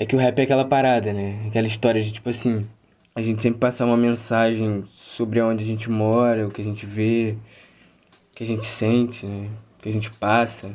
É 0.00 0.06
que 0.06 0.14
o 0.14 0.18
rap 0.20 0.38
é 0.38 0.42
aquela 0.44 0.64
parada, 0.64 1.12
né? 1.12 1.44
Aquela 1.48 1.66
história 1.66 2.00
de 2.00 2.12
tipo 2.12 2.30
assim, 2.30 2.64
a 3.16 3.20
gente 3.20 3.42
sempre 3.42 3.58
passar 3.58 3.84
uma 3.84 3.96
mensagem 3.96 4.84
sobre 4.96 5.40
onde 5.40 5.64
a 5.64 5.66
gente 5.66 5.90
mora, 5.90 6.46
o 6.46 6.52
que 6.52 6.60
a 6.60 6.64
gente 6.64 6.86
vê, 6.86 7.36
o 8.30 8.36
que 8.36 8.44
a 8.44 8.46
gente 8.46 8.64
sente, 8.64 9.26
né? 9.26 9.48
O 9.76 9.82
que 9.82 9.88
a 9.88 9.92
gente 9.92 10.08
passa. 10.12 10.70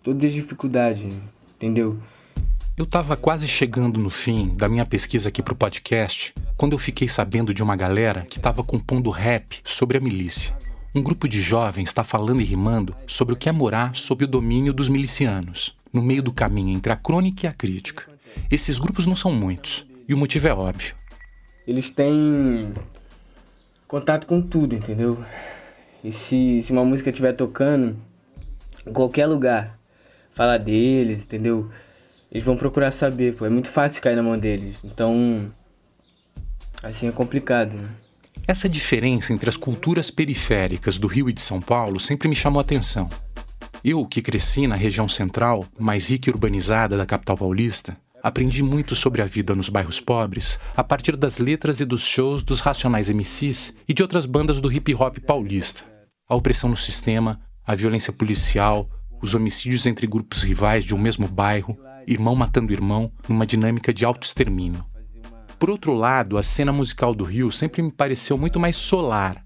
Todas 0.00 0.26
as 0.26 0.32
dificuldades, 0.32 1.02
né? 1.02 1.20
entendeu? 1.56 1.98
Eu 2.76 2.84
estava 2.84 3.16
quase 3.16 3.48
chegando 3.48 3.98
no 3.98 4.10
fim 4.10 4.54
da 4.54 4.68
minha 4.68 4.86
pesquisa 4.86 5.28
aqui 5.28 5.42
pro 5.42 5.56
podcast 5.56 6.32
quando 6.56 6.74
eu 6.74 6.78
fiquei 6.78 7.08
sabendo 7.08 7.52
de 7.52 7.64
uma 7.64 7.74
galera 7.74 8.24
que 8.30 8.38
estava 8.38 8.62
compondo 8.62 9.10
rap 9.10 9.58
sobre 9.64 9.98
a 9.98 10.00
milícia. 10.00 10.56
Um 10.94 11.02
grupo 11.02 11.26
de 11.28 11.42
jovens 11.42 11.88
está 11.88 12.04
falando 12.04 12.40
e 12.40 12.44
rimando 12.44 12.94
sobre 13.08 13.34
o 13.34 13.36
que 13.36 13.48
é 13.48 13.52
morar 13.52 13.96
sob 13.96 14.24
o 14.24 14.28
domínio 14.28 14.72
dos 14.72 14.88
milicianos, 14.88 15.76
no 15.92 16.00
meio 16.00 16.22
do 16.22 16.32
caminho 16.32 16.76
entre 16.76 16.92
a 16.92 16.96
crônica 16.96 17.44
e 17.44 17.48
a 17.48 17.52
crítica. 17.52 18.14
Esses 18.50 18.78
grupos 18.78 19.06
não 19.06 19.16
são 19.16 19.32
muitos, 19.32 19.86
e 20.08 20.14
o 20.14 20.18
motivo 20.18 20.48
é 20.48 20.54
óbvio. 20.54 20.94
Eles 21.66 21.90
têm 21.90 22.72
contato 23.88 24.26
com 24.26 24.40
tudo, 24.40 24.74
entendeu? 24.74 25.24
E 26.04 26.12
se, 26.12 26.62
se 26.62 26.72
uma 26.72 26.84
música 26.84 27.10
estiver 27.10 27.32
tocando 27.32 27.96
em 28.86 28.92
qualquer 28.92 29.26
lugar, 29.26 29.78
falar 30.32 30.58
deles, 30.58 31.24
entendeu? 31.24 31.70
Eles 32.30 32.44
vão 32.44 32.56
procurar 32.56 32.90
saber, 32.90 33.34
pô. 33.34 33.46
É 33.46 33.50
muito 33.50 33.68
fácil 33.68 34.02
cair 34.02 34.14
na 34.14 34.22
mão 34.22 34.38
deles. 34.38 34.76
Então, 34.84 35.50
assim 36.82 37.08
é 37.08 37.12
complicado, 37.12 37.72
né? 37.74 37.88
Essa 38.46 38.68
diferença 38.68 39.32
entre 39.32 39.48
as 39.48 39.56
culturas 39.56 40.10
periféricas 40.10 40.98
do 40.98 41.08
Rio 41.08 41.28
e 41.28 41.32
de 41.32 41.40
São 41.40 41.60
Paulo 41.60 41.98
sempre 41.98 42.28
me 42.28 42.36
chamou 42.36 42.60
a 42.60 42.62
atenção. 42.62 43.08
Eu, 43.82 44.04
que 44.04 44.22
cresci 44.22 44.66
na 44.66 44.76
região 44.76 45.08
central, 45.08 45.64
mais 45.78 46.10
rica 46.10 46.28
e 46.28 46.32
urbanizada 46.32 46.96
da 46.96 47.06
capital 47.06 47.36
paulista, 47.36 47.96
aprendi 48.26 48.60
muito 48.60 48.96
sobre 48.96 49.22
a 49.22 49.24
vida 49.24 49.54
nos 49.54 49.68
bairros 49.68 50.00
pobres 50.00 50.58
a 50.76 50.82
partir 50.82 51.16
das 51.16 51.38
letras 51.38 51.78
e 51.78 51.84
dos 51.84 52.02
shows 52.02 52.42
dos 52.42 52.58
Racionais 52.58 53.08
MCs 53.08 53.72
e 53.88 53.94
de 53.94 54.02
outras 54.02 54.26
bandas 54.26 54.60
do 54.60 54.72
hip 54.72 54.92
hop 54.96 55.18
paulista. 55.20 55.84
A 56.28 56.34
opressão 56.34 56.68
no 56.68 56.76
sistema, 56.76 57.40
a 57.64 57.72
violência 57.76 58.12
policial, 58.12 58.90
os 59.22 59.32
homicídios 59.36 59.86
entre 59.86 60.08
grupos 60.08 60.42
rivais 60.42 60.84
de 60.84 60.92
um 60.92 60.98
mesmo 60.98 61.28
bairro, 61.28 61.78
irmão 62.04 62.34
matando 62.34 62.72
irmão, 62.72 63.12
numa 63.28 63.46
dinâmica 63.46 63.94
de 63.94 64.04
autoextermínio. 64.04 64.84
Por 65.56 65.70
outro 65.70 65.94
lado, 65.94 66.36
a 66.36 66.42
cena 66.42 66.72
musical 66.72 67.14
do 67.14 67.22
Rio 67.22 67.52
sempre 67.52 67.80
me 67.80 67.92
pareceu 67.92 68.36
muito 68.36 68.58
mais 68.58 68.74
solar. 68.74 69.40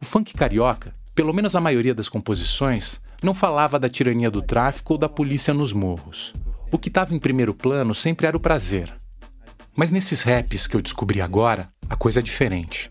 O 0.00 0.04
funk 0.06 0.32
carioca, 0.32 0.94
pelo 1.14 1.34
menos 1.34 1.54
a 1.54 1.60
maioria 1.60 1.94
das 1.94 2.08
composições, 2.08 3.02
não 3.22 3.34
falava 3.34 3.78
da 3.78 3.90
tirania 3.90 4.30
do 4.30 4.40
tráfico 4.40 4.94
ou 4.94 4.98
da 4.98 5.10
polícia 5.10 5.52
nos 5.52 5.74
morros. 5.74 6.32
O 6.70 6.78
que 6.78 6.88
estava 6.88 7.14
em 7.14 7.18
primeiro 7.18 7.54
plano 7.54 7.94
sempre 7.94 8.26
era 8.26 8.36
o 8.36 8.40
prazer. 8.40 8.92
Mas 9.76 9.90
nesses 9.90 10.22
raps 10.22 10.66
que 10.66 10.76
eu 10.76 10.82
descobri 10.82 11.20
agora, 11.20 11.68
a 11.88 11.96
coisa 11.96 12.20
é 12.20 12.22
diferente. 12.22 12.90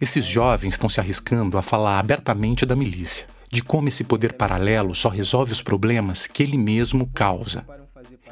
Esses 0.00 0.26
jovens 0.26 0.74
estão 0.74 0.88
se 0.88 0.98
arriscando 0.98 1.56
a 1.56 1.62
falar 1.62 1.98
abertamente 1.98 2.66
da 2.66 2.74
milícia, 2.74 3.26
de 3.50 3.62
como 3.62 3.88
esse 3.88 4.02
poder 4.02 4.32
paralelo 4.32 4.94
só 4.94 5.08
resolve 5.08 5.52
os 5.52 5.62
problemas 5.62 6.26
que 6.26 6.42
ele 6.42 6.56
mesmo 6.56 7.06
causa. 7.12 7.66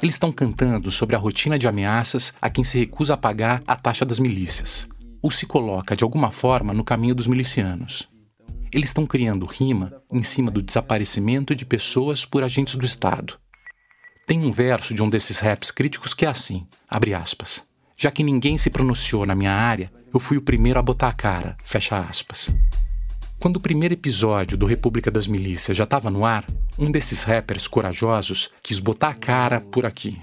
Eles 0.01 0.15
estão 0.15 0.31
cantando 0.31 0.91
sobre 0.91 1.15
a 1.15 1.19
rotina 1.19 1.59
de 1.59 1.67
ameaças 1.67 2.33
a 2.41 2.49
quem 2.49 2.63
se 2.63 2.79
recusa 2.79 3.13
a 3.13 3.17
pagar 3.17 3.61
a 3.67 3.75
taxa 3.75 4.03
das 4.03 4.19
milícias, 4.19 4.89
ou 5.21 5.29
se 5.29 5.45
coloca 5.45 5.95
de 5.95 6.03
alguma 6.03 6.31
forma 6.31 6.73
no 6.73 6.83
caminho 6.83 7.15
dos 7.15 7.27
milicianos. 7.27 8.09
Eles 8.73 8.89
estão 8.89 9.05
criando 9.05 9.45
rima 9.45 9.93
em 10.11 10.23
cima 10.23 10.49
do 10.49 10.61
desaparecimento 10.61 11.53
de 11.53 11.65
pessoas 11.65 12.25
por 12.25 12.43
agentes 12.43 12.75
do 12.75 12.85
Estado. 12.85 13.37
Tem 14.31 14.41
um 14.41 14.49
verso 14.49 14.93
de 14.93 15.03
um 15.03 15.09
desses 15.09 15.39
raps 15.39 15.71
críticos 15.71 16.13
que 16.13 16.25
é 16.25 16.29
assim, 16.29 16.65
abre 16.89 17.13
aspas. 17.13 17.65
Já 17.97 18.09
que 18.09 18.23
ninguém 18.23 18.57
se 18.57 18.69
pronunciou 18.69 19.25
na 19.25 19.35
minha 19.35 19.51
área, 19.51 19.91
eu 20.13 20.21
fui 20.21 20.37
o 20.37 20.41
primeiro 20.41 20.79
a 20.79 20.81
botar 20.81 21.09
a 21.09 21.13
cara, 21.13 21.57
fecha 21.65 21.99
aspas. 21.99 22.49
Quando 23.41 23.57
o 23.57 23.59
primeiro 23.59 23.93
episódio 23.93 24.57
do 24.57 24.65
República 24.65 25.11
das 25.11 25.27
Milícias 25.27 25.75
já 25.75 25.83
estava 25.83 26.09
no 26.09 26.23
ar, 26.23 26.45
um 26.79 26.89
desses 26.89 27.25
rappers 27.25 27.67
corajosos 27.67 28.49
quis 28.63 28.79
botar 28.79 29.09
a 29.09 29.13
cara 29.13 29.59
por 29.59 29.85
aqui. 29.85 30.17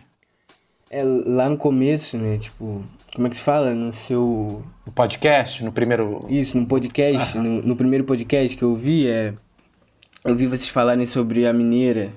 É, 0.91 1.03
lá 1.05 1.51
no 1.51 1.59
começo, 1.59 2.17
né, 2.17 2.39
tipo, 2.39 2.83
como 3.15 3.27
é 3.27 3.29
que 3.29 3.37
se 3.37 3.43
fala? 3.43 3.75
No 3.75 3.93
seu... 3.93 4.65
No 4.87 4.93
podcast, 4.95 5.63
no 5.63 5.71
primeiro... 5.71 6.25
Isso, 6.31 6.57
no 6.57 6.65
podcast, 6.65 7.37
no, 7.37 7.61
no, 7.61 7.77
primeiro 7.77 8.05
podcast 8.05 8.57
que 8.57 8.65
eu 8.65 8.75
vi, 8.75 9.07
é... 9.07 9.35
Eu 10.25 10.35
vi 10.35 10.47
vocês 10.47 10.71
falarem 10.71 11.07
sobre 11.07 11.47
a 11.47 11.53
mineira, 11.53 12.11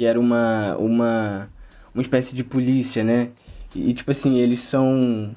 que 0.00 0.06
era 0.06 0.18
uma, 0.18 0.78
uma, 0.78 1.50
uma 1.94 2.00
espécie 2.00 2.34
de 2.34 2.42
polícia, 2.42 3.04
né? 3.04 3.28
E, 3.76 3.92
tipo 3.92 4.10
assim, 4.10 4.38
eles 4.38 4.60
são... 4.60 5.36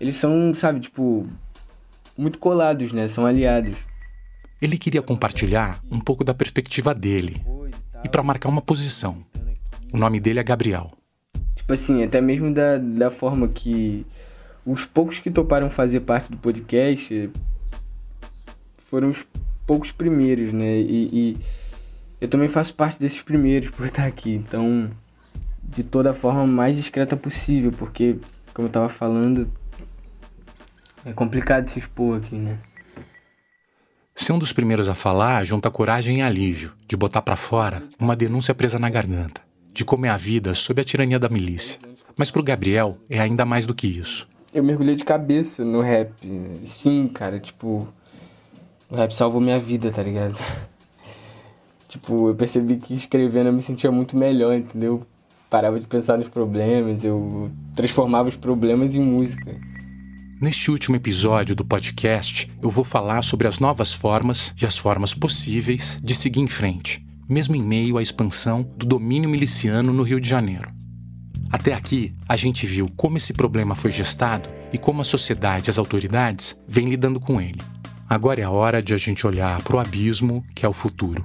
Eles 0.00 0.16
são, 0.16 0.54
sabe, 0.54 0.80
tipo, 0.80 1.28
muito 2.16 2.38
colados, 2.38 2.92
né? 2.92 3.08
São 3.08 3.26
aliados. 3.26 3.76
Ele 4.62 4.78
queria 4.78 5.02
compartilhar 5.02 5.82
um 5.90 6.00
pouco 6.00 6.24
da 6.24 6.32
perspectiva 6.32 6.94
dele 6.94 7.44
e 8.02 8.08
para 8.08 8.22
marcar 8.22 8.48
uma 8.48 8.62
posição. 8.62 9.18
O 9.92 9.98
nome 9.98 10.18
dele 10.18 10.40
é 10.40 10.42
Gabriel. 10.42 10.90
Tipo 11.54 11.74
assim, 11.74 12.02
até 12.02 12.22
mesmo 12.22 12.54
da, 12.54 12.78
da 12.78 13.10
forma 13.10 13.48
que 13.48 14.06
os 14.64 14.86
poucos 14.86 15.18
que 15.18 15.30
toparam 15.30 15.68
fazer 15.68 16.00
parte 16.00 16.30
do 16.30 16.38
podcast 16.38 17.30
foram 18.88 19.10
os 19.10 19.26
poucos 19.66 19.92
primeiros, 19.92 20.54
né? 20.54 20.74
E, 20.78 21.10
e 21.12 21.36
eu 22.24 22.28
também 22.28 22.48
faço 22.48 22.74
parte 22.74 22.98
desses 22.98 23.20
primeiros 23.20 23.70
por 23.70 23.84
estar 23.84 24.06
aqui. 24.06 24.34
Então, 24.34 24.90
de 25.62 25.82
toda 25.82 26.10
a 26.10 26.14
forma 26.14 26.46
mais 26.46 26.74
discreta 26.74 27.14
possível, 27.18 27.70
porque, 27.70 28.16
como 28.54 28.66
eu 28.66 28.72
tava 28.72 28.88
falando, 28.88 29.46
é 31.04 31.12
complicado 31.12 31.68
se 31.68 31.78
expor 31.78 32.16
aqui, 32.16 32.34
né? 32.34 32.58
Ser 34.16 34.32
um 34.32 34.38
dos 34.38 34.54
primeiros 34.54 34.88
a 34.88 34.94
falar 34.94 35.44
junta 35.44 35.70
coragem 35.70 36.20
e 36.20 36.22
alívio 36.22 36.72
de 36.88 36.96
botar 36.96 37.20
para 37.20 37.36
fora 37.36 37.82
uma 37.98 38.16
denúncia 38.16 38.54
presa 38.54 38.78
na 38.78 38.88
garganta, 38.88 39.42
de 39.70 39.84
comer 39.84 40.08
a 40.08 40.16
vida 40.16 40.54
sob 40.54 40.80
a 40.80 40.84
tirania 40.84 41.18
da 41.18 41.28
milícia. 41.28 41.78
Mas 42.16 42.30
pro 42.30 42.42
Gabriel 42.42 42.96
é 43.10 43.20
ainda 43.20 43.44
mais 43.44 43.66
do 43.66 43.74
que 43.74 43.86
isso. 43.86 44.26
Eu 44.54 44.64
mergulhei 44.64 44.96
de 44.96 45.04
cabeça 45.04 45.62
no 45.62 45.82
rap. 45.82 46.10
Sim, 46.66 47.06
cara, 47.08 47.38
tipo. 47.38 47.86
O 48.88 48.96
rap 48.96 49.14
salvou 49.14 49.42
minha 49.42 49.58
vida, 49.58 49.90
tá 49.90 50.02
ligado? 50.02 50.38
Tipo, 51.94 52.28
eu 52.28 52.34
percebi 52.34 52.76
que 52.76 52.94
escrevendo 52.94 53.46
eu 53.46 53.52
me 53.52 53.62
sentia 53.62 53.90
muito 53.90 54.16
melhor, 54.16 54.54
entendeu? 54.54 55.06
Parava 55.48 55.78
de 55.78 55.86
pensar 55.86 56.18
nos 56.18 56.28
problemas, 56.28 57.04
eu 57.04 57.50
transformava 57.76 58.28
os 58.28 58.36
problemas 58.36 58.94
em 58.94 59.00
música. 59.00 59.54
Neste 60.40 60.70
último 60.70 60.96
episódio 60.96 61.54
do 61.54 61.64
podcast, 61.64 62.50
eu 62.60 62.68
vou 62.68 62.84
falar 62.84 63.22
sobre 63.22 63.46
as 63.46 63.60
novas 63.60 63.94
formas 63.94 64.52
e 64.60 64.66
as 64.66 64.76
formas 64.76 65.14
possíveis 65.14 66.00
de 66.02 66.14
seguir 66.14 66.40
em 66.40 66.48
frente, 66.48 67.06
mesmo 67.28 67.54
em 67.54 67.62
meio 67.62 67.96
à 67.96 68.02
expansão 68.02 68.62
do 68.76 68.84
domínio 68.84 69.30
miliciano 69.30 69.92
no 69.92 70.02
Rio 70.02 70.20
de 70.20 70.28
Janeiro. 70.28 70.68
Até 71.50 71.72
aqui, 71.72 72.12
a 72.28 72.36
gente 72.36 72.66
viu 72.66 72.90
como 72.96 73.16
esse 73.16 73.32
problema 73.32 73.76
foi 73.76 73.92
gestado 73.92 74.50
e 74.72 74.78
como 74.78 75.02
a 75.02 75.04
sociedade 75.04 75.68
e 75.68 75.70
as 75.70 75.78
autoridades 75.78 76.58
vêm 76.66 76.88
lidando 76.88 77.20
com 77.20 77.40
ele. 77.40 77.60
Agora 78.10 78.40
é 78.40 78.44
a 78.44 78.50
hora 78.50 78.82
de 78.82 78.92
a 78.92 78.96
gente 78.96 79.24
olhar 79.24 79.62
para 79.62 79.76
o 79.76 79.78
abismo 79.78 80.44
que 80.54 80.66
é 80.66 80.68
o 80.68 80.72
futuro. 80.72 81.24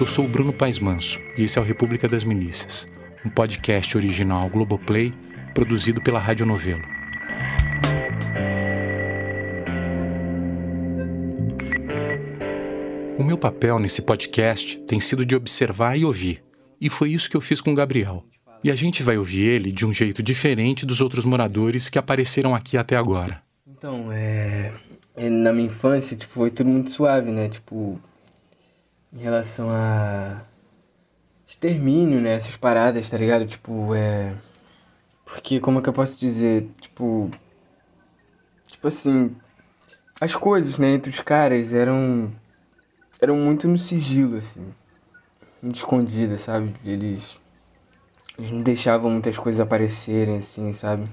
Eu 0.00 0.06
sou 0.06 0.24
o 0.24 0.28
Bruno 0.28 0.52
Paes 0.52 0.78
Manso 0.78 1.20
e 1.36 1.42
esse 1.42 1.58
é 1.58 1.60
o 1.60 1.64
República 1.64 2.06
das 2.06 2.22
Milícias, 2.22 2.86
um 3.24 3.28
podcast 3.28 3.96
original 3.96 4.48
Globoplay 4.48 5.12
produzido 5.52 6.00
pela 6.00 6.20
Rádio 6.20 6.46
Novelo. 6.46 6.84
O 13.18 13.24
meu 13.24 13.36
papel 13.36 13.80
nesse 13.80 14.00
podcast 14.00 14.78
tem 14.82 15.00
sido 15.00 15.26
de 15.26 15.34
observar 15.34 15.98
e 15.98 16.04
ouvir, 16.04 16.44
e 16.80 16.88
foi 16.88 17.10
isso 17.10 17.28
que 17.28 17.36
eu 17.36 17.40
fiz 17.40 17.60
com 17.60 17.72
o 17.72 17.74
Gabriel. 17.74 18.24
E 18.62 18.70
a 18.70 18.74
gente 18.74 19.02
vai 19.02 19.16
ouvir 19.16 19.42
ele 19.42 19.70
de 19.70 19.86
um 19.86 19.92
jeito 19.92 20.22
diferente 20.22 20.84
dos 20.84 21.00
outros 21.00 21.24
moradores 21.24 21.88
que 21.88 21.98
apareceram 21.98 22.54
aqui 22.54 22.76
até 22.76 22.96
agora. 22.96 23.40
Então, 23.66 24.10
é. 24.10 24.72
é 25.16 25.30
na 25.30 25.52
minha 25.52 25.66
infância, 25.66 26.16
tipo, 26.16 26.32
foi 26.32 26.50
tudo 26.50 26.68
muito 26.68 26.90
suave, 26.90 27.30
né? 27.30 27.48
Tipo, 27.48 28.00
em 29.12 29.18
relação 29.18 29.70
a 29.70 30.42
extermínio, 31.46 32.20
né? 32.20 32.34
Essas 32.34 32.56
paradas, 32.56 33.08
tá 33.08 33.16
ligado? 33.16 33.46
Tipo, 33.46 33.94
é. 33.94 34.34
Porque, 35.24 35.60
como 35.60 35.78
é 35.78 35.82
que 35.82 35.88
eu 35.88 35.92
posso 35.92 36.18
dizer? 36.18 36.68
Tipo. 36.80 37.30
Tipo 38.66 38.88
assim. 38.88 39.34
As 40.20 40.34
coisas, 40.34 40.78
né, 40.78 40.94
entre 40.94 41.10
os 41.10 41.20
caras 41.20 41.72
eram. 41.72 42.32
eram 43.20 43.36
muito 43.36 43.68
no 43.68 43.78
sigilo, 43.78 44.36
assim. 44.36 44.66
Muito 45.62 45.76
escondidas, 45.76 46.42
sabe? 46.42 46.74
Eles. 46.84 47.38
Eles 48.38 48.52
não 48.52 48.62
deixavam 48.62 49.10
muitas 49.10 49.36
coisas 49.36 49.60
aparecerem, 49.60 50.36
assim, 50.36 50.72
sabe? 50.72 51.08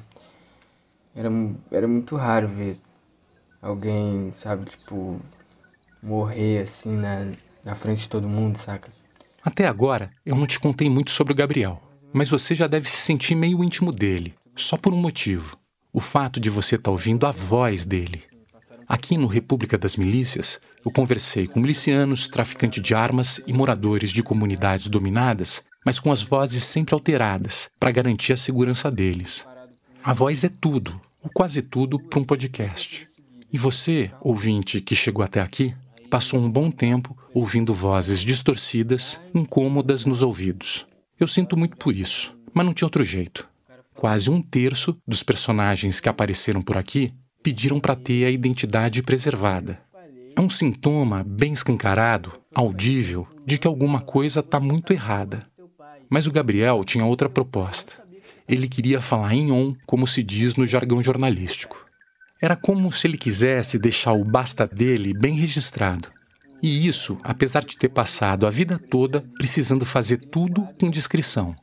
Era, 1.16 1.30
era 1.72 1.88
muito 1.88 2.16
raro 2.16 2.48
ver 2.48 2.78
alguém, 3.62 4.32
sabe, 4.32 4.70
tipo, 4.70 5.20
morrer 6.04 6.64
assim 6.64 6.96
na, 6.96 7.32
na 7.64 7.74
frente 7.74 8.02
de 8.02 8.10
todo 8.10 8.30
mundo, 8.30 8.58
saca? 8.58 8.92
Até 9.44 9.68
agora, 9.68 10.12
eu 10.26 10.36
não 10.36 10.46
te 10.46 10.60
contei 10.60 10.90
muito 10.90 11.10
sobre 11.10 11.34
o 11.34 11.36
Gabriel, 11.36 11.82
mas 12.14 12.30
você 12.30 12.54
já 12.54 12.68
deve 12.68 12.90
se 12.90 12.98
sentir 12.98 13.34
meio 13.34 13.64
íntimo 13.64 13.92
dele, 13.92 14.36
só 14.56 14.78
por 14.78 14.94
um 14.94 14.98
motivo: 14.98 15.58
o 15.92 16.00
fato 16.00 16.40
de 16.40 16.50
você 16.50 16.76
estar 16.76 16.86
tá 16.86 16.92
ouvindo 16.92 17.26
a 17.26 17.32
voz 17.32 17.86
dele. 17.86 18.24
Aqui 18.88 19.18
no 19.18 19.26
República 19.26 19.80
das 19.80 19.96
Milícias, 19.96 20.60
eu 20.86 20.92
conversei 20.92 21.48
com 21.48 21.60
milicianos, 21.60 22.28
traficantes 22.28 22.84
de 22.84 22.94
armas 22.94 23.42
e 23.48 23.54
moradores 23.54 24.12
de 24.12 24.22
comunidades 24.22 24.88
dominadas, 24.88 25.64
mas 25.86 26.00
com 26.00 26.12
as 26.12 26.24
vozes 26.24 26.64
sempre 26.64 26.96
alteradas 26.96 27.70
para 27.80 27.92
garantir 27.92 28.34
a 28.34 28.38
segurança 28.38 28.90
deles. 28.90 29.48
A 30.04 30.12
voz 30.12 30.44
é 30.44 30.50
tudo, 30.50 31.00
ou 31.22 31.30
quase 31.32 31.62
tudo, 31.62 32.00
para 32.00 32.20
um 32.20 32.24
podcast. 32.24 33.08
E 33.54 33.58
você, 33.58 34.12
ouvinte 34.20 34.82
que 34.82 34.96
chegou 34.96 35.24
até 35.24 35.40
aqui, 35.40 35.74
passou 36.10 36.40
um 36.40 36.52
bom 36.52 36.72
tempo 36.72 37.16
ouvindo 37.34 37.74
vozes 37.74 38.20
distorcidas, 38.20 39.20
incômodas 39.34 40.06
nos 40.06 40.24
ouvidos. 40.24 40.86
Eu 41.20 41.28
sinto 41.28 41.56
muito 41.56 41.78
por 41.78 41.96
isso, 41.96 42.36
mas 42.54 42.66
não 42.66 42.74
tinha 42.74 42.88
outro 42.88 43.04
jeito. 43.04 43.48
Quase 43.94 44.30
um 44.30 44.42
terço 44.42 44.98
dos 45.08 45.24
personagens 45.24 46.00
que 46.00 46.10
apareceram 46.10 46.62
por 46.62 46.78
aqui 46.78 47.14
pediram 47.42 47.80
para 47.80 47.96
ter 47.96 48.26
a 48.26 48.32
identidade 48.32 49.02
preservada. 49.04 49.80
É 50.36 50.42
um 50.42 50.50
sintoma 50.50 51.24
bem 51.24 51.54
escancarado, 51.54 52.34
audível, 52.54 53.26
de 53.46 53.58
que 53.58 53.68
alguma 53.68 54.02
coisa 54.02 54.42
está 54.42 54.60
muito 54.60 54.92
errada. 54.92 55.48
Mas 56.10 56.28
o 56.28 56.32
Gabriel 56.32 56.84
tinha 56.84 57.06
outra 57.06 57.30
proposta. 57.30 58.04
Ele 58.48 58.68
queria 58.68 59.02
falar 59.02 59.34
em 59.34 59.52
on, 59.52 59.76
como 59.86 60.06
se 60.06 60.22
diz 60.22 60.56
no 60.56 60.66
jargão 60.66 61.02
jornalístico. 61.02 61.86
Era 62.42 62.56
como 62.56 62.92
se 62.92 63.08
ele 63.08 63.18
quisesse 63.18 63.80
deixar 63.80 64.14
o 64.14 64.24
basta 64.24 64.68
dele 64.68 65.14
bem 65.14 65.36
registrado. 65.36 66.10
E 66.62 66.88
isso, 66.88 67.18
apesar 67.24 67.64
de 67.64 67.78
ter 67.78 67.90
passado 67.90 68.46
a 68.46 68.50
vida 68.50 68.78
toda 68.78 69.24
precisando 69.38 69.86
fazer 69.86 70.18
tudo 70.18 70.68
com 70.80 70.90
discrição 70.90 71.56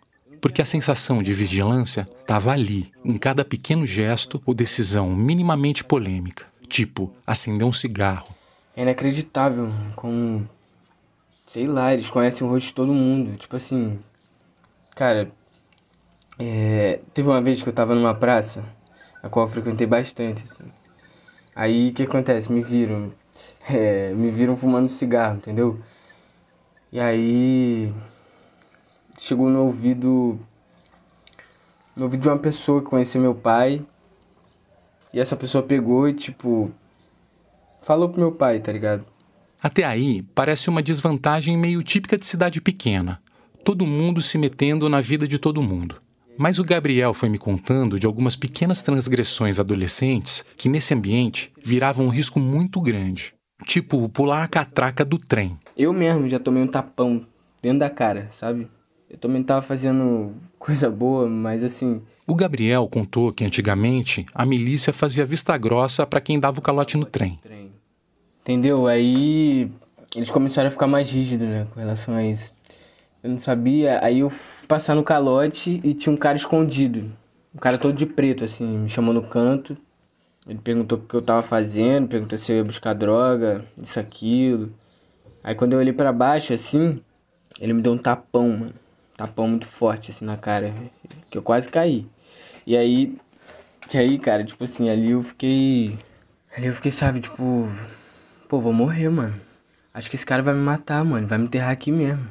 porque 0.43 0.61
a 0.61 0.67
sensação 0.67 1.23
de 1.23 1.33
vigilância 1.33 2.07
estava 2.21 2.51
ali, 2.51 2.91
em 3.05 3.17
cada 3.17 3.45
pequeno 3.45 3.87
gesto 3.87 4.43
ou 4.45 4.53
decisão 4.53 5.15
minimamente 5.15 5.85
polêmica, 5.85 6.45
tipo 6.69 7.13
acender 7.25 7.65
um 7.65 7.71
cigarro. 7.71 8.35
É 8.77 8.83
inacreditável 8.83 9.73
como. 9.95 10.47
Sei 11.47 11.67
lá, 11.67 11.95
eles 11.95 12.11
conhecem 12.11 12.45
o 12.45 12.51
rosto 12.51 12.67
de 12.67 12.75
todo 12.75 12.93
mundo. 12.93 13.37
Tipo 13.37 13.55
assim. 13.55 14.01
Cara. 14.95 15.31
É, 16.39 17.01
teve 17.13 17.29
uma 17.29 17.41
vez 17.41 17.63
que 17.63 17.69
eu 17.69 17.73
tava 17.73 17.95
numa 17.95 18.15
praça, 18.15 18.65
a 19.23 19.29
qual 19.29 19.47
eu 19.47 19.53
frequentei 19.53 19.87
bastante, 19.87 20.45
assim. 20.45 20.71
Aí 21.55 21.91
o 21.91 21.95
que 21.95 22.03
acontece? 22.05 22.51
Me 22.51 22.63
viram. 22.63 23.13
É, 23.71 24.13
me 24.13 24.29
viram 24.29 24.57
fumando 24.57 24.89
cigarro, 24.89 25.37
entendeu? 25.37 25.81
E 26.93 26.99
aí 26.99 27.95
chegou 29.17 29.49
no 29.49 29.63
ouvido 29.63 30.39
no 31.97 32.05
ouvido 32.05 32.23
de 32.23 32.29
uma 32.29 32.39
pessoa 32.39 32.83
que 32.83 32.91
conhecia 32.91 33.21
meu 33.21 33.35
pai. 33.35 33.81
E 35.15 35.21
essa 35.21 35.37
pessoa 35.37 35.63
pegou 35.63 36.09
e 36.09 36.13
tipo 36.13 36.73
falou 37.83 38.09
pro 38.09 38.21
meu 38.21 38.33
pai, 38.33 38.59
tá 38.59 38.73
ligado? 38.73 39.07
Até 39.63 39.85
aí, 39.85 40.23
parece 40.35 40.69
uma 40.69 40.83
desvantagem 40.83 41.57
meio 41.57 41.83
típica 41.85 42.19
de 42.19 42.27
cidade 42.27 42.61
pequena. 42.61 43.22
Todo 43.65 43.87
mundo 43.87 44.21
se 44.21 44.37
metendo 44.39 44.89
na 44.89 45.01
vida 45.01 45.27
de 45.27 45.39
todo 45.39 45.63
mundo. 45.63 45.97
Mas 46.37 46.59
o 46.59 46.65
Gabriel 46.65 47.15
foi 47.15 47.29
me 47.29 47.39
contando 47.39 47.99
de 47.99 48.07
algumas 48.07 48.35
pequenas 48.35 48.83
transgressões 48.83 49.61
adolescentes 49.61 50.45
que, 50.57 50.69
nesse 50.69 50.93
ambiente, 50.95 51.53
viravam 51.63 52.07
um 52.07 52.09
risco 52.09 52.41
muito 52.41 52.81
grande. 52.81 53.35
Tipo, 53.65 54.09
pular 54.09 54.43
a 54.43 54.49
catraca 54.49 55.05
do 55.05 55.17
trem. 55.17 55.57
Eu 55.77 55.93
mesmo 55.93 56.29
já 56.29 56.41
tomei 56.41 56.63
um 56.63 56.67
tapão 56.67 57.25
dentro 57.63 57.79
da 57.79 57.91
cara, 57.91 58.29
sabe? 58.33 58.67
Eu 59.09 59.19
também 59.19 59.43
tava 59.45 59.63
fazendo 59.63 60.33
coisa 60.59 60.91
boa, 60.91 61.29
mas 61.29 61.63
assim. 61.63 62.03
O 62.27 62.35
Gabriel 62.35 62.89
contou 62.89 63.33
que 63.33 63.45
antigamente 63.45 64.27
a 64.35 64.45
milícia 64.45 64.93
fazia 64.93 65.25
vista 65.25 65.57
grossa 65.57 66.05
para 66.05 66.21
quem 66.21 66.41
dava 66.41 66.59
o 66.59 66.63
calote 66.63 66.97
no 66.97 67.05
trem. 67.05 67.39
Entendeu? 68.41 68.89
Aí 68.89 69.71
eles 70.17 70.31
começaram 70.31 70.69
a 70.69 70.71
ficar 70.71 70.87
mais 70.87 71.11
rígidos, 71.11 71.47
né, 71.47 71.67
com 71.73 71.79
relação 71.79 72.15
a 72.15 72.25
isso. 72.25 72.53
Eu 73.23 73.31
não 73.31 73.41
sabia, 73.41 74.03
aí 74.03 74.21
eu 74.21 74.31
fui 74.31 74.67
passar 74.67 74.95
no 74.95 75.05
calote 75.05 75.81
e 75.85 75.95
tinha 75.95 76.13
um 76.13 76.17
cara 76.17 76.37
escondido. 76.37 77.13
Um 77.55 77.59
cara 77.59 77.79
todo 77.79 77.95
de 77.95 78.07
preto, 78.07 78.45
assim, 78.45 78.67
me 78.67 78.89
chamou 78.89 79.15
no 79.15 79.23
canto. 79.23 79.77
Ele 80.47 80.59
perguntou 80.59 80.99
o 80.99 81.03
que 81.03 81.15
eu 81.15 81.23
tava 81.23 81.43
fazendo, 81.43 82.09
perguntou 82.09 82.39
se 82.39 82.53
eu 82.53 82.57
ia 82.57 82.65
buscar 82.65 82.95
droga, 82.95 83.65
isso, 83.77 84.01
aquilo. 84.01 84.73
Aí 85.45 85.55
quando 85.55 85.75
eu 85.75 85.79
olhei 85.79 85.93
para 85.93 86.13
baixo, 86.13 86.53
assim, 86.53 87.01
ele 87.61 87.73
me 87.73 87.83
deu 87.83 87.93
um 87.93 87.99
tapão, 87.99 88.49
mano 88.49 88.83
tapão 89.17 89.49
muito 89.49 89.67
forte 89.67 90.11
assim 90.11 90.25
na 90.25 90.37
cara, 90.37 90.75
que 91.31 91.39
eu 91.39 91.43
quase 91.43 91.69
caí. 91.69 92.07
E 92.67 92.77
aí, 92.77 93.17
que 93.89 93.97
aí, 93.99 94.19
cara, 94.19 94.45
tipo 94.45 94.65
assim, 94.65 94.89
ali 94.89 95.11
eu 95.11 95.23
fiquei, 95.23 95.99
ali 96.57 96.67
eu 96.67 96.75
fiquei, 96.75 96.91
sabe, 96.91 97.21
tipo, 97.21 97.69
pô, 98.49 98.61
vou 98.61 98.73
morrer, 98.73 99.09
mano. 99.09 99.41
Acho 99.95 100.09
que 100.11 100.17
esse 100.17 100.27
cara 100.27 100.43
vai 100.43 100.55
me 100.55 100.61
matar, 100.61 101.05
mano, 101.05 101.27
vai 101.27 101.39
me 101.39 101.45
enterrar 101.45 101.71
aqui 101.71 101.93
mesmo. 101.93 102.27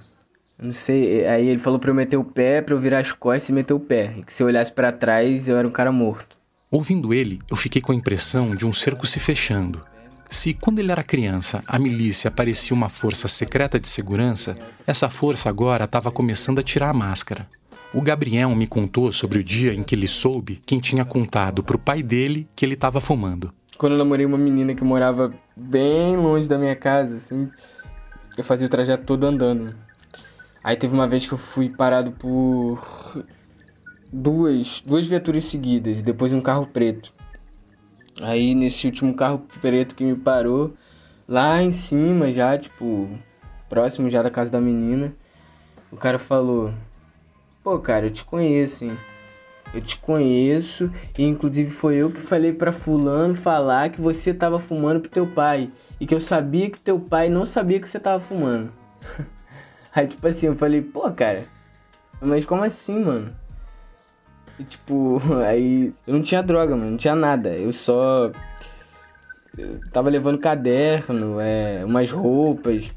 Não 0.62 0.72
sei, 0.72 1.26
aí 1.26 1.48
ele 1.48 1.60
falou 1.60 1.80
pra 1.80 1.90
eu 1.90 1.96
meter 1.96 2.18
o 2.18 2.24
pé, 2.24 2.62
pra 2.62 2.76
eu 2.76 2.80
virar 2.80 3.00
as 3.00 3.12
costas 3.12 3.50
e 3.50 3.54
meter 3.54 3.74
o 3.74 3.80
pé. 3.80 4.14
E 4.18 4.24
que 4.24 4.32
se 4.32 4.44
eu 4.44 4.48
olhasse 4.48 4.72
para 4.72 4.92
trás, 4.92 5.50
eu 5.50 5.58
era 5.58 5.68
um 5.68 5.72
cara 5.72 5.92
morto. 5.92 6.38
Ouvindo 6.70 7.14
ele, 7.14 7.40
eu 7.50 7.58
fiquei 7.58 7.82
com 7.82 7.92
a 7.92 7.96
impressão 7.96 8.56
de 8.56 8.66
um 8.66 8.72
cerco 8.72 9.08
se 9.08 9.20
fechando. 9.20 9.82
Se, 10.30 10.54
quando 10.54 10.78
ele 10.78 10.92
era 10.92 11.04
criança, 11.04 11.64
a 11.68 11.80
milícia 11.80 12.30
parecia 12.30 12.76
uma 12.76 12.88
força 12.88 13.28
secreta 13.28 13.80
de 13.80 13.90
segurança, 13.90 14.56
essa 14.86 15.10
força 15.10 15.50
agora 15.50 15.86
estava 15.86 16.12
começando 16.12 16.60
a 16.60 16.64
tirar 16.64 16.90
a 16.90 16.94
máscara. 16.94 17.48
O 17.94 18.02
Gabriel 18.02 18.56
me 18.56 18.68
contou 18.68 19.12
sobre 19.12 19.40
o 19.40 19.44
dia 19.44 19.74
em 19.74 19.84
que 19.84 19.96
ele 19.96 20.08
soube 20.08 20.62
quem 20.66 20.80
tinha 20.80 21.04
contado 21.04 21.62
para 21.64 21.76
o 21.76 21.80
pai 21.80 22.02
dele 22.02 22.48
que 22.56 22.64
ele 22.64 22.76
estava 22.76 23.02
fumando. 23.02 23.52
Quando 23.78 23.94
eu 23.94 23.98
namorei 23.98 24.26
uma 24.26 24.38
menina 24.38 24.74
que 24.76 24.84
morava 24.84 25.34
bem 25.58 26.16
longe 26.16 26.48
da 26.48 26.58
minha 26.58 26.76
casa, 26.76 27.18
assim, 27.18 27.52
eu 28.38 28.44
fazia 28.44 28.68
o 28.68 28.70
trajeto 28.70 29.04
todo 29.04 29.26
andando. 29.26 29.76
Aí 30.64 30.76
teve 30.76 30.94
uma 30.94 31.08
vez 31.08 31.26
que 31.26 31.34
eu 31.34 31.38
fui 31.38 31.70
parado 31.70 32.12
por 32.12 33.26
duas, 34.12 34.82
duas 34.86 35.08
viaturas 35.08 35.46
seguidas, 35.46 36.02
depois 36.04 36.32
um 36.32 36.42
carro 36.42 36.68
preto. 36.68 37.14
Aí 38.22 38.54
nesse 38.54 38.86
último 38.86 39.16
carro 39.16 39.46
preto 39.62 39.96
que 39.96 40.04
me 40.04 40.16
parou, 40.16 40.76
lá 41.28 41.64
em 41.64 41.72
cima 41.72 42.32
já, 42.32 42.58
tipo, 42.58 43.10
próximo 43.68 44.12
já 44.12 44.22
da 44.22 44.30
casa 44.30 44.52
da 44.52 44.62
menina, 44.62 45.16
o 45.92 45.98
cara 45.98 46.20
falou: 46.20 46.72
Pô, 47.64 47.80
cara, 47.80 48.06
eu 48.06 48.12
te 48.12 48.24
conheço, 48.24 48.86
hein? 48.86 48.98
Eu 49.74 49.82
te 49.82 49.98
conheço 49.98 50.92
e 51.18 51.24
inclusive 51.24 51.72
foi 51.72 51.96
eu 51.96 52.12
que 52.12 52.20
falei 52.20 52.52
para 52.52 52.74
fulano 52.74 53.34
falar 53.34 53.90
que 53.90 54.02
você 54.02 54.34
tava 54.34 54.60
fumando 54.60 55.00
pro 55.00 55.10
teu 55.10 55.26
pai 55.26 55.72
e 56.00 56.06
que 56.06 56.14
eu 56.14 56.20
sabia 56.20 56.70
que 56.70 56.80
teu 56.80 57.00
pai 57.00 57.30
não 57.30 57.46
sabia 57.46 57.80
que 57.80 57.90
você 57.90 58.00
tava 58.00 58.20
fumando. 58.20 58.72
Aí 59.96 60.08
tipo 60.08 60.28
assim, 60.28 60.48
eu 60.48 60.56
falei: 60.56 60.82
"Pô, 60.82 61.10
cara, 61.12 61.46
mas 62.22 62.46
como 62.46 62.64
assim, 62.64 63.04
mano?" 63.04 63.36
E, 64.62 64.64
tipo, 64.64 65.20
aí 65.44 65.92
eu 66.06 66.14
não 66.14 66.22
tinha 66.22 66.44
droga, 66.44 66.76
mano, 66.76 66.92
não 66.92 66.98
tinha 66.98 67.16
nada. 67.16 67.50
Eu 67.58 67.74
só. 67.74 68.32
Eu 69.58 69.80
tava 69.92 70.10
levando 70.10 70.38
caderno, 70.38 71.40
é, 71.40 71.84
umas 71.84 72.10
roupas, 72.12 72.90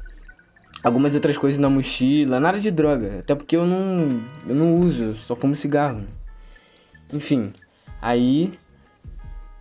algumas 0.83 1.15
outras 1.15 1.37
coisas 1.37 1.57
na 1.57 1.69
mochila, 1.69 2.39
nada 2.39 2.59
de 2.59 2.71
droga. 2.71 3.19
Até 3.19 3.35
porque 3.35 3.57
eu 3.57 3.65
não, 3.65 4.21
eu 4.47 4.55
não 4.55 4.79
uso, 4.79 5.15
só 5.15 5.35
fumo 5.35 5.55
cigarro. 5.55 6.03
Enfim, 7.11 7.53
aí, 8.01 8.57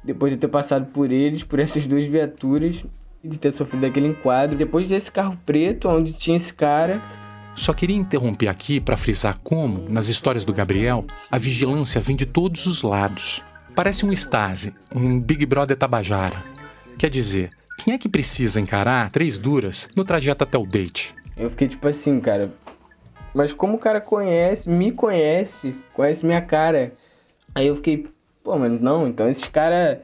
depois 0.05 0.33
de 0.33 0.39
ter 0.39 0.49
passado 0.49 0.87
por 0.93 1.11
eles, 1.11 1.43
por 1.43 1.59
essas 1.59 1.87
duas 1.87 2.07
viaturas, 2.07 2.85
de 3.23 3.41
ter 3.41 3.53
sofrido 3.53 3.87
aquele 3.87 4.09
enquadro, 4.09 4.57
depois 4.57 4.89
desse 4.89 5.11
carro 5.11 5.39
preto, 5.45 5.89
onde 5.89 6.13
tinha 6.13 6.37
esse 6.37 6.53
cara, 6.55 7.03
só 7.57 7.73
queria 7.73 7.97
interromper 7.97 8.49
aqui 8.49 8.81
para 8.81 8.97
frisar 8.97 9.39
como, 9.43 9.89
nas 9.89 10.09
histórias 10.09 10.45
do 10.45 10.53
Gabriel, 10.53 11.05
a 11.31 11.39
vigilância 11.39 12.01
vem 12.01 12.17
de 12.17 12.27
todos 12.27 12.67
os 12.67 12.83
lados. 12.83 13.43
Parece 13.75 14.05
um 14.05 14.13
Stasi, 14.13 14.75
um 14.95 15.21
Big 15.21 15.47
Brother 15.47 15.77
Tabajara. 15.77 16.43
Quer 16.99 17.11
dizer, 17.11 17.51
quem 17.79 17.95
é 17.95 17.99
que 17.99 18.09
precisa 18.09 18.61
encarar 18.61 19.11
três 19.11 19.39
duras 19.39 19.89
no 19.95 20.05
trajeto 20.05 20.45
até 20.45 20.59
o 20.59 20.67
date? 20.67 21.15
Eu 21.37 21.51
fiquei 21.51 21.69
tipo 21.69 21.87
assim, 21.89 22.21
cara. 22.21 22.51
Mas 23.35 23.53
como 23.53 23.75
o 23.75 23.79
cara 23.79 24.01
conhece, 24.01 24.71
me 24.71 24.93
conhece, 24.93 25.75
conhece 25.93 26.25
minha 26.25 26.41
cara. 26.41 26.93
Aí 27.55 27.67
eu 27.67 27.77
fiquei, 27.77 28.07
pô, 28.43 28.57
mas 28.57 28.81
não, 28.81 29.09
então 29.09 29.29
esses 29.29 29.49
caras. 29.49 29.99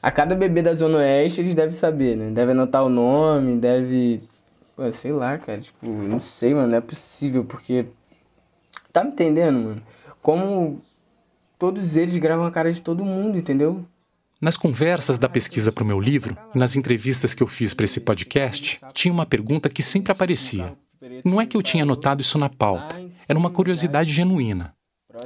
A 0.00 0.12
cada 0.12 0.36
bebê 0.36 0.62
da 0.62 0.74
Zona 0.74 0.98
Oeste 0.98 1.40
eles 1.40 1.56
devem 1.56 1.72
saber, 1.72 2.16
né? 2.16 2.30
Deve 2.30 2.52
anotar 2.52 2.84
o 2.84 2.88
nome, 2.88 3.58
deve 3.58 4.22
Pô, 4.78 4.92
sei 4.92 5.10
lá, 5.10 5.36
cara, 5.36 5.60
tipo, 5.60 5.84
não 5.84 6.20
sei, 6.20 6.54
mano, 6.54 6.68
não 6.68 6.78
é 6.78 6.80
possível, 6.80 7.44
porque. 7.44 7.86
Tá 8.92 9.02
me 9.02 9.10
entendendo, 9.10 9.58
mano? 9.58 9.82
Como 10.22 10.80
todos 11.58 11.96
eles 11.96 12.16
gravam 12.18 12.46
a 12.46 12.50
cara 12.52 12.72
de 12.72 12.80
todo 12.80 13.04
mundo, 13.04 13.36
entendeu? 13.36 13.84
Nas 14.40 14.56
conversas 14.56 15.18
da 15.18 15.28
pesquisa 15.28 15.72
para 15.72 15.82
o 15.82 15.86
meu 15.86 15.98
livro 15.98 16.38
e 16.54 16.58
nas 16.58 16.76
entrevistas 16.76 17.34
que 17.34 17.42
eu 17.42 17.48
fiz 17.48 17.74
para 17.74 17.86
esse 17.86 17.98
podcast, 17.98 18.80
tinha 18.94 19.12
uma 19.12 19.26
pergunta 19.26 19.68
que 19.68 19.82
sempre 19.82 20.12
aparecia. 20.12 20.76
Não 21.24 21.40
é 21.40 21.46
que 21.46 21.56
eu 21.56 21.62
tinha 21.62 21.84
notado 21.84 22.20
isso 22.20 22.38
na 22.38 22.48
pauta, 22.48 22.94
era 23.28 23.36
uma 23.36 23.50
curiosidade 23.50 24.12
genuína. 24.12 24.72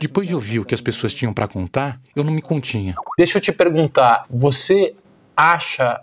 Depois 0.00 0.26
de 0.26 0.34
ouvir 0.34 0.60
o 0.60 0.64
que 0.64 0.74
as 0.74 0.80
pessoas 0.80 1.12
tinham 1.12 1.34
para 1.34 1.46
contar, 1.46 2.00
eu 2.16 2.24
não 2.24 2.32
me 2.32 2.40
continha. 2.40 2.94
Deixa 3.18 3.36
eu 3.36 3.42
te 3.42 3.52
perguntar, 3.52 4.24
você 4.30 4.94
acha 5.36 6.02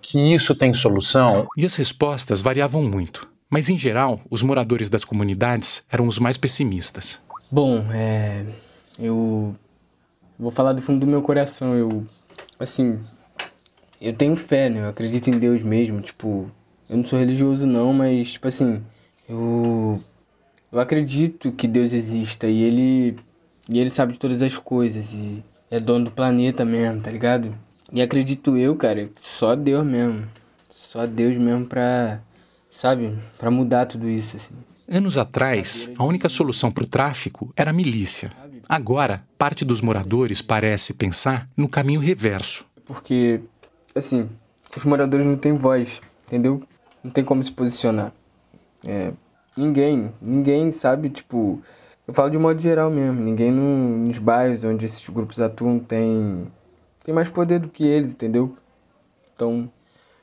que 0.00 0.34
isso 0.34 0.54
tem 0.54 0.72
solução? 0.74 1.46
E 1.56 1.64
as 1.64 1.76
respostas 1.76 2.40
variavam 2.40 2.82
muito, 2.82 3.28
mas 3.48 3.68
em 3.68 3.76
geral, 3.76 4.20
os 4.30 4.42
moradores 4.42 4.88
das 4.88 5.04
comunidades 5.04 5.84
eram 5.90 6.06
os 6.06 6.18
mais 6.18 6.36
pessimistas. 6.36 7.20
Bom, 7.50 7.84
é. 7.92 8.44
Eu. 8.98 9.56
Vou 10.38 10.50
falar 10.50 10.72
do 10.72 10.80
fundo 10.80 11.00
do 11.00 11.06
meu 11.06 11.20
coração. 11.20 11.74
Eu. 11.74 12.06
Assim. 12.58 12.98
Eu 14.00 14.12
tenho 14.12 14.36
fé, 14.36 14.70
né? 14.70 14.82
Eu 14.82 14.88
acredito 14.88 15.28
em 15.28 15.38
Deus 15.38 15.62
mesmo. 15.62 16.00
Tipo. 16.00 16.50
Eu 16.88 16.96
não 16.96 17.04
sou 17.04 17.18
religioso, 17.18 17.66
não, 17.66 17.92
mas, 17.92 18.32
tipo 18.32 18.46
assim. 18.46 18.82
Eu. 19.28 20.00
Eu 20.70 20.78
acredito 20.78 21.50
que 21.50 21.66
Deus 21.66 21.92
exista 21.92 22.46
e 22.46 22.62
ele. 22.62 23.18
E 23.68 23.80
ele 23.80 23.90
sabe 23.90 24.12
de 24.12 24.18
todas 24.18 24.42
as 24.42 24.56
coisas. 24.56 25.12
E 25.12 25.42
é 25.70 25.80
dono 25.80 26.06
do 26.06 26.10
planeta 26.12 26.64
mesmo, 26.64 27.00
tá 27.00 27.10
ligado? 27.10 27.54
E 27.92 28.00
acredito 28.00 28.56
eu, 28.56 28.76
cara, 28.76 29.10
só 29.16 29.54
Deus 29.54 29.84
mesmo. 29.84 30.28
Só 30.68 31.06
Deus 31.06 31.36
mesmo 31.36 31.66
pra, 31.66 32.20
sabe, 32.70 33.18
pra 33.38 33.50
mudar 33.50 33.86
tudo 33.86 34.08
isso, 34.08 34.36
assim. 34.36 34.54
Anos 34.88 35.16
atrás, 35.16 35.90
a 35.96 36.04
única 36.04 36.28
solução 36.28 36.70
para 36.70 36.84
o 36.84 36.88
tráfico 36.88 37.52
era 37.56 37.70
a 37.70 37.72
milícia. 37.72 38.32
Agora, 38.68 39.24
parte 39.38 39.64
dos 39.64 39.80
moradores 39.80 40.42
parece 40.42 40.94
pensar 40.94 41.48
no 41.56 41.68
caminho 41.68 42.00
reverso. 42.00 42.66
Porque, 42.84 43.40
assim, 43.94 44.28
os 44.76 44.84
moradores 44.84 45.26
não 45.26 45.36
têm 45.36 45.52
voz, 45.52 46.00
entendeu? 46.26 46.62
Não 47.02 47.10
tem 47.10 47.24
como 47.24 47.42
se 47.42 47.52
posicionar. 47.52 48.12
É, 48.84 49.12
ninguém, 49.56 50.12
ninguém 50.20 50.70
sabe, 50.70 51.10
tipo, 51.10 51.60
eu 52.06 52.14
falo 52.14 52.30
de 52.30 52.38
modo 52.38 52.60
geral 52.60 52.90
mesmo, 52.90 53.20
ninguém 53.20 53.52
no, 53.52 54.06
nos 54.06 54.18
bairros 54.18 54.64
onde 54.64 54.86
esses 54.86 55.08
grupos 55.08 55.40
atuam 55.40 55.78
tem 55.78 56.46
tem 57.04 57.14
mais 57.14 57.28
poder 57.30 57.58
do 57.58 57.68
que 57.68 57.84
eles, 57.84 58.12
entendeu? 58.12 58.56
Então, 59.34 59.70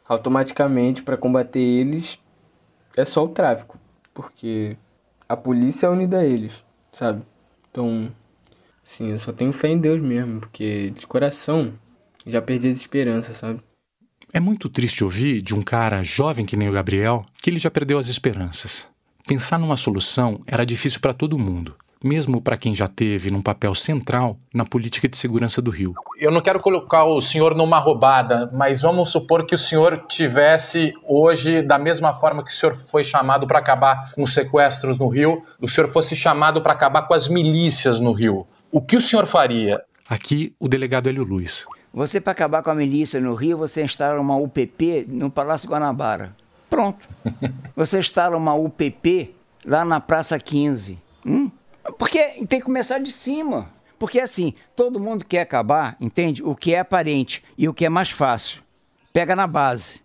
automaticamente, 0.08 1.04
para 1.04 1.18
combater 1.18 1.60
eles, 1.60 2.20
é 2.96 3.06
só 3.06 3.26
o 3.26 3.30
tráfico, 3.30 3.80
porque 4.14 4.78
a 5.28 5.36
polícia 5.36 5.88
é 5.88 5.90
unida 5.90 6.20
a 6.20 6.26
eles, 6.26 6.66
sabe? 6.92 7.24
Então, 7.70 8.12
sim, 8.84 9.12
eu 9.12 9.20
só 9.20 9.32
tenho 9.32 9.52
fé 9.52 9.70
em 9.70 9.80
Deus 9.80 10.02
mesmo, 10.02 10.40
porque 10.40 10.92
de 10.92 11.06
coração 11.06 11.74
já 12.26 12.42
perdi 12.42 12.70
as 12.70 12.78
esperanças, 12.78 13.38
sabe? 13.38 13.62
É 14.34 14.40
muito 14.40 14.70
triste 14.70 15.04
ouvir 15.04 15.42
de 15.42 15.56
um 15.56 15.62
cara 15.62 16.04
jovem 16.04 16.46
que 16.46 16.58
nem 16.58 16.70
o 16.70 16.74
Gabriel 16.74 17.26
que 17.42 17.50
ele 17.50 17.60
já 17.60 17.72
perdeu 17.72 17.98
as 17.98 18.08
esperanças. 18.08 18.90
Pensar 19.26 19.58
numa 19.58 19.78
solução 19.78 20.40
era 20.46 20.66
difícil 20.66 21.00
para 21.00 21.14
todo 21.14 21.40
mundo 21.40 21.76
mesmo 22.04 22.42
para 22.42 22.58
quem 22.58 22.75
já 22.75 22.88
teve 22.88 23.32
num 23.32 23.42
papel 23.42 23.74
central 23.75 24.38
na 24.54 24.66
política 24.66 25.08
de 25.08 25.18
segurança 25.18 25.62
do 25.62 25.72
Rio. 25.72 25.94
Eu 26.20 26.32
não 26.32 26.42
quero 26.42 26.60
colocar 26.60 27.06
o 27.06 27.22
senhor 27.22 27.56
numa 27.56 27.80
roubada, 27.80 28.50
mas 28.54 28.82
vamos 28.82 29.10
supor 29.10 29.46
que 29.46 29.56
o 29.56 29.58
senhor 29.58 30.06
tivesse 30.08 30.94
hoje, 31.04 31.62
da 31.62 31.77
mesma 31.77 32.13
forma 32.13 32.44
que 32.44 32.51
o 32.51 32.54
senhor 32.54 32.75
foi 32.75 33.04
chamado 33.04 33.48
para 33.48 33.60
acabar 33.60 34.12
com 34.13 34.24
os 34.24 34.34
sequestros 34.34 34.98
no 34.98 35.08
Rio, 35.08 35.44
o 35.62 35.68
senhor 35.68 35.89
fosse 35.89 36.16
chamado 36.16 36.62
para 36.62 36.74
acabar 36.74 37.04
com 37.04 37.13
as 37.13 37.27
milícias 37.27 38.00
no 38.00 38.12
Rio. 38.12 38.48
O 38.72 38.82
que 38.82 38.96
o 38.96 39.01
senhor 39.01 39.25
faria? 39.25 39.82
Aqui, 40.10 40.54
o 40.60 40.68
delegado 40.68 41.10
Hélio 41.10 41.24
Luiz. 41.24 41.66
Você, 41.94 42.22
para 42.22 42.32
acabar 42.32 42.62
com 42.62 42.70
a 42.70 42.75
milícia 42.75 43.20
no 43.20 43.34
Rio, 43.34 43.58
você 43.58 43.84
instala 43.84 44.20
uma 44.20 44.36
UPP 44.36 45.06
no 45.08 45.32
Palácio 45.32 45.70
Guanabara. 45.70 46.36
Pronto. 46.70 47.08
Você 47.75 48.00
instala 48.00 48.36
uma 48.36 48.54
UPP 48.54 49.34
lá 49.66 49.86
na 49.86 50.00
Praça 50.00 50.38
15. 50.38 51.00
Hum? 51.25 51.50
Porque 51.98 52.46
tem 52.48 52.60
que 52.60 52.65
começar 52.65 53.00
de 53.00 53.12
cima. 53.12 53.70
Porque 54.00 54.20
assim, 54.20 54.53
todo 54.75 55.00
mundo 55.00 55.25
quer 55.25 55.41
acabar, 55.41 55.98
entende? 56.00 56.44
O 56.44 56.56
que 56.56 56.74
é 56.74 56.79
aparente 56.79 57.44
e 57.58 57.67
o 57.67 57.74
que 57.74 57.86
é 57.86 57.89
mais 57.89 58.10
fácil. 58.10 58.62
Pega 59.12 59.36
na 59.36 59.48
base. 59.48 60.01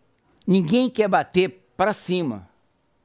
Ninguém 0.46 0.88
quer 0.88 1.08
bater 1.08 1.66
para 1.76 1.92
cima. 1.92 2.48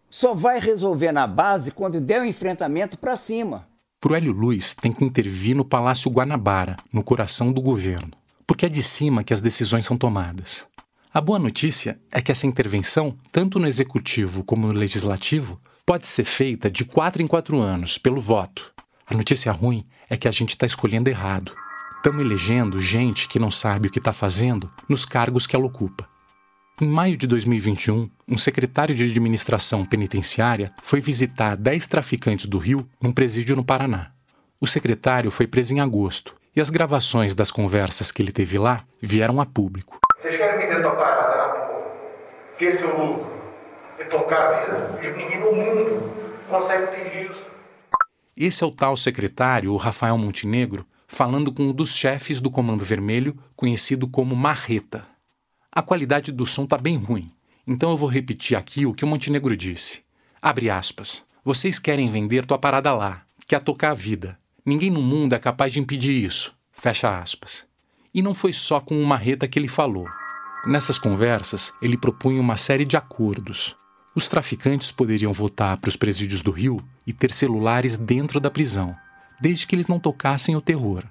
Só 0.09 0.33
vai 0.33 0.59
resolver 0.59 1.11
na 1.11 1.27
base 1.27 1.71
quando 1.71 1.99
der 1.99 2.21
o 2.21 2.23
um 2.23 2.25
enfrentamento 2.25 2.97
para 2.97 3.15
cima. 3.15 3.67
Pro 3.99 4.15
Hélio 4.15 4.31
Luiz 4.31 4.73
tem 4.73 4.91
que 4.91 5.03
intervir 5.03 5.55
no 5.55 5.65
Palácio 5.65 6.09
Guanabara, 6.09 6.77
no 6.93 7.03
coração 7.03 7.51
do 7.51 7.61
governo, 7.61 8.11
porque 8.45 8.65
é 8.65 8.69
de 8.69 8.81
cima 8.81 9.23
que 9.23 9.33
as 9.33 9.41
decisões 9.41 9.85
são 9.85 9.97
tomadas. 9.97 10.65
A 11.13 11.19
boa 11.19 11.39
notícia 11.39 11.99
é 12.11 12.21
que 12.21 12.31
essa 12.31 12.45
intervenção, 12.45 13.17
tanto 13.31 13.59
no 13.59 13.67
executivo 13.67 14.43
como 14.43 14.67
no 14.67 14.73
legislativo, 14.73 15.59
pode 15.87 16.05
ser 16.05 16.25
feita 16.25 16.69
de 16.69 16.83
quatro 16.83 17.23
em 17.23 17.27
quatro 17.27 17.61
anos, 17.61 17.97
pelo 17.97 18.19
voto. 18.19 18.73
A 19.09 19.15
notícia 19.15 19.53
ruim 19.53 19.87
é 20.09 20.17
que 20.17 20.27
a 20.27 20.31
gente 20.31 20.49
está 20.49 20.65
escolhendo 20.65 21.09
errado. 21.09 21.53
Estamos 21.95 22.25
elegendo 22.25 22.77
gente 22.77 23.25
que 23.29 23.39
não 23.39 23.49
sabe 23.49 23.87
o 23.87 23.91
que 23.91 23.99
está 23.99 24.11
fazendo 24.11 24.69
nos 24.89 25.05
cargos 25.05 25.47
que 25.47 25.55
ela 25.55 25.65
ocupa. 25.65 26.05
Em 26.81 26.87
maio 26.87 27.15
de 27.15 27.25
2021, 27.25 28.09
um 28.27 28.37
secretário 28.37 28.93
de 28.93 29.05
administração 29.05 29.85
penitenciária 29.85 30.73
foi 30.83 30.99
visitar 30.99 31.55
10 31.55 31.87
traficantes 31.87 32.47
do 32.47 32.57
Rio 32.57 32.85
num 33.01 33.13
presídio 33.13 33.55
no 33.55 33.63
Paraná. 33.63 34.11
O 34.59 34.67
secretário 34.67 35.31
foi 35.31 35.47
preso 35.47 35.73
em 35.73 35.79
agosto 35.79 36.35
e 36.53 36.59
as 36.59 36.69
gravações 36.69 37.33
das 37.33 37.49
conversas 37.49 38.11
que 38.11 38.21
ele 38.21 38.33
teve 38.33 38.57
lá 38.57 38.81
vieram 39.01 39.39
a 39.39 39.45
público. 39.45 39.99
Vocês 40.19 40.35
querem 40.35 40.67
vender 40.67 40.81
tua 40.81 40.95
parada 40.97 41.65
pô? 41.65 41.85
Que 42.57 42.73
seu 42.73 42.89
lucro? 42.89 43.36
E 43.99 44.05
tocar 44.05 44.53
a 44.53 44.61
vida, 44.61 45.15
ninguém 45.17 45.39
no 45.39 45.51
mundo 45.51 46.13
consegue 46.49 46.83
atingir 46.83 47.31
isso. 47.31 47.45
Esse 48.35 48.63
é 48.63 48.67
o 48.67 48.71
tal 48.71 48.95
secretário, 48.95 49.73
o 49.73 49.77
Rafael 49.77 50.17
Montenegro, 50.17 50.85
falando 51.07 51.51
com 51.51 51.63
um 51.63 51.73
dos 51.73 51.95
chefes 51.95 52.39
do 52.39 52.51
Comando 52.51 52.85
Vermelho, 52.85 53.37
conhecido 53.55 54.07
como 54.07 54.35
Marreta. 54.35 55.03
A 55.71 55.81
qualidade 55.81 56.31
do 56.31 56.45
som 56.45 56.63
está 56.63 56.77
bem 56.77 56.97
ruim, 56.97 57.31
então 57.65 57.91
eu 57.91 57.97
vou 57.97 58.09
repetir 58.09 58.57
aqui 58.57 58.85
o 58.85 58.93
que 58.93 59.03
o 59.03 59.07
Montenegro 59.07 59.55
disse. 59.57 60.03
Abre 60.41 60.69
aspas. 60.69 61.25
Vocês 61.43 61.79
querem 61.79 62.11
vender 62.11 62.45
tua 62.45 62.59
parada 62.59 62.93
lá, 62.93 63.23
quer 63.47 63.61
tocar 63.61 63.91
a 63.91 63.95
vida. 63.95 64.37
Ninguém 64.65 64.91
no 64.91 65.01
mundo 65.01 65.33
é 65.33 65.39
capaz 65.39 65.71
de 65.71 65.79
impedir 65.79 66.13
isso. 66.13 66.53
Fecha 66.71 67.19
aspas. 67.19 67.65
E 68.13 68.21
não 68.21 68.35
foi 68.35 68.53
só 68.53 68.79
com 68.79 69.01
o 69.01 69.05
Marreta 69.05 69.47
que 69.47 69.57
ele 69.57 69.67
falou. 69.67 70.07
Nessas 70.65 70.99
conversas, 70.99 71.73
ele 71.81 71.97
propunha 71.97 72.41
uma 72.41 72.57
série 72.57 72.83
de 72.85 72.97
acordos. 72.97 73.75
Os 74.17 74.27
traficantes 74.27 74.91
poderiam 74.91 75.31
voltar 75.31 75.77
para 75.77 75.89
os 75.89 75.95
presídios 75.95 76.41
do 76.41 76.49
Rio 76.49 76.81
e 77.05 77.13
ter 77.13 77.31
celulares 77.31 77.97
dentro 77.97 78.39
da 78.39 78.49
prisão, 78.49 78.95
desde 79.39 79.67
que 79.67 79.75
eles 79.75 79.85
não 79.85 79.99
tocassem 79.99 80.55
o 80.55 80.59
terror. 80.59 81.03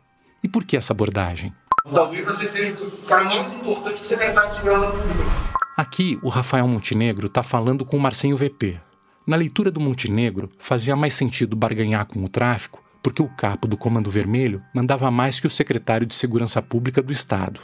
E 0.43 0.49
por 0.49 0.65
que 0.65 0.77
essa 0.77 0.93
abordagem? 0.93 1.55
Talvez 1.89 2.27
você 2.27 2.49
seja 2.49 2.83
o 2.83 2.91
cara 3.03 3.23
mais 3.23 3.55
importante 3.55 4.01
que 4.01 4.07
secretário 4.09 4.49
de 4.49 4.57
Segurança 4.57 4.91
Pública. 4.91 5.31
Aqui, 5.77 6.19
o 6.21 6.29
Rafael 6.29 6.67
Montenegro 6.67 7.29
está 7.29 7.45
falando 7.45 7.85
com 7.85 7.97
o 7.97 8.01
Marcinho 8.01 8.37
VP. 8.37 8.81
Na 9.25 9.37
leitura 9.37 9.71
do 9.71 9.79
Montenegro, 9.79 10.51
fazia 10.59 10.97
mais 10.97 11.15
sentido 11.15 11.55
barganhar 11.55 12.07
com 12.07 12.25
o 12.25 12.29
tráfico 12.29 12.83
porque 13.05 13.23
o 13.23 13.29
capo 13.29 13.69
do 13.69 13.77
Comando 13.77 14.11
Vermelho 14.11 14.61
mandava 14.75 15.09
mais 15.13 15.39
que 15.39 15.47
o 15.47 15.51
secretário 15.51 16.09
de 16.09 16.15
Segurança 16.17 16.61
Pública 16.61 17.01
do 17.01 17.13
Estado. 17.13 17.61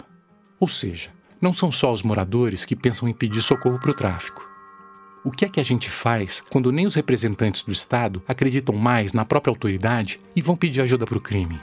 Ou 0.60 0.68
seja, 0.68 1.10
não 1.40 1.52
são 1.52 1.72
só 1.72 1.92
os 1.92 2.04
moradores 2.04 2.64
que 2.64 2.76
pensam 2.76 3.08
em 3.08 3.12
pedir 3.12 3.42
socorro 3.42 3.80
para 3.80 3.90
o 3.90 3.94
tráfico. 3.94 4.51
O 5.24 5.30
que 5.30 5.44
é 5.44 5.48
que 5.48 5.60
a 5.60 5.62
gente 5.62 5.88
faz 5.88 6.42
quando 6.50 6.72
nem 6.72 6.84
os 6.84 6.96
representantes 6.96 7.62
do 7.62 7.70
Estado 7.70 8.20
acreditam 8.26 8.74
mais 8.74 9.12
na 9.12 9.24
própria 9.24 9.52
autoridade 9.52 10.18
e 10.34 10.42
vão 10.42 10.56
pedir 10.56 10.80
ajuda 10.80 11.06
para 11.06 11.16
o 11.16 11.20
crime? 11.20 11.60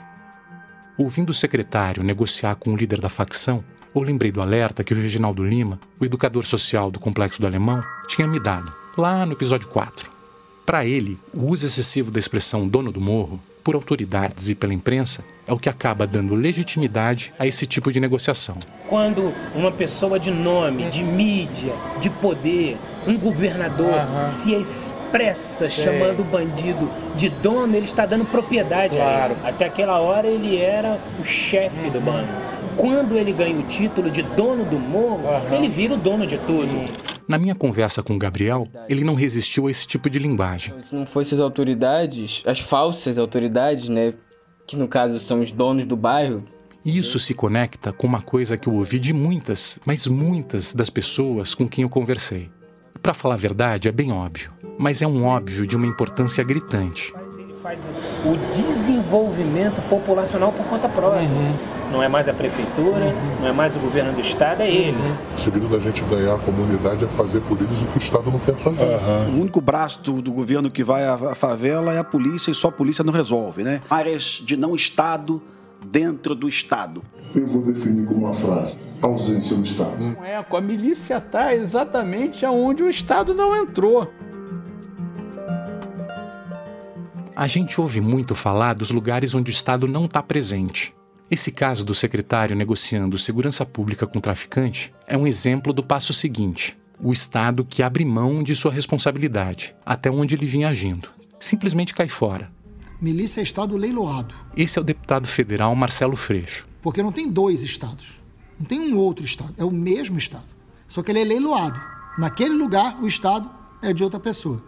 Ouvindo 0.96 1.28
o 1.28 1.34
secretário 1.34 2.02
negociar 2.02 2.54
com 2.54 2.72
o 2.72 2.76
líder 2.76 3.02
da 3.02 3.10
facção, 3.10 3.62
eu 3.94 4.00
lembrei 4.00 4.32
do 4.32 4.40
alerta 4.40 4.82
que 4.82 4.94
o 4.94 4.96
Reginaldo 4.96 5.44
Lima, 5.44 5.78
o 5.98 6.06
educador 6.06 6.46
social 6.46 6.90
do 6.90 6.98
Complexo 6.98 7.38
do 7.38 7.46
Alemão, 7.46 7.84
tinha 8.08 8.26
me 8.26 8.40
dado, 8.40 8.72
lá 8.96 9.26
no 9.26 9.32
episódio 9.32 9.68
4. 9.68 10.10
Para 10.64 10.86
ele, 10.86 11.18
o 11.34 11.44
uso 11.46 11.66
excessivo 11.66 12.10
da 12.10 12.18
expressão 12.18 12.66
dono 12.66 12.90
do 12.90 13.00
morro 13.00 13.38
por 13.62 13.74
autoridades 13.74 14.48
e 14.48 14.54
pela 14.54 14.74
imprensa 14.74 15.24
é 15.46 15.52
o 15.52 15.58
que 15.58 15.68
acaba 15.68 16.06
dando 16.06 16.34
legitimidade 16.34 17.32
a 17.38 17.46
esse 17.46 17.66
tipo 17.66 17.92
de 17.92 17.98
negociação. 17.98 18.56
Quando 18.88 19.32
uma 19.54 19.72
pessoa 19.72 20.18
de 20.18 20.30
nome, 20.30 20.84
de 20.84 21.02
mídia, 21.02 21.72
de 22.00 22.08
poder, 22.08 22.76
um 23.06 23.16
governador 23.18 23.94
uhum. 23.94 24.26
se 24.28 24.54
expressa 24.54 25.68
Sei. 25.68 25.84
chamando 25.84 26.20
o 26.20 26.24
bandido 26.24 26.88
de 27.16 27.28
dono, 27.28 27.74
ele 27.74 27.86
está 27.86 28.06
dando 28.06 28.24
propriedade 28.24 28.96
claro. 28.96 29.34
a 29.34 29.36
ele. 29.36 29.48
Até 29.48 29.64
aquela 29.64 29.98
hora 29.98 30.28
ele 30.28 30.56
era 30.56 30.98
o 31.18 31.24
chefe 31.24 31.86
uhum. 31.86 31.90
do 31.90 32.00
bando. 32.00 32.28
Quando 32.76 33.16
ele 33.16 33.32
ganha 33.32 33.58
o 33.58 33.62
título 33.64 34.10
de 34.10 34.22
dono 34.22 34.64
do 34.64 34.78
morro, 34.78 35.24
uhum. 35.24 35.54
ele 35.56 35.68
vira 35.68 35.94
o 35.94 35.96
dono 35.96 36.26
de 36.26 36.38
tudo. 36.38 36.70
Sim. 36.70 37.09
Na 37.30 37.38
minha 37.38 37.54
conversa 37.54 38.02
com 38.02 38.16
o 38.16 38.18
Gabriel, 38.18 38.66
ele 38.88 39.04
não 39.04 39.14
resistiu 39.14 39.68
a 39.68 39.70
esse 39.70 39.86
tipo 39.86 40.10
de 40.10 40.18
linguagem. 40.18 40.74
Se 40.82 40.96
não 40.96 41.06
fossem 41.06 41.36
as 41.36 41.40
autoridades, 41.40 42.42
as 42.44 42.58
falsas 42.58 43.18
autoridades, 43.18 43.88
né, 43.88 44.14
que 44.66 44.76
no 44.76 44.88
caso 44.88 45.20
são 45.20 45.40
os 45.40 45.52
donos 45.52 45.86
do 45.86 45.96
bairro, 45.96 46.42
isso 46.84 47.20
se 47.20 47.32
conecta 47.32 47.92
com 47.92 48.04
uma 48.04 48.20
coisa 48.20 48.56
que 48.56 48.68
eu 48.68 48.74
ouvi 48.74 48.98
de 48.98 49.12
muitas, 49.12 49.78
mas 49.86 50.08
muitas 50.08 50.72
das 50.72 50.90
pessoas 50.90 51.54
com 51.54 51.68
quem 51.68 51.82
eu 51.84 51.88
conversei. 51.88 52.50
Para 53.00 53.14
falar 53.14 53.34
a 53.34 53.38
verdade, 53.38 53.86
é 53.86 53.92
bem 53.92 54.10
óbvio, 54.10 54.50
mas 54.76 55.00
é 55.00 55.06
um 55.06 55.24
óbvio 55.24 55.64
de 55.68 55.76
uma 55.76 55.86
importância 55.86 56.42
gritante. 56.42 57.14
Ele 57.60 57.76
faz 57.76 57.80
o 58.24 58.36
desenvolvimento 58.54 59.82
populacional 59.88 60.50
por 60.50 60.64
conta 60.66 60.88
própria. 60.88 61.22
Uhum. 61.22 61.52
Não 61.92 62.02
é 62.02 62.08
mais 62.08 62.28
a 62.28 62.32
prefeitura, 62.32 62.98
uhum. 62.98 63.40
não 63.40 63.48
é 63.48 63.52
mais 63.52 63.76
o 63.76 63.78
governo 63.80 64.12
do 64.12 64.20
estado, 64.20 64.62
é 64.62 64.70
ele. 64.70 64.96
Uhum. 64.96 65.34
O 65.34 65.38
segredo 65.38 65.68
da 65.68 65.78
gente 65.78 66.02
ganhar 66.04 66.34
a 66.34 66.38
comunidade 66.38 67.04
é 67.04 67.08
fazer 67.08 67.40
por 67.42 67.60
eles 67.60 67.82
o 67.82 67.86
que 67.88 67.98
o 67.98 67.98
estado 67.98 68.30
não 68.30 68.38
quer 68.38 68.56
fazer. 68.56 68.86
O 69.28 69.40
único 69.40 69.60
braço 69.60 70.00
do, 70.02 70.22
do 70.22 70.32
governo 70.32 70.70
que 70.70 70.82
vai 70.82 71.04
à 71.04 71.34
favela 71.34 71.92
é 71.92 71.98
a 71.98 72.04
polícia 72.04 72.50
e 72.50 72.54
só 72.54 72.68
a 72.68 72.72
polícia 72.72 73.04
não 73.04 73.12
resolve, 73.12 73.62
né? 73.62 73.82
Áreas 73.90 74.42
de 74.42 74.56
não 74.56 74.74
estado 74.74 75.42
dentro 75.84 76.34
do 76.34 76.48
estado. 76.48 77.02
Eu 77.34 77.46
vou 77.46 77.62
definir 77.62 78.06
com 78.06 78.14
uma 78.14 78.32
frase: 78.32 78.78
ausência 79.02 79.54
do 79.54 79.64
Estado. 79.64 80.02
Não 80.02 80.24
é, 80.24 80.36
a 80.36 80.60
milícia 80.60 81.18
está 81.18 81.54
exatamente 81.54 82.44
aonde 82.44 82.82
o 82.82 82.88
Estado 82.88 83.34
não 83.34 83.54
entrou. 83.54 84.10
A 87.36 87.46
gente 87.46 87.80
ouve 87.80 88.00
muito 88.00 88.34
falar 88.34 88.74
dos 88.74 88.90
lugares 88.90 89.34
onde 89.34 89.50
o 89.50 89.52
Estado 89.52 89.86
não 89.86 90.04
está 90.04 90.22
presente. 90.22 90.94
Esse 91.30 91.52
caso 91.52 91.84
do 91.84 91.94
secretário 91.94 92.56
negociando 92.56 93.16
segurança 93.16 93.64
pública 93.64 94.06
com 94.06 94.20
traficante 94.20 94.92
é 95.06 95.16
um 95.16 95.26
exemplo 95.26 95.72
do 95.72 95.82
passo 95.82 96.12
seguinte: 96.12 96.76
o 97.00 97.12
Estado 97.12 97.64
que 97.64 97.82
abre 97.82 98.04
mão 98.04 98.42
de 98.42 98.56
sua 98.56 98.72
responsabilidade, 98.72 99.74
até 99.86 100.10
onde 100.10 100.34
ele 100.34 100.46
vinha 100.46 100.68
agindo. 100.68 101.08
Simplesmente 101.38 101.94
cai 101.94 102.08
fora. 102.08 102.50
Milícia 103.00 103.40
é 103.40 103.44
Estado 103.44 103.76
leiloado. 103.76 104.34
Esse 104.56 104.78
é 104.78 104.82
o 104.82 104.84
deputado 104.84 105.26
federal 105.26 105.74
Marcelo 105.74 106.16
Freixo. 106.16 106.68
Porque 106.82 107.02
não 107.02 107.12
tem 107.12 107.30
dois 107.30 107.62
Estados. 107.62 108.20
Não 108.58 108.66
tem 108.66 108.80
um 108.80 108.98
outro 108.98 109.24
Estado. 109.24 109.54
É 109.56 109.64
o 109.64 109.70
mesmo 109.70 110.18
Estado. 110.18 110.54
Só 110.86 111.02
que 111.02 111.10
ele 111.12 111.20
é 111.20 111.24
leiloado. 111.24 111.80
Naquele 112.18 112.54
lugar, 112.54 113.00
o 113.00 113.06
Estado 113.06 113.48
é 113.80 113.92
de 113.92 114.02
outra 114.02 114.20
pessoa. 114.20 114.62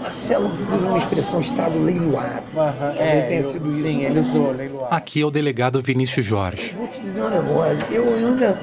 Marcelo 0.00 0.50
usa 0.72 0.86
uma 0.86 0.98
expressão 0.98 1.40
Estado 1.40 1.78
leiloado. 1.78 2.44
Uhum, 2.54 2.90
é, 2.98 3.22
tem 3.22 3.42
sido 3.42 3.68
isso. 3.68 3.82
Sim, 3.82 4.02
ele 4.02 4.20
usou 4.20 4.52
leiloado. 4.52 4.94
Aqui 4.94 5.20
é 5.20 5.24
o 5.24 5.30
delegado 5.30 5.80
Vinícius 5.80 6.24
Jorge. 6.26 6.74
Vou 6.76 6.88
te 6.88 7.00
dizer 7.00 7.22
um 7.22 7.30
negócio. 7.30 7.86
Eu 7.90 8.08
ainda, 8.14 8.58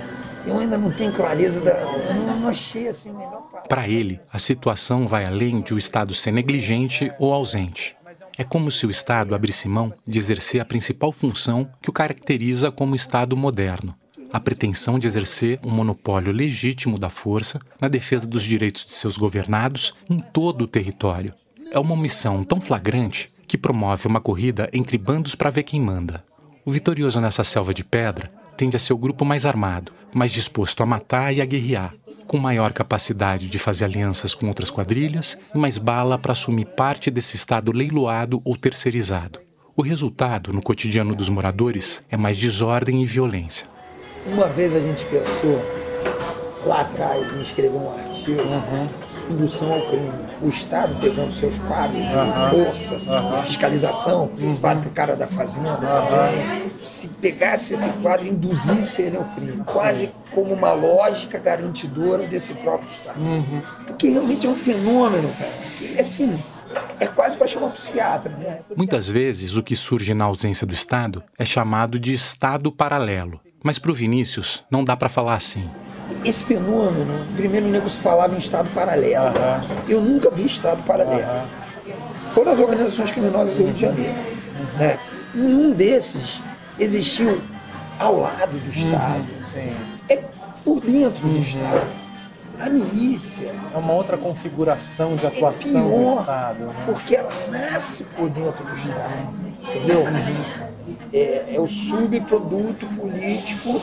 eu 0.45 0.57
ainda 0.57 0.77
não 0.77 0.91
tenho 0.91 1.11
clareza 1.11 1.59
da. 1.59 1.71
Eu 1.71 2.13
não, 2.15 2.39
não 2.39 2.49
achei 2.49 2.87
assim 2.87 3.11
melhor 3.11 3.43
Para 3.67 3.87
ele, 3.87 4.19
a 4.31 4.39
situação 4.39 5.07
vai 5.07 5.25
além 5.25 5.61
de 5.61 5.73
o 5.73 5.77
Estado 5.77 6.13
ser 6.13 6.31
negligente 6.31 7.11
ou 7.19 7.33
ausente. 7.33 7.95
É 8.37 8.43
como 8.43 8.71
se 8.71 8.85
o 8.85 8.91
Estado 8.91 9.35
abrisse 9.35 9.67
mão 9.67 9.93
de 10.07 10.17
exercer 10.17 10.61
a 10.61 10.65
principal 10.65 11.11
função 11.11 11.69
que 11.81 11.89
o 11.89 11.93
caracteriza 11.93 12.71
como 12.71 12.95
Estado 12.95 13.37
moderno, 13.37 13.95
a 14.33 14.39
pretensão 14.39 14.97
de 14.97 15.05
exercer 15.05 15.59
um 15.63 15.69
monopólio 15.69 16.31
legítimo 16.31 16.97
da 16.97 17.07
força 17.07 17.59
na 17.79 17.87
defesa 17.87 18.25
dos 18.25 18.41
direitos 18.41 18.83
de 18.83 18.93
seus 18.93 19.15
governados 19.15 19.93
em 20.09 20.19
todo 20.19 20.63
o 20.63 20.67
território. 20.67 21.35
É 21.71 21.77
uma 21.77 21.93
omissão 21.93 22.43
tão 22.43 22.59
flagrante 22.59 23.29
que 23.47 23.59
promove 23.59 24.07
uma 24.07 24.19
corrida 24.19 24.67
entre 24.73 24.97
bandos 24.97 25.35
para 25.35 25.51
ver 25.51 25.61
quem 25.61 25.79
manda. 25.79 26.19
O 26.65 26.71
vitorioso 26.71 27.21
nessa 27.21 27.43
selva 27.43 27.75
de 27.75 27.83
pedra 27.83 28.31
tende 28.57 28.75
a 28.75 28.79
ser 28.79 28.93
o 28.93 28.97
grupo 28.97 29.23
mais 29.23 29.45
armado, 29.45 29.91
mais 30.11 30.31
disposto 30.31 30.81
a 30.81 30.85
matar 30.85 31.31
e 31.31 31.39
a 31.39 31.45
guerrear, 31.45 31.93
com 32.25 32.39
maior 32.39 32.73
capacidade 32.73 33.47
de 33.47 33.59
fazer 33.59 33.85
alianças 33.85 34.33
com 34.33 34.47
outras 34.47 34.71
quadrilhas 34.71 35.37
e 35.53 35.57
mais 35.59 35.77
bala 35.77 36.17
para 36.17 36.31
assumir 36.31 36.65
parte 36.65 37.11
desse 37.11 37.35
estado 37.35 37.71
leiloado 37.71 38.41
ou 38.43 38.57
terceirizado. 38.57 39.39
O 39.75 39.83
resultado 39.83 40.51
no 40.51 40.61
cotidiano 40.61 41.15
dos 41.15 41.29
moradores 41.29 42.03
é 42.09 42.17
mais 42.17 42.37
desordem 42.37 43.03
e 43.03 43.05
violência. 43.05 43.72
Uma 44.25 44.47
vez 44.47 44.73
a 44.75 44.79
gente 44.79 45.05
pensou 45.05 45.61
lá 46.65 46.81
atrás 46.81 47.33
em 47.33 47.41
escrever 47.41 47.75
um 47.75 47.91
artigo, 47.91 48.41
uhum. 48.41 48.89
indução 49.29 49.73
ao 49.73 49.81
crime. 49.87 50.11
O 50.41 50.47
Estado 50.47 50.95
pegando 50.99 51.33
seus 51.33 51.59
quadros 51.59 51.99
uhum. 51.99 52.65
força, 52.65 52.95
uhum. 52.95 53.43
fiscalização, 53.43 54.31
uhum. 54.39 54.55
para 54.55 54.79
o 54.79 54.91
cara 54.91 55.15
da 55.15 55.27
fazenda 55.27 55.75
também. 55.77 56.69
Se 56.83 57.07
pegasse 57.07 57.73
esse 57.73 57.89
quadro 58.01 58.25
e 58.25 58.29
induzisse 58.29 59.01
ele 59.01 59.17
ao 59.17 59.25
crime, 59.25 59.63
quase 59.65 60.11
como 60.31 60.53
uma 60.53 60.73
lógica 60.73 61.37
garantidora 61.37 62.25
desse 62.25 62.53
próprio 62.55 62.89
Estado. 62.89 63.19
Uhum. 63.19 63.61
Porque 63.85 64.09
realmente 64.09 64.47
é 64.47 64.49
um 64.49 64.55
fenômeno, 64.55 65.29
cara. 65.37 65.51
E 65.81 65.99
assim, 65.99 66.37
é 66.99 67.07
quase 67.07 67.37
para 67.37 67.47
chamar 67.47 67.67
um 67.67 67.71
psiquiatra. 67.71 68.35
Né? 68.37 68.59
Muitas 68.75 69.07
vezes 69.07 69.55
o 69.55 69.63
que 69.63 69.75
surge 69.75 70.13
na 70.13 70.25
ausência 70.25 70.65
do 70.65 70.73
Estado 70.73 71.23
é 71.37 71.45
chamado 71.45 71.99
de 71.99 72.13
Estado 72.13 72.71
paralelo. 72.71 73.39
Mas 73.63 73.79
para 73.79 73.91
o 73.91 73.93
Vinícius, 73.93 74.61
não 74.69 74.83
dá 74.83 74.97
para 74.97 75.07
falar 75.07 75.35
assim. 75.35 75.69
Esse 76.25 76.43
fenômeno, 76.43 77.25
primeiro 77.37 77.65
o 77.65 77.69
nego 77.69 77.87
se 77.87 77.97
falava 77.97 78.35
em 78.35 78.37
Estado 78.37 78.69
paralelo. 78.75 79.33
Eu 79.87 80.01
nunca 80.01 80.29
vi 80.29 80.45
Estado 80.45 80.83
paralelo. 80.83 81.47
Foram 82.33 82.51
as 82.51 82.59
organizações 82.59 83.09
criminosas 83.11 83.55
do 83.55 83.63
Rio 83.63 83.73
de 83.73 83.79
Janeiro. 83.79 84.15
Né? 84.77 84.99
Nenhum 85.33 85.71
desses 85.71 86.41
existiu 86.77 87.41
ao 87.97 88.19
lado 88.19 88.51
do 88.51 88.69
Estado. 88.69 89.25
Uhum, 89.55 89.97
é 90.09 90.23
por 90.65 90.81
dentro 90.81 91.25
uhum. 91.25 91.33
do 91.33 91.39
Estado. 91.39 92.03
A 92.59 92.69
milícia. 92.69 93.55
É 93.73 93.77
uma 93.77 93.93
outra 93.93 94.17
configuração 94.17 95.15
de 95.15 95.25
atuação 95.25 95.81
é 95.81 95.89
pior, 95.89 96.03
do 96.03 96.19
Estado. 96.19 96.65
Né? 96.65 96.83
Porque 96.85 97.15
ela 97.15 97.31
nasce 97.49 98.03
por 98.03 98.29
dentro 98.29 98.63
do 98.63 98.75
Estado. 98.75 99.33
Entendeu? 99.63 100.01
Uhum 100.01 100.72
é, 101.11 101.55
é 101.55 101.59
o 101.59 101.67
subproduto 101.67 102.85
político 102.87 103.81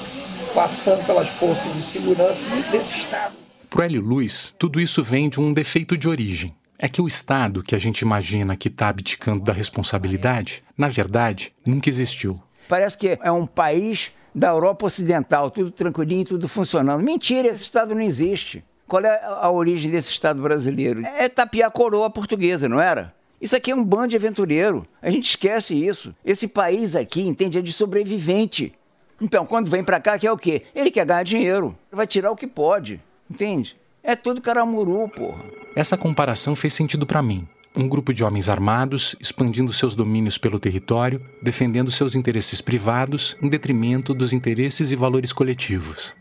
passando 0.54 1.04
pelas 1.06 1.28
forças 1.28 1.72
de 1.74 1.82
segurança 1.82 2.44
desse 2.70 2.98
Estado. 2.98 3.34
Para 3.68 3.84
Hélio 3.84 4.02
Luiz, 4.02 4.54
tudo 4.58 4.80
isso 4.80 5.02
vem 5.02 5.28
de 5.28 5.40
um 5.40 5.52
defeito 5.52 5.96
de 5.96 6.08
origem. 6.08 6.54
É 6.78 6.88
que 6.88 7.00
o 7.00 7.06
Estado 7.06 7.62
que 7.62 7.74
a 7.74 7.78
gente 7.78 8.00
imagina 8.00 8.56
que 8.56 8.68
está 8.68 8.88
abdicando 8.88 9.42
da 9.42 9.52
responsabilidade, 9.52 10.62
na 10.76 10.88
verdade, 10.88 11.52
nunca 11.64 11.88
existiu. 11.88 12.42
Parece 12.68 12.96
que 12.96 13.18
é 13.22 13.30
um 13.30 13.46
país 13.46 14.12
da 14.34 14.48
Europa 14.48 14.86
Ocidental, 14.86 15.50
tudo 15.50 15.70
tranquilinho, 15.70 16.24
tudo 16.24 16.48
funcionando. 16.48 17.02
Mentira, 17.02 17.48
esse 17.48 17.62
Estado 17.62 17.94
não 17.94 18.00
existe. 18.00 18.64
Qual 18.86 19.04
é 19.04 19.20
a 19.24 19.50
origem 19.50 19.90
desse 19.90 20.10
Estado 20.10 20.42
brasileiro? 20.42 21.04
É 21.04 21.28
tapiar 21.28 21.68
a 21.68 21.70
coroa 21.70 22.10
portuguesa, 22.10 22.68
não 22.68 22.80
era? 22.80 23.14
Isso 23.40 23.57
aqui 23.57 23.70
é 23.70 23.74
um 23.74 23.83
bando 23.83 24.09
de 24.09 24.16
aventureiro. 24.16 24.85
A 25.00 25.11
gente 25.11 25.31
esquece 25.31 25.74
isso. 25.74 26.14
Esse 26.24 26.46
país 26.46 26.94
aqui, 26.94 27.22
entende, 27.22 27.59
é 27.59 27.62
de 27.62 27.72
sobrevivente. 27.72 28.70
Então, 29.18 29.46
quando 29.46 29.70
vem 29.70 29.83
para 29.83 29.98
cá, 29.98 30.18
quer 30.18 30.31
o 30.31 30.37
quê? 30.37 30.62
Ele 30.74 30.90
quer 30.90 31.07
ganhar 31.07 31.22
dinheiro. 31.22 31.76
Vai 31.90 32.07
tirar 32.07 32.31
o 32.31 32.37
que 32.37 32.46
pode. 32.46 33.00
Entende? 33.31 33.76
É 34.03 34.14
tudo 34.14 34.42
caramuru, 34.42 35.09
porra. 35.09 35.44
Essa 35.74 35.96
comparação 35.96 36.55
fez 36.55 36.74
sentido 36.74 37.07
para 37.07 37.22
mim. 37.22 37.46
Um 37.74 37.88
grupo 37.88 38.12
de 38.12 38.24
homens 38.24 38.48
armados 38.48 39.14
expandindo 39.20 39.72
seus 39.72 39.94
domínios 39.94 40.37
pelo 40.37 40.59
território, 40.59 41.24
defendendo 41.40 41.90
seus 41.90 42.14
interesses 42.14 42.61
privados 42.61 43.37
em 43.40 43.48
detrimento 43.48 44.12
dos 44.12 44.33
interesses 44.33 44.90
e 44.90 44.96
valores 44.96 45.33
coletivos. 45.33 46.14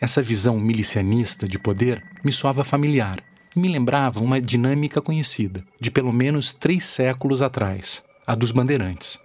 Essa 0.00 0.22
visão 0.22 0.58
milicianista 0.58 1.46
de 1.46 1.58
poder 1.58 2.02
me 2.24 2.32
soava 2.32 2.64
familiar 2.64 3.22
me 3.54 3.68
lembrava 3.68 4.20
uma 4.20 4.40
dinâmica 4.40 5.00
conhecida, 5.00 5.64
de 5.80 5.90
pelo 5.90 6.12
menos 6.12 6.52
três 6.52 6.84
séculos 6.84 7.42
atrás, 7.42 8.02
a 8.26 8.34
dos 8.34 8.50
bandeirantes. 8.50 9.20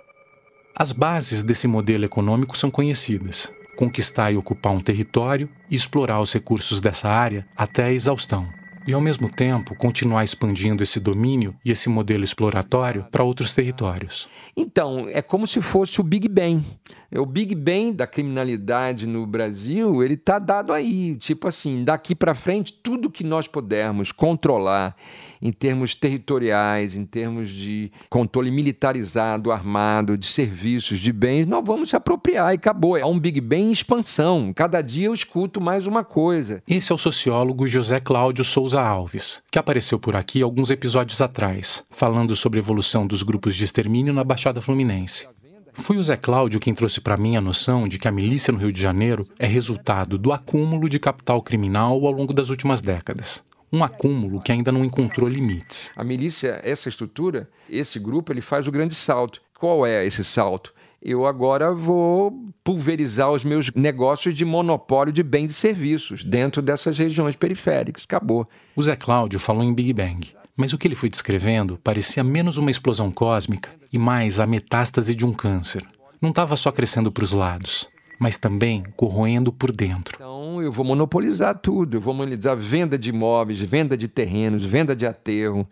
As 0.75 0.91
bases 0.91 1.43
desse 1.43 1.67
modelo 1.67 2.05
econômico 2.05 2.57
são 2.57 2.69
conhecidas: 2.69 3.51
conquistar 3.75 4.31
e 4.31 4.37
ocupar 4.37 4.73
um 4.73 4.81
território 4.81 5.49
e 5.69 5.75
explorar 5.75 6.21
os 6.21 6.33
recursos 6.33 6.79
dessa 6.79 7.09
área 7.09 7.47
até 7.57 7.85
a 7.85 7.91
exaustão. 7.91 8.58
E, 8.89 8.93
ao 8.93 8.99
mesmo 8.99 9.29
tempo, 9.29 9.75
continuar 9.75 10.23
expandindo 10.23 10.81
esse 10.81 10.99
domínio 10.99 11.53
e 11.63 11.69
esse 11.69 11.87
modelo 11.87 12.23
exploratório 12.23 13.05
para 13.11 13.23
outros 13.23 13.53
territórios. 13.53 14.27
Então, 14.57 15.05
é 15.09 15.21
como 15.21 15.45
se 15.45 15.61
fosse 15.61 16.01
o 16.01 16.03
Big 16.03 16.27
Bang. 16.27 16.65
O 17.15 17.23
Big 17.23 17.53
Bang 17.53 17.91
da 17.91 18.07
criminalidade 18.07 19.05
no 19.05 19.27
Brasil, 19.27 20.03
ele 20.03 20.15
está 20.15 20.39
dado 20.39 20.73
aí. 20.73 21.15
Tipo 21.17 21.47
assim, 21.47 21.83
daqui 21.83 22.15
para 22.15 22.33
frente, 22.33 22.73
tudo 22.81 23.11
que 23.11 23.23
nós 23.23 23.47
pudermos 23.47 24.11
controlar 24.11 24.95
em 25.41 25.51
termos 25.51 25.95
territoriais, 25.95 26.95
em 26.95 27.05
termos 27.05 27.49
de 27.49 27.91
controle 28.09 28.51
militarizado, 28.51 29.51
armado, 29.51 30.17
de 30.17 30.25
serviços, 30.25 30.99
de 30.99 31.11
bens, 31.11 31.47
nós 31.47 31.63
vamos 31.65 31.89
se 31.89 31.95
apropriar 31.95 32.53
e 32.53 32.55
acabou. 32.55 32.97
É 32.97 33.05
um 33.05 33.19
Big 33.19 33.39
Bang 33.39 33.63
em 33.63 33.71
expansão. 33.71 34.51
Cada 34.53 34.81
dia 34.81 35.07
eu 35.07 35.13
escuto 35.13 35.61
mais 35.61 35.87
uma 35.87 36.03
coisa. 36.03 36.61
Esse 36.67 36.91
é 36.91 36.95
o 36.95 36.97
sociólogo 36.97 37.67
José 37.67 37.99
Cláudio 37.99 38.43
Souza 38.43 38.81
Alves, 38.81 39.41
que 39.51 39.59
apareceu 39.59 39.99
por 39.99 40.15
aqui 40.15 40.41
alguns 40.41 40.71
episódios 40.71 41.21
atrás, 41.21 41.83
falando 41.89 42.35
sobre 42.35 42.59
a 42.59 42.63
evolução 42.63 43.05
dos 43.05 43.23
grupos 43.23 43.55
de 43.55 43.65
extermínio 43.65 44.13
na 44.13 44.23
Baixada 44.23 44.61
Fluminense. 44.61 45.27
Foi 45.73 45.97
o 45.97 46.03
Zé 46.03 46.17
Cláudio 46.17 46.59
quem 46.59 46.73
trouxe 46.73 46.99
para 46.99 47.17
mim 47.17 47.35
a 47.35 47.41
noção 47.41 47.87
de 47.87 47.97
que 47.97 48.07
a 48.07 48.11
milícia 48.11 48.51
no 48.51 48.59
Rio 48.59 48.71
de 48.71 48.81
Janeiro 48.81 49.25
é 49.37 49.47
resultado 49.47 50.17
do 50.17 50.31
acúmulo 50.31 50.89
de 50.89 50.99
capital 50.99 51.41
criminal 51.41 52.05
ao 52.05 52.11
longo 52.11 52.33
das 52.33 52.49
últimas 52.49 52.81
décadas. 52.81 53.43
Um 53.71 53.83
acúmulo 53.83 54.41
que 54.41 54.51
ainda 54.51 54.71
não 54.71 54.83
encontrou 54.83 55.29
limites. 55.29 55.91
A 55.95 56.03
milícia, 56.03 56.59
essa 56.63 56.89
estrutura, 56.89 57.49
esse 57.69 57.99
grupo, 57.99 58.31
ele 58.31 58.41
faz 58.41 58.67
o 58.67 58.71
grande 58.71 58.95
salto. 58.95 59.41
Qual 59.59 59.85
é 59.85 60.05
esse 60.05 60.23
salto? 60.23 60.73
eu 61.01 61.25
agora 61.25 61.73
vou 61.73 62.51
pulverizar 62.63 63.31
os 63.31 63.43
meus 63.43 63.71
negócios 63.71 64.33
de 64.35 64.43
monopólio 64.43 65.13
de 65.13 65.23
bens 65.23 65.51
e 65.51 65.53
serviços 65.53 66.23
dentro 66.23 66.61
dessas 66.61 66.97
regiões 66.97 67.35
periféricas. 67.35 68.03
Acabou. 68.03 68.47
O 68.75 68.83
Zé 68.83 68.95
Cláudio 68.95 69.39
falou 69.39 69.63
em 69.63 69.73
Big 69.73 69.93
Bang, 69.93 70.33
mas 70.57 70.73
o 70.73 70.77
que 70.77 70.87
ele 70.87 70.95
foi 70.95 71.09
descrevendo 71.09 71.79
parecia 71.81 72.23
menos 72.23 72.57
uma 72.57 72.69
explosão 72.69 73.11
cósmica 73.11 73.69
e 73.91 73.97
mais 73.97 74.39
a 74.39 74.45
metástase 74.45 75.15
de 75.15 75.25
um 75.25 75.33
câncer. 75.33 75.85
Não 76.21 76.31
estava 76.31 76.55
só 76.57 76.71
crescendo 76.71 77.11
para 77.11 77.23
os 77.23 77.31
lados 77.31 77.87
mas 78.19 78.37
também 78.37 78.83
corroendo 78.95 79.51
por 79.51 79.71
dentro. 79.71 80.15
Então 80.15 80.61
eu 80.61 80.71
vou 80.71 80.85
monopolizar 80.85 81.57
tudo, 81.57 81.97
eu 81.97 82.01
vou 82.01 82.13
monopolizar 82.13 82.57
venda 82.57 82.97
de 82.97 83.09
imóveis, 83.09 83.59
venda 83.59 83.97
de 83.97 84.07
terrenos, 84.07 84.65
venda 84.65 84.95
de 84.95 85.05
aterro, 85.07 85.67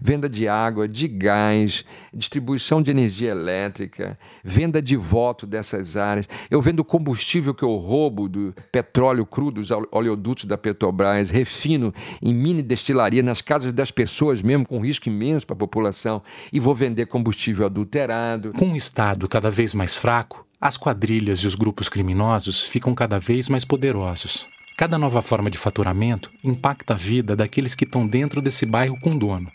venda 0.00 0.28
de 0.28 0.48
água, 0.48 0.88
de 0.88 1.06
gás, 1.06 1.84
distribuição 2.12 2.82
de 2.82 2.90
energia 2.90 3.30
elétrica, 3.30 4.18
venda 4.42 4.80
de 4.80 4.96
voto 4.96 5.46
dessas 5.46 5.96
áreas. 5.96 6.28
Eu 6.50 6.62
vendo 6.62 6.82
combustível 6.82 7.54
que 7.54 7.62
eu 7.62 7.76
roubo 7.76 8.28
do 8.28 8.54
petróleo 8.72 9.26
crudo, 9.26 9.60
dos 9.60 9.70
oleodutos 9.90 10.46
da 10.46 10.56
Petrobras, 10.56 11.30
refino 11.30 11.92
em 12.22 12.32
mini 12.32 12.62
destilaria 12.62 13.22
nas 13.22 13.42
casas 13.42 13.72
das 13.72 13.90
pessoas 13.90 14.42
mesmo, 14.42 14.66
com 14.66 14.80
risco 14.80 15.08
imenso 15.08 15.46
para 15.46 15.54
a 15.54 15.58
população, 15.58 16.22
e 16.52 16.58
vou 16.58 16.74
vender 16.74 17.06
combustível 17.06 17.66
adulterado. 17.66 18.52
Com 18.52 18.66
um 18.66 18.76
Estado 18.76 19.28
cada 19.28 19.50
vez 19.50 19.74
mais 19.74 19.96
fraco, 19.96 20.46
as 20.60 20.76
quadrilhas 20.76 21.38
e 21.38 21.46
os 21.46 21.54
grupos 21.54 21.88
criminosos 21.88 22.66
ficam 22.66 22.94
cada 22.94 23.18
vez 23.18 23.48
mais 23.48 23.64
poderosos. 23.64 24.46
Cada 24.76 24.98
nova 24.98 25.22
forma 25.22 25.50
de 25.50 25.56
faturamento 25.56 26.30
impacta 26.44 26.92
a 26.92 26.96
vida 26.96 27.34
daqueles 27.34 27.74
que 27.74 27.84
estão 27.84 28.06
dentro 28.06 28.42
desse 28.42 28.66
bairro 28.66 28.98
com 29.00 29.16
dono. 29.16 29.50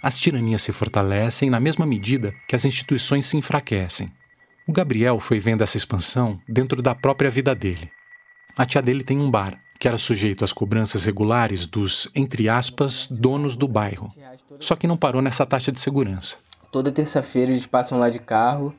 As 0.00 0.16
tiranias 0.18 0.62
se 0.62 0.70
fortalecem 0.70 1.50
na 1.50 1.58
mesma 1.58 1.84
medida 1.84 2.32
que 2.46 2.54
as 2.54 2.64
instituições 2.64 3.26
se 3.26 3.36
enfraquecem. 3.36 4.08
O 4.66 4.72
Gabriel 4.72 5.18
foi 5.18 5.40
vendo 5.40 5.62
essa 5.62 5.76
expansão 5.76 6.40
dentro 6.48 6.80
da 6.80 6.94
própria 6.94 7.30
vida 7.30 7.54
dele. 7.54 7.90
A 8.56 8.64
tia 8.64 8.80
dele 8.80 9.02
tem 9.02 9.18
um 9.18 9.30
bar, 9.30 9.58
que 9.78 9.88
era 9.88 9.98
sujeito 9.98 10.44
às 10.44 10.52
cobranças 10.52 11.04
regulares 11.04 11.66
dos, 11.66 12.08
entre 12.14 12.48
aspas, 12.48 13.08
donos 13.08 13.56
do 13.56 13.66
bairro. 13.66 14.12
Só 14.60 14.76
que 14.76 14.86
não 14.86 14.96
parou 14.96 15.20
nessa 15.20 15.44
taxa 15.44 15.72
de 15.72 15.80
segurança. 15.80 16.36
Toda 16.70 16.92
terça-feira 16.92 17.50
eles 17.50 17.66
passam 17.66 17.98
lá 17.98 18.08
de 18.08 18.20
carro 18.20 18.74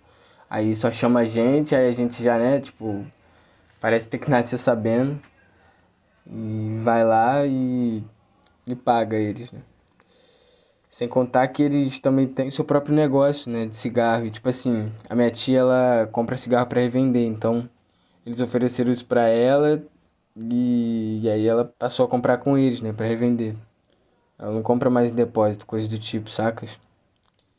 Aí 0.55 0.73
só 0.73 0.89
chama 0.89 1.19
a 1.19 1.25
gente, 1.25 1.75
aí 1.75 1.89
a 1.89 1.91
gente 1.91 2.23
já, 2.23 2.37
né, 2.37 2.61
tipo, 2.61 3.05
parece 3.81 4.07
ter 4.07 4.17
que 4.17 4.29
nascer 4.29 4.55
sabendo. 4.57 5.21
E 6.25 6.79
vai 6.81 7.03
lá 7.03 7.45
e, 7.45 8.01
e 8.65 8.73
paga 8.73 9.17
eles, 9.17 9.51
né? 9.51 9.59
Sem 10.89 11.09
contar 11.09 11.45
que 11.49 11.61
eles 11.61 11.99
também 11.99 12.25
têm 12.25 12.49
seu 12.49 12.63
próprio 12.63 12.95
negócio, 12.95 13.51
né, 13.51 13.65
de 13.65 13.75
cigarro. 13.75 14.25
E, 14.27 14.31
tipo 14.31 14.47
assim, 14.47 14.89
a 15.09 15.13
minha 15.13 15.29
tia, 15.29 15.59
ela 15.59 16.07
compra 16.09 16.37
cigarro 16.37 16.67
para 16.67 16.79
revender, 16.79 17.27
então 17.27 17.69
eles 18.25 18.39
ofereceram 18.39 18.93
isso 18.93 19.05
para 19.05 19.27
ela 19.27 19.83
e, 20.37 21.19
e 21.21 21.29
aí 21.29 21.45
ela 21.45 21.65
passou 21.65 22.05
a 22.05 22.09
comprar 22.09 22.37
com 22.37 22.57
eles, 22.57 22.79
né, 22.79 22.93
para 22.93 23.05
revender. 23.05 23.57
Ela 24.39 24.53
não 24.53 24.63
compra 24.63 24.89
mais 24.89 25.11
em 25.11 25.15
depósito, 25.15 25.65
coisa 25.65 25.85
do 25.85 25.99
tipo, 25.99 26.31
sacas? 26.31 26.69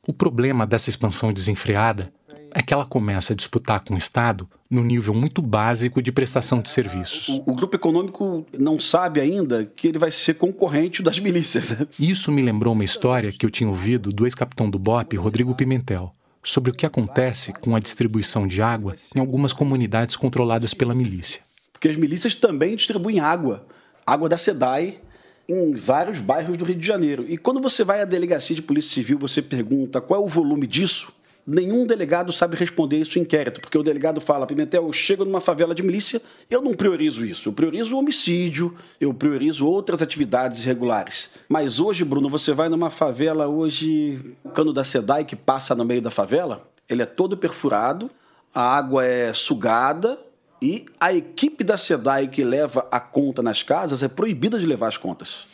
O 0.08 0.14
problema 0.14 0.66
dessa 0.66 0.88
expansão 0.88 1.30
desenfreada 1.30 2.10
é 2.56 2.62
que 2.62 2.72
ela 2.72 2.86
começa 2.86 3.34
a 3.34 3.36
disputar 3.36 3.80
com 3.80 3.94
o 3.94 3.98
Estado 3.98 4.48
no 4.70 4.82
nível 4.82 5.12
muito 5.12 5.42
básico 5.42 6.00
de 6.00 6.10
prestação 6.10 6.60
de 6.60 6.70
serviços. 6.70 7.28
O, 7.28 7.50
o, 7.50 7.54
grupo 7.54 7.76
econômico 7.76 8.46
não 8.58 8.80
sabe 8.80 9.20
ainda 9.20 9.66
que 9.66 9.88
ele 9.88 9.98
vai 9.98 10.10
ser 10.10 10.34
concorrente 10.34 11.02
das 11.02 11.18
milícias. 11.20 11.68
Né? 11.68 11.86
Isso 12.00 12.32
me 12.32 12.40
lembrou 12.40 12.72
uma 12.72 12.82
história 12.82 13.30
que 13.30 13.44
eu 13.44 13.50
tinha 13.50 13.68
ouvido 13.68 14.10
do 14.10 14.26
ex-capitão 14.26 14.70
do 14.70 14.78
BOP, 14.78 15.18
Rodrigo 15.18 15.54
Pimentel, 15.54 16.14
sobre 16.42 16.70
o 16.70 16.74
que 16.74 16.86
acontece 16.86 17.52
com 17.52 17.76
a 17.76 17.78
distribuição 17.78 18.46
de 18.46 18.62
água 18.62 18.96
em 19.14 19.20
algumas 19.20 19.52
comunidades 19.52 20.16
controladas 20.16 20.72
pela 20.72 20.94
milícia. 20.94 21.42
Porque 21.74 21.88
as 21.88 21.96
milícias 21.96 22.34
também 22.34 22.74
distribuem 22.74 23.20
água, 23.20 23.66
água 24.06 24.30
da 24.30 24.38
SEDAI, 24.38 24.98
em 25.46 25.74
vários 25.74 26.20
bairros 26.20 26.56
do 26.56 26.64
Rio 26.64 26.76
de 26.76 26.86
Janeiro. 26.86 27.26
E 27.28 27.36
quando 27.36 27.60
você 27.60 27.84
vai 27.84 28.00
à 28.00 28.06
delegacia 28.06 28.56
de 28.56 28.62
polícia 28.62 28.94
civil, 28.94 29.18
você 29.18 29.42
pergunta 29.42 30.00
qual 30.00 30.22
é 30.22 30.24
o 30.24 30.28
volume 30.28 30.66
disso, 30.66 31.12
nenhum 31.46 31.86
delegado 31.86 32.32
sabe 32.32 32.56
responder 32.56 32.98
isso 32.98 33.18
em 33.18 33.22
inquérito, 33.22 33.60
porque 33.60 33.78
o 33.78 33.82
delegado 33.82 34.20
fala, 34.20 34.46
Pimentel, 34.46 34.84
eu 34.84 34.92
chego 34.92 35.24
numa 35.24 35.40
favela 35.40 35.74
de 35.74 35.82
milícia, 35.82 36.20
eu 36.50 36.60
não 36.60 36.74
priorizo 36.74 37.24
isso, 37.24 37.48
eu 37.48 37.52
priorizo 37.52 37.94
o 37.94 37.98
homicídio, 37.98 38.74
eu 39.00 39.14
priorizo 39.14 39.66
outras 39.66 40.02
atividades 40.02 40.62
irregulares. 40.62 41.30
Mas 41.48 41.78
hoje, 41.78 42.04
Bruno, 42.04 42.28
você 42.28 42.52
vai 42.52 42.68
numa 42.68 42.90
favela 42.90 43.46
hoje, 43.46 44.20
o 44.42 44.50
cano 44.50 44.72
da 44.72 44.82
SEDAI 44.82 45.24
que 45.24 45.36
passa 45.36 45.74
no 45.74 45.84
meio 45.84 46.02
da 46.02 46.10
favela, 46.10 46.68
ele 46.88 47.02
é 47.02 47.06
todo 47.06 47.36
perfurado, 47.36 48.10
a 48.54 48.76
água 48.76 49.04
é 49.04 49.32
sugada 49.32 50.18
e 50.60 50.86
a 50.98 51.12
equipe 51.12 51.62
da 51.62 51.76
SEDAI 51.76 52.28
que 52.28 52.42
leva 52.42 52.86
a 52.90 52.98
conta 52.98 53.42
nas 53.42 53.62
casas 53.62 54.02
é 54.02 54.08
proibida 54.08 54.58
de 54.58 54.66
levar 54.66 54.88
as 54.88 54.96
contas. 54.96 55.46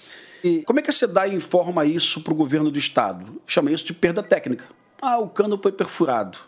E 0.44 0.62
como 0.64 0.78
é 0.78 0.82
que 0.82 0.90
a 0.90 0.92
SEDAI 0.92 1.34
informa 1.34 1.84
isso 1.84 2.20
para 2.20 2.32
o 2.32 2.36
governo 2.36 2.70
do 2.70 2.78
estado? 2.78 3.40
Chama 3.46 3.70
isso 3.70 3.84
de 3.84 3.92
perda 3.92 4.22
técnica. 4.22 4.66
Ah, 5.04 5.18
o 5.18 5.28
cano 5.28 5.58
foi 5.60 5.72
perfurado. 5.72 6.38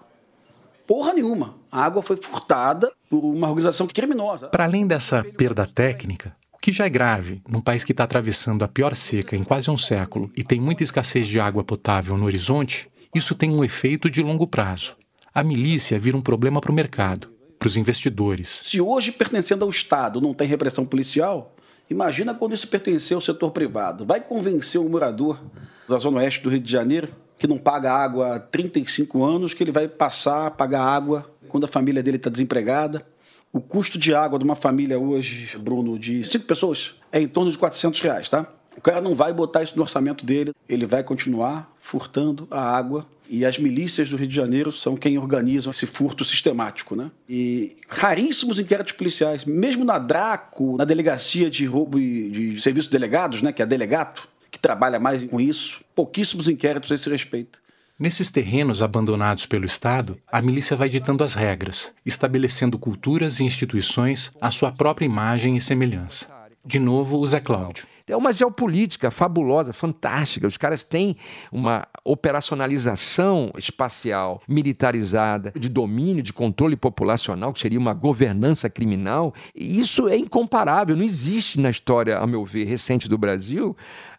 Porra 0.86 1.12
nenhuma. 1.12 1.56
A 1.72 1.84
água 1.84 2.00
foi 2.00 2.16
furtada 2.16 2.92
por 3.10 3.18
uma 3.18 3.48
organização 3.48 3.88
criminosa. 3.88 4.46
Para 4.46 4.62
além 4.62 4.86
dessa 4.86 5.24
perda 5.24 5.66
técnica, 5.66 6.36
o 6.52 6.58
que 6.58 6.70
já 6.70 6.86
é 6.86 6.88
grave 6.88 7.42
num 7.48 7.60
país 7.60 7.82
que 7.82 7.90
está 7.90 8.04
atravessando 8.04 8.62
a 8.62 8.68
pior 8.68 8.94
seca 8.94 9.34
em 9.34 9.42
quase 9.42 9.68
um 9.72 9.76
século 9.76 10.30
e 10.36 10.44
tem 10.44 10.60
muita 10.60 10.84
escassez 10.84 11.26
de 11.26 11.40
água 11.40 11.64
potável 11.64 12.16
no 12.16 12.26
horizonte, 12.26 12.88
isso 13.12 13.34
tem 13.34 13.50
um 13.50 13.64
efeito 13.64 14.08
de 14.08 14.22
longo 14.22 14.46
prazo. 14.46 14.94
A 15.34 15.42
milícia 15.42 15.98
vira 15.98 16.16
um 16.16 16.22
problema 16.22 16.60
para 16.60 16.70
o 16.70 16.74
mercado, 16.74 17.32
para 17.58 17.66
os 17.66 17.76
investidores. 17.76 18.60
Se 18.62 18.80
hoje, 18.80 19.10
pertencendo 19.10 19.64
ao 19.64 19.70
Estado, 19.70 20.20
não 20.20 20.32
tem 20.32 20.46
repressão 20.46 20.86
policial, 20.86 21.56
imagina 21.90 22.32
quando 22.32 22.54
isso 22.54 22.68
pertencer 22.68 23.16
ao 23.16 23.20
setor 23.20 23.50
privado. 23.50 24.06
Vai 24.06 24.20
convencer 24.20 24.80
um 24.80 24.88
morador 24.88 25.42
da 25.88 25.98
Zona 25.98 26.18
Oeste 26.18 26.40
do 26.40 26.50
Rio 26.50 26.60
de 26.60 26.70
Janeiro 26.70 27.23
que 27.38 27.46
não 27.46 27.58
paga 27.58 27.92
água 27.92 28.36
há 28.36 28.40
35 28.40 29.24
anos, 29.24 29.54
que 29.54 29.62
ele 29.62 29.72
vai 29.72 29.88
passar 29.88 30.46
a 30.46 30.50
pagar 30.50 30.82
água 30.82 31.30
quando 31.48 31.64
a 31.64 31.68
família 31.68 32.02
dele 32.02 32.16
está 32.16 32.30
desempregada. 32.30 33.04
O 33.52 33.60
custo 33.60 33.98
de 33.98 34.14
água 34.14 34.38
de 34.38 34.44
uma 34.44 34.56
família 34.56 34.98
hoje, 34.98 35.56
Bruno, 35.58 35.98
de 35.98 36.24
cinco 36.24 36.44
pessoas, 36.44 36.94
é 37.12 37.20
em 37.20 37.28
torno 37.28 37.52
de 37.52 37.58
400 37.58 38.00
reais, 38.00 38.28
tá? 38.28 38.46
O 38.76 38.80
cara 38.80 39.00
não 39.00 39.14
vai 39.14 39.32
botar 39.32 39.62
isso 39.62 39.76
no 39.76 39.82
orçamento 39.82 40.26
dele, 40.26 40.52
ele 40.68 40.86
vai 40.86 41.04
continuar 41.04 41.72
furtando 41.78 42.48
a 42.50 42.60
água. 42.60 43.06
E 43.30 43.46
as 43.46 43.58
milícias 43.58 44.10
do 44.10 44.16
Rio 44.16 44.26
de 44.26 44.34
Janeiro 44.34 44.70
são 44.70 44.96
quem 44.96 45.16
organizam 45.16 45.70
esse 45.70 45.86
furto 45.86 46.24
sistemático, 46.24 46.94
né? 46.94 47.10
E 47.28 47.76
raríssimos 47.88 48.58
inquéritos 48.58 48.92
policiais, 48.92 49.44
mesmo 49.44 49.84
na 49.84 49.98
DRACO, 49.98 50.76
na 50.76 50.84
Delegacia 50.84 51.48
de 51.48 51.64
Roubo 51.64 51.98
e 51.98 52.28
de 52.28 52.60
Serviços 52.60 52.90
Delegados, 52.90 53.40
né, 53.40 53.52
que 53.52 53.62
é 53.62 53.66
Delegato, 53.66 54.28
que 54.54 54.58
trabalha 54.60 55.00
mais 55.00 55.24
com 55.24 55.40
isso. 55.40 55.82
Pouquíssimos 55.96 56.48
inquéritos 56.48 56.92
a 56.92 56.94
esse 56.94 57.10
respeito. 57.10 57.60
Nesses 57.98 58.30
terrenos 58.30 58.82
abandonados 58.82 59.46
pelo 59.46 59.64
Estado, 59.64 60.16
a 60.30 60.40
milícia 60.40 60.76
vai 60.76 60.88
ditando 60.88 61.24
as 61.24 61.34
regras, 61.34 61.92
estabelecendo 62.06 62.78
culturas 62.78 63.40
e 63.40 63.44
instituições 63.44 64.32
à 64.40 64.50
sua 64.52 64.70
própria 64.70 65.06
imagem 65.06 65.56
e 65.56 65.60
semelhança. 65.60 66.28
De 66.64 66.78
novo, 66.78 67.18
o 67.18 67.26
Zé 67.26 67.40
Cláudio. 67.40 67.86
É 68.06 68.16
uma 68.16 68.34
geopolítica 68.34 69.10
fabulosa, 69.10 69.72
fantástica. 69.72 70.46
Os 70.46 70.58
caras 70.58 70.84
têm 70.84 71.16
uma 71.50 71.86
operacionalização 72.04 73.50
espacial 73.56 74.42
militarizada, 74.46 75.52
de 75.56 75.70
domínio, 75.70 76.22
de 76.22 76.32
controle 76.32 76.76
populacional, 76.76 77.50
que 77.50 77.60
seria 77.60 77.78
uma 77.78 77.94
governança 77.94 78.68
criminal. 78.68 79.32
E 79.54 79.80
isso 79.80 80.06
é 80.06 80.16
incomparável. 80.18 80.94
Não 80.94 81.02
existe 81.02 81.58
na 81.58 81.70
história, 81.70 82.18
a 82.18 82.26
meu 82.26 82.44
ver, 82.44 82.64
recente 82.64 83.08
do 83.08 83.16
Brasil, 83.16 83.74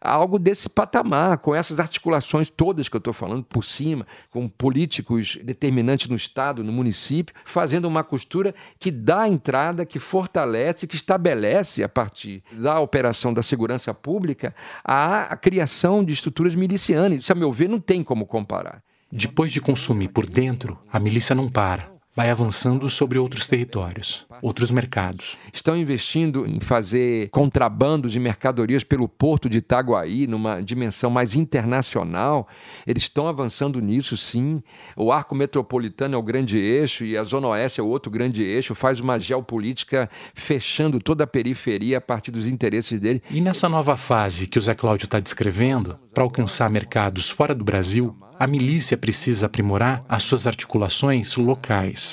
algo 0.06 0.40
desse 0.40 0.70
patamar, 0.70 1.38
com 1.40 1.54
essas 1.54 1.80
articulações 1.80 2.50
todas 2.50 2.88
que 2.88 2.96
eu 2.96 3.00
estou 3.00 3.14
falando 3.14 3.44
por 3.44 3.64
cima, 3.64 4.06
com 4.30 4.48
políticos 4.48 5.38
determinantes 5.44 6.08
no 6.08 6.16
Estado, 6.16 6.64
no 6.64 6.72
município, 6.72 7.36
fazendo 7.44 7.86
uma 7.86 8.04
costura 8.04 8.54
que 8.80 8.92
dá 8.92 9.28
entrada, 9.28 9.86
que 9.86 10.00
fortalece, 10.00 10.88
que 10.88 10.96
estabelece, 10.96 11.84
a 11.84 11.90
partir 11.90 12.44
da 12.52 12.80
operação 12.80 13.34
da 13.34 13.44
segurança 13.44 13.94
pública, 13.94 14.56
a, 14.84 15.24
a 15.24 15.36
criação 15.36 16.04
de 16.04 16.14
estruturas 16.14 16.56
milicianas. 16.56 17.20
Isso, 17.20 17.32
a 17.32 17.36
meu 17.36 17.52
ver, 17.52 17.70
não 17.70 17.80
tem 17.80 18.04
como 18.04 18.26
comparar. 18.26 18.84
Depois 19.12 19.52
de 19.52 19.62
consumir 19.62 20.10
por 20.10 20.26
dentro, 20.26 20.78
a 20.92 21.00
milícia 21.00 21.36
não 21.36 21.50
para 21.50 21.95
vai 22.16 22.30
avançando 22.30 22.90
sobre 22.90 23.20
outros 23.20 23.46
territórios, 23.46 24.26
outros 24.42 24.72
mercados. 24.72 25.38
Estão 25.52 25.76
investindo 25.76 26.48
em 26.48 26.62
fazer 26.62 27.30
contrabando 27.30 28.10
de 28.10 28.20
mercadorias 28.22 28.86
pelo 28.86 29.10
porto 29.10 29.50
de 29.50 29.58
Itaguaí, 29.58 30.26
numa 30.26 30.62
dimensão 30.62 31.12
mais 31.12 31.36
internacional. 31.36 32.48
Eles 32.88 33.04
estão 33.04 33.28
avançando 33.28 33.82
nisso, 33.82 34.16
sim. 34.16 34.64
O 34.96 35.12
arco 35.12 35.36
metropolitano 35.36 36.16
é 36.16 36.18
o 36.18 36.24
grande 36.24 36.58
eixo 36.58 37.04
e 37.04 37.18
a 37.18 37.24
Zona 37.24 37.50
Oeste 37.50 37.82
é 37.82 37.84
o 37.84 37.88
outro 37.88 38.10
grande 38.10 38.42
eixo. 38.42 38.74
Faz 38.74 39.02
uma 39.02 39.20
geopolítica 39.20 40.10
fechando 40.34 41.00
toda 41.00 41.26
a 41.26 41.28
periferia 41.28 41.98
a 41.98 42.02
partir 42.02 42.32
dos 42.32 42.48
interesses 42.48 42.98
dele. 42.98 43.22
E 43.30 43.42
nessa 43.42 43.68
nova 43.68 43.98
fase 43.98 44.48
que 44.48 44.58
o 44.58 44.62
Zé 44.62 44.74
Cláudio 44.74 45.06
está 45.06 45.20
descrevendo, 45.20 46.00
para 46.14 46.24
alcançar 46.24 46.70
mercados 46.70 47.30
fora 47.30 47.54
do 47.54 47.66
Brasil, 47.66 48.16
a 48.40 48.48
milícia 48.48 48.98
precisa 48.98 49.46
aprimorar 49.46 50.04
as 50.08 50.24
suas 50.24 50.46
articulações 50.48 51.36
locais 51.36 52.05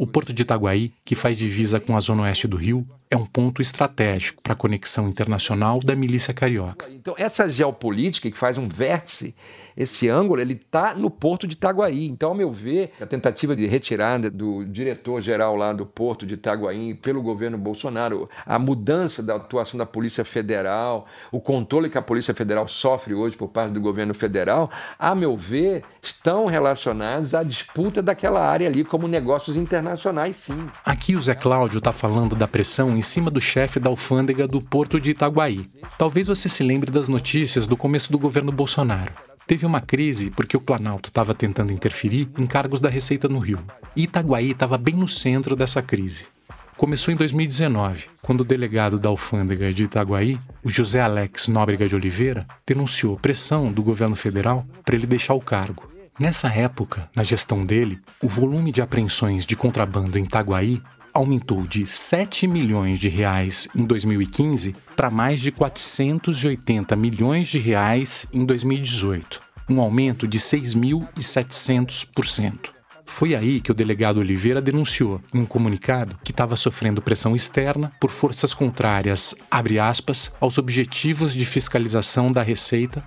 O 0.00 0.06
porto 0.06 0.32
de 0.32 0.40
Itaguaí, 0.40 0.94
que 1.04 1.14
faz 1.14 1.36
divisa 1.36 1.78
com 1.78 1.94
a 1.94 2.00
zona 2.00 2.22
oeste 2.22 2.48
do 2.48 2.56
Rio, 2.56 2.88
é 3.10 3.16
um 3.18 3.26
ponto 3.26 3.60
estratégico 3.60 4.40
para 4.40 4.54
a 4.54 4.56
conexão 4.56 5.06
internacional 5.06 5.78
da 5.78 5.94
milícia 5.94 6.32
carioca. 6.32 6.88
Então, 6.90 7.14
essa 7.18 7.50
geopolítica 7.50 8.30
que 8.30 8.38
faz 8.38 8.56
um 8.56 8.66
vértice 8.66 9.34
esse 9.80 10.10
ângulo 10.10 10.42
ele 10.42 10.52
está 10.52 10.94
no 10.94 11.08
porto 11.10 11.46
de 11.46 11.54
Itaguaí. 11.54 12.06
Então, 12.06 12.30
ao 12.30 12.34
meu 12.34 12.52
ver, 12.52 12.92
a 13.00 13.06
tentativa 13.06 13.56
de 13.56 13.66
retirada 13.66 14.30
do 14.30 14.62
diretor-geral 14.64 15.56
lá 15.56 15.72
do 15.72 15.86
porto 15.86 16.26
de 16.26 16.34
Itaguaí 16.34 16.94
pelo 16.94 17.22
governo 17.22 17.56
Bolsonaro, 17.56 18.28
a 18.44 18.58
mudança 18.58 19.22
da 19.22 19.36
atuação 19.36 19.78
da 19.78 19.86
Polícia 19.86 20.22
Federal, 20.22 21.06
o 21.32 21.40
controle 21.40 21.88
que 21.88 21.96
a 21.96 22.02
Polícia 22.02 22.34
Federal 22.34 22.68
sofre 22.68 23.14
hoje 23.14 23.36
por 23.36 23.48
parte 23.48 23.72
do 23.72 23.80
governo 23.80 24.12
federal, 24.12 24.70
a 24.98 25.14
meu 25.14 25.34
ver, 25.34 25.82
estão 26.02 26.44
relacionados 26.44 27.34
à 27.34 27.42
disputa 27.42 28.02
daquela 28.02 28.46
área 28.46 28.68
ali 28.68 28.84
como 28.84 29.08
negócios 29.08 29.56
internacionais, 29.56 30.36
sim. 30.36 30.68
Aqui 30.84 31.16
o 31.16 31.20
Zé 31.20 31.34
Cláudio 31.34 31.78
está 31.78 31.90
falando 31.90 32.36
da 32.36 32.46
pressão 32.46 32.96
em 32.96 33.02
cima 33.02 33.30
do 33.30 33.40
chefe 33.40 33.80
da 33.80 33.88
alfândega 33.88 34.46
do 34.46 34.60
porto 34.60 35.00
de 35.00 35.12
Itaguaí. 35.12 35.66
Talvez 35.96 36.26
você 36.26 36.50
se 36.50 36.62
lembre 36.62 36.90
das 36.90 37.08
notícias 37.08 37.66
do 37.66 37.78
começo 37.78 38.12
do 38.12 38.18
governo 38.18 38.52
Bolsonaro. 38.52 39.29
Teve 39.50 39.66
uma 39.66 39.80
crise 39.80 40.30
porque 40.30 40.56
o 40.56 40.60
Planalto 40.60 41.08
estava 41.08 41.34
tentando 41.34 41.72
interferir 41.72 42.30
em 42.38 42.46
cargos 42.46 42.78
da 42.78 42.88
Receita 42.88 43.28
no 43.28 43.40
Rio. 43.40 43.58
E 43.96 44.04
Itaguaí 44.04 44.52
estava 44.52 44.78
bem 44.78 44.94
no 44.94 45.08
centro 45.08 45.56
dessa 45.56 45.82
crise. 45.82 46.28
Começou 46.76 47.12
em 47.12 47.16
2019, 47.16 48.10
quando 48.22 48.42
o 48.42 48.44
delegado 48.44 48.96
da 48.96 49.08
alfândega 49.08 49.74
de 49.74 49.86
Itaguaí, 49.86 50.38
o 50.62 50.70
José 50.70 51.00
Alex 51.00 51.48
Nóbrega 51.48 51.88
de 51.88 51.96
Oliveira, 51.96 52.46
denunciou 52.64 53.18
pressão 53.18 53.72
do 53.72 53.82
governo 53.82 54.14
federal 54.14 54.64
para 54.84 54.94
ele 54.94 55.04
deixar 55.04 55.34
o 55.34 55.40
cargo. 55.40 55.90
Nessa 56.16 56.46
época, 56.46 57.10
na 57.12 57.24
gestão 57.24 57.66
dele, 57.66 57.98
o 58.22 58.28
volume 58.28 58.70
de 58.70 58.80
apreensões 58.80 59.44
de 59.44 59.56
contrabando 59.56 60.16
em 60.16 60.22
Itaguaí 60.22 60.80
aumentou 61.12 61.66
de 61.66 61.86
7 61.86 62.46
milhões 62.46 62.98
de 62.98 63.08
reais 63.08 63.66
em 63.76 63.84
2015 63.84 64.74
para 64.96 65.10
mais 65.10 65.40
de 65.40 65.52
480 65.52 66.96
milhões 66.96 67.48
de 67.48 67.58
reais 67.58 68.26
em 68.32 68.42
2018, 68.44 69.40
um 69.68 69.80
aumento 69.80 70.28
de 70.28 70.38
6.700%. 70.38 72.70
Foi 73.06 73.34
aí 73.34 73.60
que 73.60 73.70
o 73.70 73.74
delegado 73.74 74.18
Oliveira 74.18 74.62
denunciou, 74.62 75.20
em 75.34 75.40
um 75.40 75.46
comunicado, 75.46 76.16
que 76.24 76.30
estava 76.30 76.56
sofrendo 76.56 77.02
pressão 77.02 77.36
externa 77.36 77.92
por 78.00 78.10
forças 78.10 78.54
contrárias, 78.54 79.34
aspas, 79.78 80.32
aos 80.40 80.56
objetivos 80.58 81.34
de 81.34 81.44
fiscalização 81.44 82.30
da 82.30 82.42
Receita, 82.42 83.04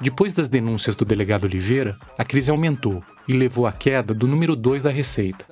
Depois 0.00 0.32
das 0.32 0.48
denúncias 0.48 0.94
do 0.94 1.04
delegado 1.04 1.44
Oliveira, 1.44 1.96
a 2.16 2.24
crise 2.24 2.50
aumentou 2.50 3.04
e 3.28 3.34
levou 3.34 3.66
à 3.66 3.72
queda 3.72 4.14
do 4.14 4.26
número 4.26 4.56
2 4.56 4.82
da 4.82 4.90
Receita. 4.90 5.44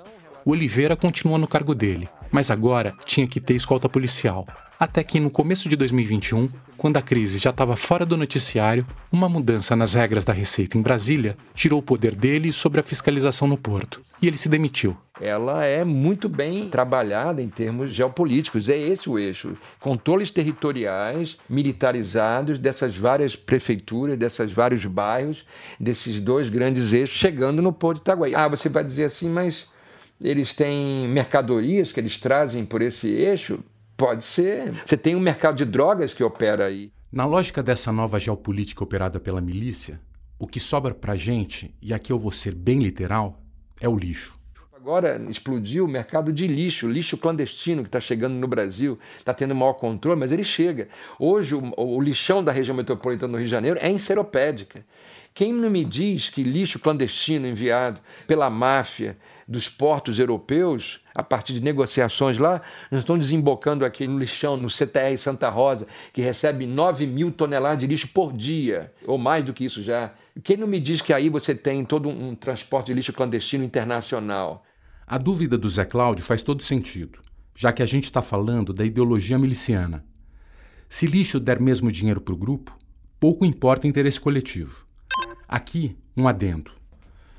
O 0.49 0.53
Oliveira 0.53 0.97
continua 0.97 1.37
no 1.37 1.47
cargo 1.47 1.75
dele, 1.75 2.09
mas 2.33 2.51
agora 2.51 2.95
tinha 3.05 3.27
que 3.29 3.39
ter 3.39 3.55
escolta 3.55 3.87
policial, 3.87 4.47
até 4.81 5.05
que 5.05 5.21
no 5.21 5.31
começo 5.31 5.69
de 5.69 5.77
2021, 5.77 6.49
quando 6.75 6.97
a 6.97 7.03
crise 7.03 7.39
já 7.39 7.51
estava 7.51 7.77
fora 7.77 8.07
do 8.07 8.17
noticiário, 8.17 8.87
uma 9.13 9.29
mudança 9.29 9.77
nas 9.77 9.93
regras 9.93 10.25
da 10.25 10.33
Receita 10.33 10.79
em 10.79 10.81
Brasília 10.81 11.37
tirou 11.53 11.81
o 11.81 11.83
poder 11.83 12.15
dele 12.15 12.51
sobre 12.51 12.81
a 12.81 12.83
fiscalização 12.83 13.47
no 13.47 13.59
porto, 13.59 14.01
e 14.23 14.27
ele 14.27 14.39
se 14.39 14.49
demitiu. 14.49 14.97
Ela 15.21 15.67
é 15.67 15.85
muito 15.85 16.31
bem 16.31 16.71
trabalhada 16.71 17.43
em 17.43 17.49
termos 17.51 17.91
geopolíticos, 17.91 18.71
é 18.71 18.79
esse 18.79 19.11
o 19.11 19.19
eixo. 19.19 19.55
Controles 19.79 20.31
territoriais 20.31 21.37
militarizados 21.47 22.59
dessas 22.59 22.97
várias 22.97 23.37
prefeituras, 23.37 24.17
desses 24.17 24.51
vários 24.51 24.87
bairros, 24.87 25.45
desses 25.79 26.23
dois 26.23 26.49
grandes 26.49 26.95
eixos 26.95 27.19
chegando 27.19 27.61
no 27.61 27.71
porto 27.71 27.97
de 27.97 28.03
Itaguaí. 28.03 28.35
Ah, 28.35 28.49
você 28.49 28.71
vai 28.71 28.83
dizer 28.83 29.05
assim, 29.05 29.29
mas 29.29 29.77
eles 30.21 30.55
têm 30.55 31.09
mercadorias 31.09 31.93
que 31.93 32.01
eles 32.01 32.19
trazem 32.19 32.65
por 32.65 32.83
esse 32.83 33.09
eixo? 33.09 33.61
Pode 33.97 34.25
ser. 34.25 34.73
Você 34.85 34.97
tem 34.97 35.17
um 35.17 35.21
mercado 35.21 35.57
de 35.57 35.65
drogas 35.65 36.15
que 36.15 36.23
opera 36.23 36.67
aí. 36.67 36.93
Na 37.11 37.25
lógica 37.25 37.63
dessa 37.63 37.91
nova 37.91 38.19
geopolítica 38.19 38.85
operada 38.85 39.19
pela 39.19 39.41
milícia, 39.41 40.01
o 40.39 40.47
que 40.47 40.61
sobra 40.61 40.95
pra 40.95 41.17
gente, 41.17 41.75
e 41.81 41.93
aqui 41.93 42.13
eu 42.13 42.19
vou 42.19 42.31
ser 42.31 42.55
bem 42.55 42.81
literal, 42.81 43.43
é 43.81 43.89
o 43.89 43.97
lixo. 43.97 44.39
Agora 44.73 45.21
explodiu 45.29 45.85
o 45.85 45.89
mercado 45.89 46.33
de 46.33 46.47
lixo, 46.47 46.89
lixo 46.89 47.19
clandestino 47.19 47.83
que 47.83 47.89
está 47.89 47.99
chegando 47.99 48.35
no 48.35 48.47
Brasil, 48.47 48.99
está 49.19 49.35
tendo 49.35 49.55
maior 49.55 49.75
controle, 49.75 50.19
mas 50.19 50.31
ele 50.31 50.45
chega. 50.45 50.89
Hoje 51.19 51.55
o, 51.55 51.73
o, 51.77 52.01
lixão 52.01 52.43
da 52.43 52.53
região 52.53 52.77
metropolitana 52.77 53.33
do 53.33 53.37
Rio 53.37 53.47
de 53.47 53.51
Janeiro 53.51 53.79
é 53.83 53.91
enceropédica. 53.91 54.85
Quem 55.35 55.53
não 55.53 55.71
me 55.71 55.85
diz 55.85 56.31
que 56.31 56.43
lixo 56.43 56.79
clandestino 56.79 57.47
enviado 57.47 58.01
pela 58.27 58.51
máfia 58.51 59.17
dos 59.47 59.69
portos 59.69 60.19
europeus, 60.19 61.01
a 61.15 61.23
partir 61.23 61.55
de 61.55 61.61
negociações 61.61 62.37
lá, 62.37 62.61
nós 62.91 63.01
estamos 63.01 63.25
desembocando 63.25 63.85
aqui 63.85 64.07
no 64.07 64.19
lixão, 64.19 64.57
no 64.57 64.69
CTR 64.69 65.17
Santa 65.17 65.49
Rosa, 65.49 65.87
que 66.13 66.21
recebe 66.21 66.67
9 66.67 67.07
mil 67.07 67.33
toneladas 67.33 67.79
de 67.79 67.87
lixo 67.87 68.09
por 68.09 68.33
dia, 68.33 68.93
ou 69.07 69.17
mais 69.17 69.45
do 69.45 69.55
que 69.55 69.65
isso 69.65 69.83
já. 69.83 70.13
Quem 70.43 70.57
não 70.57 70.67
me 70.67 70.79
diz 70.79 71.01
que 71.01 71.13
aí 71.13 71.29
você 71.29 71.55
tem 71.55 71.85
todo 71.85 72.09
um 72.09 72.35
transporte 72.35 72.89
de 72.89 72.95
lixo 72.95 73.13
clandestino 73.13 73.65
internacional? 73.65 74.65
A 75.07 75.17
dúvida 75.17 75.57
do 75.57 75.69
Zé 75.69 75.85
Cláudio 75.85 76.25
faz 76.25 76.43
todo 76.43 76.63
sentido, 76.63 77.21
já 77.57 77.73
que 77.73 77.83
a 77.83 77.87
gente 77.87 78.05
está 78.05 78.21
falando 78.21 78.73
da 78.73 78.85
ideologia 78.85 79.39
miliciana. 79.39 80.05
Se 80.89 81.07
lixo 81.07 81.41
der 81.41 81.59
mesmo 81.59 81.91
dinheiro 81.91 82.21
para 82.21 82.35
o 82.35 82.37
grupo, 82.37 82.77
pouco 83.19 83.45
importa 83.45 83.87
o 83.87 83.91
interesse 83.91 84.21
coletivo. 84.21 84.88
Aqui, 85.49 85.97
um 86.15 86.29
adendo. 86.29 86.71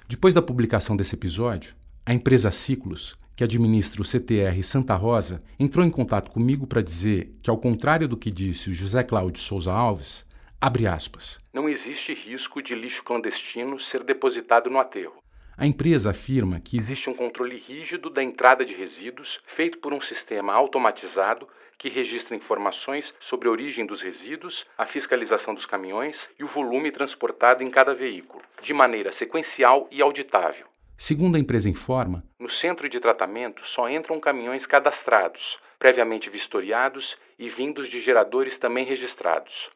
Depois 0.08 0.34
da 0.34 0.42
publicação 0.42 0.98
desse 0.98 1.14
episódio, 1.14 1.76
a 2.04 2.12
empresa 2.12 2.50
Ciclos, 2.50 3.16
que 3.36 3.44
administra 3.44 4.02
o 4.02 4.04
CTR 4.04 4.64
Santa 4.64 4.96
Rosa, 4.96 5.40
entrou 5.60 5.86
em 5.86 5.92
contato 5.92 6.32
comigo 6.32 6.66
para 6.66 6.82
dizer 6.82 7.32
que, 7.44 7.52
ao 7.52 7.58
contrário 7.60 8.08
do 8.08 8.18
que 8.18 8.32
disse 8.32 8.72
o 8.72 8.74
José 8.74 9.04
Cláudio 9.04 9.40
Souza 9.40 9.72
Alves, 9.72 10.26
abre 10.60 10.88
aspas, 10.88 11.40
não 11.54 11.70
existe 11.70 12.12
risco 12.16 12.64
de 12.64 12.74
lixo 12.74 13.04
clandestino 13.04 13.80
ser 13.80 14.04
depositado 14.04 14.72
no 14.72 14.80
aterro. 14.80 15.22
A 15.56 15.68
empresa 15.68 16.10
afirma 16.10 16.60
que 16.60 16.78
existe 16.78 17.12
um 17.12 17.14
controle 17.14 17.60
rígido 17.60 18.10
da 18.10 18.24
entrada 18.24 18.66
de 18.66 18.74
resíduos 18.74 19.40
feito 19.56 19.78
por 19.78 19.94
um 19.94 20.02
sistema 20.02 20.52
automatizado 20.52 21.48
que 21.80 21.90
registra 21.90 22.36
informações 22.36 23.16
sobre 23.22 23.48
a 23.48 23.52
origem 23.52 23.86
dos 23.86 24.02
resíduos, 24.02 24.68
a 24.78 24.86
fiscalização 24.86 25.56
dos 25.56 25.66
caminhões 25.66 26.30
e 26.38 26.44
o 26.44 26.48
volume 26.48 26.92
transportado 26.92 27.64
em 27.64 27.72
cada 27.72 27.96
veículo, 27.96 28.44
de 28.62 28.74
maneira 28.74 29.14
sequencial 29.14 29.88
e 29.90 30.02
auditável. 30.02 30.68
Segundo 30.98 31.38
a 31.38 31.40
empresa 31.40 31.70
informa, 31.70 32.22
no 32.38 32.50
centro 32.50 32.90
de 32.90 33.00
tratamento 33.00 33.66
só 33.66 33.90
entram 33.90 34.20
caminhões 34.20 34.66
cadastrados, 34.66 35.58
previamente 35.80 36.30
vistoriados 36.30 37.18
e 37.40 37.50
vindos 37.50 37.88
de 37.88 38.02
geradores 38.02 38.58
também 38.58 38.84
registrados. 38.84 39.70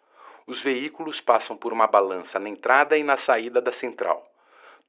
Os 0.45 0.59
veículos 0.59 1.21
passam 1.21 1.55
por 1.55 1.71
uma 1.71 1.87
balança 1.87 2.37
na 2.37 2.49
entrada 2.49 2.97
e 2.97 3.03
na 3.03 3.15
saída 3.15 3.61
da 3.61 3.71
central. 3.71 4.29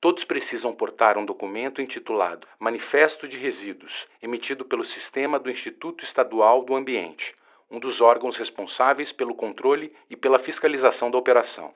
Todos 0.01 0.25
precisam 0.25 0.75
portar 0.75 1.17
um 1.17 1.25
documento 1.25 1.81
intitulado 1.81 2.47
Manifesto 2.59 3.27
de 3.27 3.39
Resíduos, 3.39 3.93
emitido 4.21 4.65
pelo 4.65 4.85
sistema 4.85 5.39
do 5.39 5.51
Instituto 5.51 6.05
Estadual 6.05 6.65
do 6.65 6.75
Ambiente, 6.75 7.35
um 7.71 7.81
dos 7.81 8.01
órgãos 8.01 8.37
responsáveis 8.37 9.13
pelo 9.13 9.35
controle 9.35 9.93
e 10.11 10.17
pela 10.17 10.39
fiscalização 10.39 11.11
da 11.11 11.19
operação. 11.19 11.73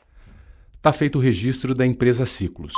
Está 0.77 0.93
feito 0.93 1.19
o 1.19 1.23
registro 1.23 1.75
da 1.75 1.85
empresa 1.85 2.25
Ciclos. 2.25 2.73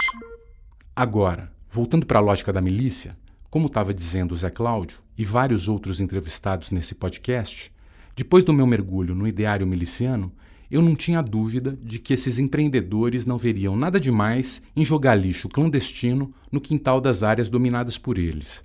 Agora, 0.97 1.53
voltando 1.69 2.07
para 2.07 2.19
a 2.19 2.23
lógica 2.23 2.53
da 2.53 2.61
milícia, 2.61 3.17
como 3.51 3.67
estava 3.67 3.93
dizendo 3.93 4.33
o 4.33 4.37
Zé 4.37 4.49
Cláudio 4.51 5.01
e 5.19 5.25
vários 5.25 5.69
outros 5.69 6.01
entrevistados 6.01 6.71
nesse 6.71 6.95
podcast, 6.95 7.73
depois 8.17 8.45
do 8.45 8.53
meu 8.53 8.67
mergulho 8.67 9.15
no 9.15 9.27
ideário 9.27 9.67
miliciano, 9.67 10.33
eu 10.71 10.81
não 10.81 10.95
tinha 10.95 11.21
dúvida 11.21 11.77
de 11.83 11.99
que 11.99 12.13
esses 12.13 12.39
empreendedores 12.39 13.27
não 13.27 13.37
veriam 13.37 13.75
nada 13.75 13.99
demais 13.99 14.63
em 14.77 14.85
jogar 14.85 15.17
lixo 15.17 15.49
clandestino 15.49 16.33
no 16.51 16.61
quintal 16.61 17.01
das 17.01 17.23
áreas 17.23 17.49
dominadas 17.49 17.99
por 17.99 18.19
eles. 18.19 18.63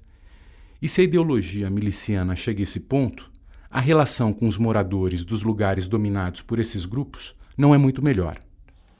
E 0.82 0.88
se 0.88 1.02
a 1.02 1.04
ideologia 1.04 1.70
miliciana 1.70 2.36
chega 2.36 2.62
a 2.62 2.64
esse 2.64 2.80
ponto, 2.80 3.32
a 3.72 3.80
relação 3.80 4.32
com 4.32 4.48
os 4.48 4.58
moradores 4.58 5.24
dos 5.24 5.42
lugares 5.42 5.88
dominados 5.88 6.42
por 6.42 6.60
esses 6.60 6.86
grupos 6.86 7.36
não 7.58 7.74
é 7.74 7.78
muito 7.78 8.04
melhor. 8.04 8.40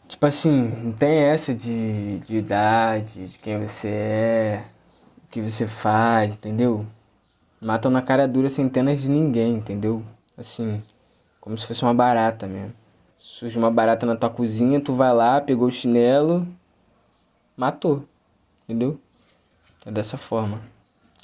Tipo 0.08 0.26
assim, 0.26 0.70
não 0.84 0.92
tem 0.92 1.18
essa 1.20 1.54
de, 1.54 2.20
de 2.20 2.38
idade, 2.38 3.28
de 3.28 3.40
quem 3.40 3.60
você 3.60 3.88
é, 3.88 4.64
o 5.24 5.28
que 5.30 5.42
você 5.42 5.68
faz, 5.68 6.34
entendeu? 6.34 6.86
Matam 7.62 7.92
na 7.92 8.02
cara 8.02 8.28
dura 8.28 8.50
centenas 8.50 9.02
de 9.02 9.10
ninguém, 9.10 9.56
entendeu? 9.56 10.04
Assim, 10.38 10.82
como 11.40 11.58
se 11.58 11.68
fosse 11.68 11.84
uma 11.84 11.94
barata 11.94 12.48
mesmo. 12.48 12.74
Surge 13.26 13.58
uma 13.58 13.72
barata 13.72 14.06
na 14.06 14.16
tua 14.16 14.30
cozinha, 14.30 14.80
tu 14.80 14.94
vai 14.94 15.12
lá, 15.12 15.42
pegou 15.42 15.68
o 15.68 15.72
chinelo, 15.72 16.48
matou. 17.58 18.08
Entendeu? 18.64 19.00
É 19.84 19.92
dessa 19.92 20.16
forma. 20.16 20.62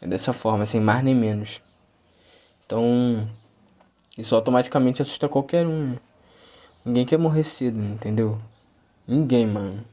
É 0.01 0.07
dessa 0.07 0.33
forma, 0.33 0.65
sem 0.65 0.81
mais 0.81 1.03
nem 1.03 1.15
menos. 1.15 1.61
Então, 2.65 3.29
isso 4.17 4.35
automaticamente 4.35 5.01
assusta 5.01 5.29
qualquer 5.29 5.65
um. 5.65 5.95
Ninguém 6.83 7.05
quer 7.05 7.19
morrer 7.19 7.43
cedo, 7.43 7.79
entendeu? 7.79 8.39
Ninguém, 9.07 9.45
mano. 9.45 9.85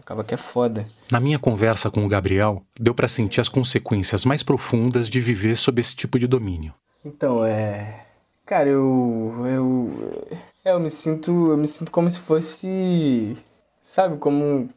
Acaba 0.00 0.24
que 0.24 0.34
é 0.34 0.36
foda. 0.36 0.84
Na 1.10 1.20
minha 1.20 1.38
conversa 1.38 1.88
com 1.88 2.04
o 2.04 2.08
Gabriel, 2.08 2.62
deu 2.78 2.94
para 2.94 3.08
sentir 3.08 3.40
as 3.40 3.48
consequências 3.48 4.24
mais 4.24 4.42
profundas 4.42 5.08
de 5.08 5.20
viver 5.20 5.56
sob 5.56 5.80
esse 5.80 5.94
tipo 5.94 6.18
de 6.18 6.26
domínio. 6.26 6.74
Então, 7.04 7.44
é. 7.44 8.06
Cara, 8.44 8.68
eu. 8.68 9.46
Eu. 9.46 10.28
É, 10.64 10.72
eu 10.72 10.80
me 10.80 10.90
sinto. 10.90 11.30
Eu 11.50 11.56
me 11.56 11.68
sinto 11.68 11.90
como 11.92 12.10
se 12.10 12.20
fosse. 12.20 13.36
Sabe, 13.82 14.16
como. 14.18 14.68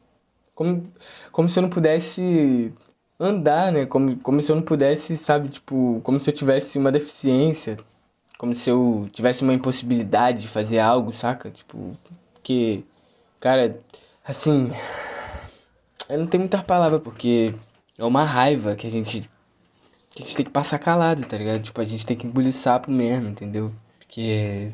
Como, 0.53 0.91
como 1.31 1.49
se 1.49 1.59
eu 1.59 1.63
não 1.63 1.69
pudesse 1.69 2.73
andar, 3.19 3.71
né? 3.71 3.85
Como, 3.85 4.17
como 4.19 4.41
se 4.41 4.51
eu 4.51 4.55
não 4.55 4.63
pudesse, 4.63 5.15
sabe, 5.17 5.49
tipo, 5.49 6.01
como 6.03 6.19
se 6.19 6.29
eu 6.29 6.33
tivesse 6.33 6.77
uma 6.77 6.91
deficiência. 6.91 7.77
Como 8.37 8.55
se 8.55 8.69
eu 8.69 9.07
tivesse 9.11 9.43
uma 9.43 9.53
impossibilidade 9.53 10.41
de 10.43 10.47
fazer 10.47 10.79
algo, 10.79 11.13
saca? 11.13 11.49
Tipo, 11.51 11.97
que. 12.43 12.85
Cara, 13.39 13.79
assim. 14.25 14.71
Eu 16.09 16.19
não 16.19 16.27
tenho 16.27 16.41
muita 16.41 16.63
palavra, 16.63 16.99
porque 16.99 17.53
é 17.97 18.05
uma 18.05 18.23
raiva 18.23 18.75
que 18.75 18.87
a 18.87 18.91
gente. 18.91 19.29
Que 20.11 20.23
a 20.23 20.25
gente 20.25 20.35
tem 20.37 20.45
que 20.45 20.51
passar 20.51 20.79
calado, 20.79 21.25
tá 21.25 21.37
ligado? 21.37 21.63
Tipo, 21.63 21.81
a 21.81 21.85
gente 21.85 22.05
tem 22.05 22.17
que 22.17 22.27
engolir 22.27 22.53
sapo 22.53 22.91
mesmo, 22.91 23.29
entendeu? 23.29 23.73
Porque. 23.99 24.73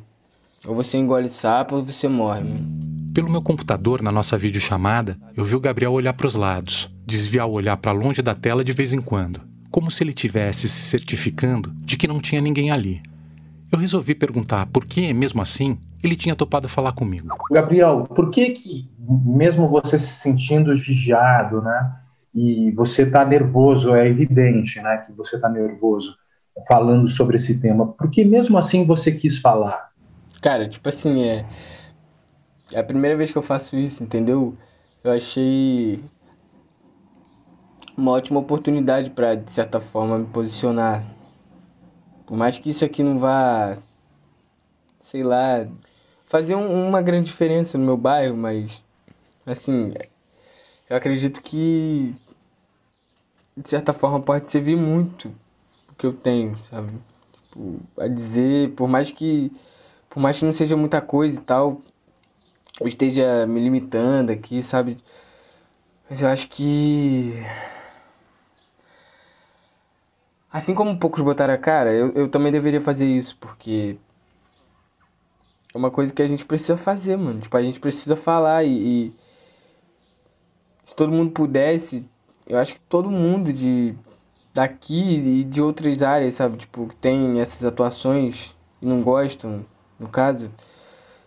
Ou 0.65 0.73
você 0.73 0.97
engole 0.97 1.27
sapo 1.27 1.75
ou 1.75 1.83
você 1.83 2.07
morre, 2.07 2.41
mano. 2.41 3.11
Pelo 3.13 3.29
meu 3.29 3.41
computador, 3.41 4.01
na 4.01 4.11
nossa 4.11 4.37
videochamada, 4.37 5.17
eu 5.35 5.43
vi 5.43 5.55
o 5.55 5.59
Gabriel 5.59 5.91
olhar 5.91 6.13
para 6.13 6.25
os 6.25 6.35
lados, 6.35 6.89
desviar 7.05 7.47
o 7.47 7.51
olhar 7.51 7.75
para 7.75 7.91
longe 7.91 8.21
da 8.21 8.33
tela 8.33 8.63
de 8.63 8.71
vez 8.71 8.93
em 8.93 9.01
quando, 9.01 9.41
como 9.69 9.91
se 9.91 10.03
ele 10.03 10.13
tivesse 10.13 10.69
se 10.69 10.81
certificando 10.83 11.69
de 11.81 11.97
que 11.97 12.07
não 12.07 12.19
tinha 12.19 12.39
ninguém 12.39 12.71
ali. 12.71 13.01
Eu 13.69 13.77
resolvi 13.77 14.15
perguntar 14.15 14.65
por 14.67 14.85
que, 14.85 15.13
mesmo 15.13 15.41
assim, 15.41 15.77
ele 16.01 16.15
tinha 16.15 16.35
topado 16.35 16.69
falar 16.69 16.93
comigo. 16.93 17.27
Gabriel, 17.51 18.07
por 18.15 18.29
que 18.29 18.51
que, 18.51 18.89
mesmo 18.97 19.67
você 19.67 19.99
se 19.99 20.21
sentindo 20.21 20.73
vigiado, 20.73 21.61
né, 21.61 21.91
e 22.33 22.71
você 22.71 23.05
tá 23.05 23.25
nervoso, 23.25 23.93
é 23.93 24.07
evidente, 24.07 24.81
né, 24.81 24.97
que 25.05 25.11
você 25.11 25.39
tá 25.39 25.49
nervoso 25.49 26.15
falando 26.67 27.07
sobre 27.09 27.35
esse 27.35 27.59
tema, 27.59 27.85
por 27.85 28.09
que 28.09 28.23
mesmo 28.23 28.57
assim 28.57 28.85
você 28.85 29.11
quis 29.11 29.39
falar? 29.39 29.92
Cara, 30.43 30.67
tipo 30.67 30.89
assim, 30.89 31.23
é... 31.23 31.45
É 32.73 32.79
a 32.79 32.83
primeira 32.83 33.15
vez 33.15 33.31
que 33.31 33.37
eu 33.37 33.41
faço 33.41 33.77
isso, 33.77 34.03
entendeu? 34.03 34.57
Eu 35.01 35.11
achei 35.13 36.03
uma 37.95 38.11
ótima 38.11 38.41
oportunidade 38.41 39.09
para 39.11 39.35
de 39.35 39.49
certa 39.49 39.79
forma 39.79 40.17
me 40.17 40.25
posicionar. 40.25 41.05
Por 42.25 42.35
mais 42.35 42.59
que 42.59 42.71
isso 42.71 42.83
aqui 42.83 43.01
não 43.03 43.19
vá, 43.19 43.77
sei 44.99 45.23
lá, 45.23 45.65
fazer 46.25 46.55
um, 46.55 46.89
uma 46.89 47.01
grande 47.01 47.27
diferença 47.27 47.77
no 47.77 47.85
meu 47.85 47.95
bairro, 47.95 48.35
mas 48.35 48.83
assim, 49.45 49.93
eu 50.89 50.97
acredito 50.97 51.41
que 51.41 52.13
de 53.55 53.69
certa 53.69 53.93
forma 53.93 54.19
pode 54.19 54.51
servir 54.51 54.75
muito 54.75 55.29
o 55.89 55.95
que 55.95 56.05
eu 56.05 56.13
tenho, 56.13 56.57
sabe? 56.57 56.91
Tipo, 57.33 57.79
a 57.97 58.07
dizer, 58.07 58.71
por 58.71 58.89
mais 58.89 59.11
que 59.11 59.49
por 60.13 60.19
mais 60.19 60.37
que 60.37 60.45
não 60.45 60.53
seja 60.53 60.77
muita 60.77 61.01
coisa 61.01 61.39
e 61.39 61.43
tal, 61.43 61.81
eu 62.79 62.87
esteja 62.87 63.47
me 63.47 63.59
limitando 63.59 64.31
aqui, 64.31 64.61
sabe? 64.61 64.95
Mas 66.07 66.21
eu 66.21 66.27
acho 66.27 66.47
que. 66.49 67.33
Assim 70.51 70.75
como 70.75 70.99
poucos 70.99 71.23
botaram 71.23 71.55
a 71.55 71.57
cara, 71.57 71.91
eu, 71.91 72.11
eu 72.11 72.29
também 72.29 72.51
deveria 72.51 72.79
fazer 72.79 73.07
isso, 73.07 73.35
porque. 73.39 73.97
É 75.73 75.77
uma 75.79 75.89
coisa 75.89 76.13
que 76.13 76.21
a 76.21 76.27
gente 76.27 76.45
precisa 76.45 76.77
fazer, 76.77 77.17
mano. 77.17 77.41
Tipo, 77.41 77.57
a 77.57 77.63
gente 77.63 77.79
precisa 77.79 78.15
falar 78.15 78.63
e, 78.63 79.07
e. 79.07 79.15
Se 80.83 80.95
todo 80.95 81.11
mundo 81.11 81.31
pudesse, 81.31 82.07
eu 82.45 82.59
acho 82.59 82.75
que 82.75 82.81
todo 82.81 83.09
mundo 83.09 83.51
de 83.51 83.95
daqui 84.53 85.01
e 85.01 85.43
de 85.43 85.59
outras 85.59 86.03
áreas, 86.03 86.35
sabe? 86.35 86.57
Tipo, 86.57 86.85
que 86.87 86.95
tem 86.97 87.39
essas 87.39 87.65
atuações 87.65 88.55
e 88.79 88.85
não 88.85 89.01
gostam, 89.01 89.65
no 89.99 90.07
caso 90.07 90.51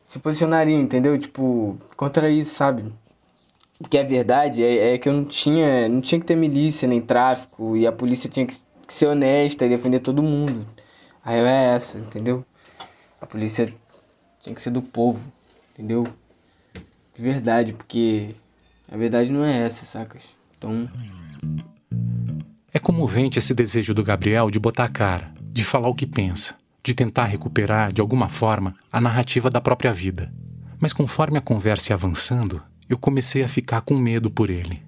se 0.07 0.21
posicionariam, 0.21 0.81
entendeu? 0.81 1.19
Tipo, 1.19 1.77
contra 1.97 2.31
isso, 2.31 2.55
sabe? 2.55 2.93
O 3.81 3.89
que 3.89 3.99
é 3.99 4.05
verdade 4.05 4.63
é, 4.63 4.95
é, 4.95 4.99
que 4.99 5.09
eu 5.09 5.13
não 5.13 5.25
tinha, 5.25 5.89
não 5.89 6.01
tinha 6.01 6.21
que 6.21 6.27
ter 6.27 6.37
milícia 6.37 6.87
nem 6.87 7.01
tráfico 7.01 7.77
e 7.77 7.89
a 7.89 7.93
polícia 7.93 8.31
tinha 8.31 8.47
que, 8.47 8.55
ser 8.87 9.09
honesta 9.09 9.67
e 9.67 9.69
defender 9.69 9.99
todo 9.99 10.23
mundo. 10.23 10.65
Aí 11.25 11.41
é 11.41 11.75
essa, 11.75 11.99
entendeu? 11.99 12.47
A 13.21 13.27
polícia 13.27 13.75
tinha 14.41 14.55
que 14.55 14.63
ser 14.63 14.71
do 14.71 14.81
povo, 14.81 15.21
entendeu? 15.73 16.07
De 17.13 17.21
verdade, 17.21 17.73
porque 17.73 18.37
a 18.89 18.97
verdade 18.97 19.29
não 19.33 19.45
é 19.45 19.67
essa, 19.67 19.85
sacas? 19.85 20.23
Então. 20.57 20.89
É 22.73 22.79
comovente 22.79 23.41
esse 23.41 23.53
desejo 23.53 23.93
do 23.93 24.05
Gabriel 24.05 24.53
de 24.53 24.61
botar 24.61 24.85
a 24.85 24.89
cara, 24.89 25.35
de 25.41 25.65
falar 25.65 25.89
o 25.89 25.95
que 25.97 26.07
pensa 26.07 26.55
de 26.87 26.95
tentar 26.95 27.25
recuperar, 27.25 27.93
de 27.93 28.01
alguma 28.01 28.29
forma, 28.29 28.77
a 28.93 29.01
narrativa 29.01 29.51
da 29.51 29.61
própria 29.61 29.93
vida. 29.93 30.33
Mas 30.79 30.93
conforme 30.93 31.37
a 31.37 31.41
conversa 31.41 31.91
ia 31.91 31.97
avançando, 31.97 32.63
eu 32.89 32.97
comecei 32.97 33.43
a 33.43 33.49
ficar 33.49 33.81
com 33.81 33.99
medo 33.99 34.31
por 34.31 34.51
ele. 34.51 34.81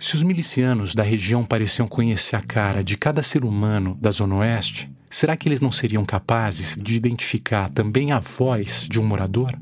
Se 0.00 0.16
os 0.16 0.24
milicianos 0.24 0.96
da 0.96 1.04
região 1.04 1.44
pareciam 1.44 1.86
conhecer 1.86 2.34
a 2.34 2.42
cara 2.42 2.82
de 2.82 2.98
cada 2.98 3.22
ser 3.22 3.44
humano 3.44 3.96
da 4.00 4.10
Zona 4.10 4.34
Oeste, 4.34 4.90
será 5.08 5.36
que 5.36 5.48
eles 5.48 5.60
não 5.60 5.70
seriam 5.70 6.04
capazes 6.04 6.76
de 6.76 6.96
identificar 6.96 7.70
também 7.70 8.10
a 8.10 8.18
voz 8.18 8.88
de 8.90 9.00
um 9.00 9.06
morador? 9.06 9.56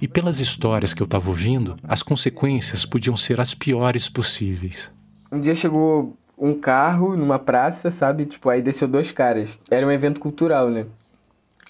E 0.00 0.06
pelas 0.06 0.38
histórias 0.38 0.94
que 0.94 1.02
eu 1.02 1.06
estava 1.06 1.28
ouvindo, 1.28 1.76
as 1.82 2.04
consequências 2.04 2.86
podiam 2.86 3.16
ser 3.16 3.40
as 3.40 3.52
piores 3.52 4.08
possíveis. 4.08 4.92
Um 5.32 5.40
dia 5.40 5.56
chegou 5.56 6.16
um 6.38 6.54
carro 6.54 7.16
numa 7.16 7.38
praça, 7.40 7.90
sabe? 7.90 8.26
Tipo, 8.26 8.48
aí 8.48 8.62
desceu 8.62 8.86
dois 8.86 9.10
caras. 9.10 9.58
Era 9.68 9.84
um 9.84 9.90
evento 9.90 10.20
cultural, 10.20 10.70
né? 10.70 10.86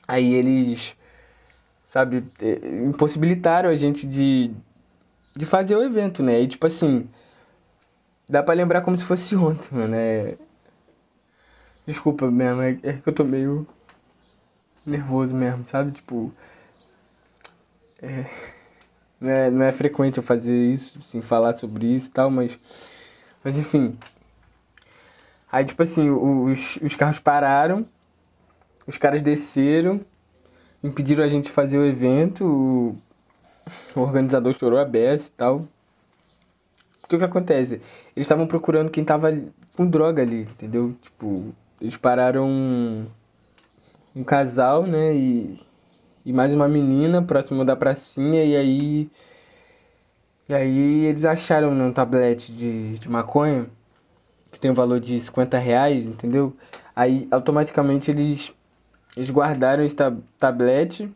Aí 0.07 0.35
eles, 0.35 0.95
sabe, 1.85 2.25
é, 2.41 2.85
impossibilitaram 2.85 3.69
a 3.69 3.77
gente 3.77 4.07
de, 4.07 4.53
de 5.37 5.47
fazer 5.47 5.77
o 5.77 5.83
evento, 5.83 6.23
né? 6.23 6.41
E 6.41 6.49
tipo 6.49 6.67
assim, 6.67 7.09
dá 8.29 8.43
pra 8.43 8.55
lembrar 8.55 8.83
como 8.83 8.97
se 8.97 9.05
fosse 9.05 9.37
ontem, 9.37 9.69
mano. 9.73 9.95
É... 9.95 10.37
Desculpa 11.87 12.31
mesmo, 12.31 12.63
é, 12.63 12.79
é 12.83 12.93
que 12.95 13.09
eu 13.09 13.13
tô 13.13 13.25
meio 13.25 13.67
nervoso 14.85 15.35
mesmo, 15.35 15.65
sabe? 15.65 15.93
Tipo. 15.93 16.33
É... 18.01 18.25
Não, 19.21 19.31
é, 19.31 19.51
não 19.51 19.65
é 19.65 19.73
frequente 19.73 20.19
eu 20.19 20.23
fazer 20.23 20.55
isso, 20.55 20.99
assim, 20.99 21.23
falar 21.23 21.57
sobre 21.57 21.87
isso 21.87 22.09
e 22.09 22.13
tal, 22.13 22.31
mas. 22.31 22.59
Mas 23.43 23.59
enfim. 23.59 23.99
Aí, 25.51 25.65
tipo 25.65 25.83
assim, 25.83 26.11
os, 26.11 26.77
os 26.83 26.97
carros 26.97 27.19
pararam 27.19 27.87
os 28.87 28.97
caras 28.97 29.23
desceram, 29.23 30.01
impediram 30.83 31.25
a 31.25 31.29
gente 31.29 31.51
fazer 31.51 31.79
o 31.79 31.85
evento, 31.85 32.45
o, 32.47 32.97
o 33.99 34.01
organizador 34.01 34.55
chorou 34.55 34.79
a 34.79 34.85
beça 34.85 35.29
e 35.29 35.33
tal. 35.33 35.69
Porque 37.01 37.17
o 37.17 37.19
que 37.19 37.25
acontece? 37.25 37.75
Eles 37.75 38.27
estavam 38.27 38.47
procurando 38.47 38.91
quem 38.91 39.05
tava 39.05 39.33
com 39.77 39.87
droga 39.87 40.23
ali, 40.23 40.43
entendeu? 40.43 40.95
Tipo, 41.01 41.55
eles 41.81 41.97
pararam 41.97 42.49
um, 42.49 43.07
um 44.15 44.25
casal, 44.25 44.87
né? 44.87 45.15
E, 45.15 45.61
e 46.25 46.33
mais 46.33 46.53
uma 46.53 46.67
menina 46.67 47.23
próximo 47.23 47.65
da 47.65 47.77
pracinha, 47.77 48.45
e 48.45 48.57
aí. 48.57 49.11
E 50.49 50.55
aí 50.55 51.05
eles 51.07 51.25
acharam 51.25 51.73
um 51.73 51.93
tablete 51.93 52.53
de, 52.53 52.99
de 52.99 53.09
maconha, 53.09 53.69
que 54.51 54.59
tem 54.61 54.71
o 54.71 54.73
um 54.73 54.77
valor 54.77 55.01
de 55.01 55.21
50 55.21 55.59
reais, 55.59 56.05
entendeu? 56.05 56.57
Aí 56.95 57.27
automaticamente 57.31 58.11
eles 58.11 58.55
eles 59.17 59.31
guardaram 59.31 59.83
esse 59.83 59.97
tab 59.97 60.21
tablete, 60.39 61.11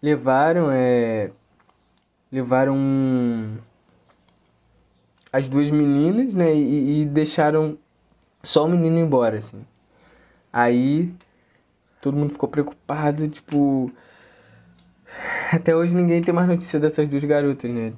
levaram, 0.00 0.70
é, 0.70 1.30
levaram 2.30 3.58
as 5.32 5.48
duas 5.48 5.68
meninas, 5.70 6.32
né, 6.32 6.54
e, 6.54 7.02
e 7.02 7.06
deixaram 7.06 7.76
só 8.42 8.66
o 8.66 8.68
menino 8.68 8.98
embora, 8.98 9.38
assim. 9.38 9.64
Aí 10.52 11.12
todo 12.00 12.16
mundo 12.16 12.32
ficou 12.32 12.48
preocupado, 12.48 13.26
tipo, 13.26 13.90
até 15.52 15.74
hoje 15.74 15.94
ninguém 15.94 16.22
tem 16.22 16.32
mais 16.32 16.46
notícia 16.46 16.78
dessas 16.78 17.08
duas 17.08 17.24
garotas, 17.24 17.70
né? 17.70 17.92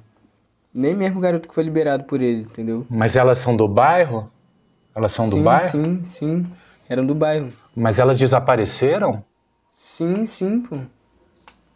Nem 0.73 0.95
mesmo 0.95 1.19
o 1.19 1.21
garoto 1.21 1.47
que 1.47 1.53
foi 1.53 1.63
liberado 1.63 2.05
por 2.05 2.21
ele, 2.21 2.41
entendeu? 2.41 2.85
Mas 2.89 3.15
elas 3.15 3.37
são 3.37 3.55
do 3.55 3.67
bairro? 3.67 4.29
Elas 4.95 5.11
são 5.11 5.27
sim, 5.27 5.37
do 5.37 5.43
bairro? 5.43 5.69
Sim, 5.69 6.03
sim. 6.03 6.47
Eram 6.89 7.05
do 7.05 7.13
bairro. 7.13 7.49
Mas 7.75 7.99
elas 7.99 8.17
desapareceram? 8.17 9.23
Sim, 9.73 10.25
sim, 10.25 10.61
pô. 10.61 10.79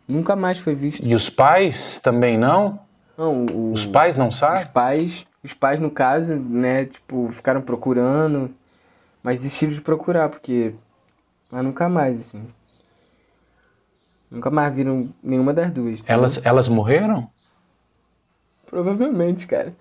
Nunca 0.07 0.35
mais 0.35 0.57
foi 0.57 0.75
visto. 0.75 1.05
E 1.05 1.13
os 1.13 1.29
pais 1.29 1.99
também 1.99 2.37
não? 2.37 2.79
Não, 3.17 3.45
o, 3.45 3.71
os 3.71 3.85
pais 3.85 4.15
não 4.15 4.31
sabem? 4.31 4.63
Os 4.63 4.69
pais, 4.69 5.27
os 5.43 5.53
pais 5.53 5.79
no 5.79 5.91
caso, 5.91 6.35
né, 6.35 6.85
tipo, 6.85 7.29
ficaram 7.31 7.61
procurando, 7.61 8.53
mas 9.21 9.37
desistiram 9.37 9.73
de 9.73 9.81
procurar 9.81 10.29
porque 10.29 10.73
mas 11.51 11.63
nunca 11.63 11.89
mais 11.89 12.19
assim. 12.21 12.47
Nunca 14.29 14.49
mais 14.49 14.73
viram 14.73 15.13
nenhuma 15.21 15.53
das 15.53 15.71
duas. 15.71 16.03
Elas 16.07 16.43
elas 16.45 16.69
morreram? 16.69 17.29
Provavelmente, 18.65 19.45
cara. 19.45 19.75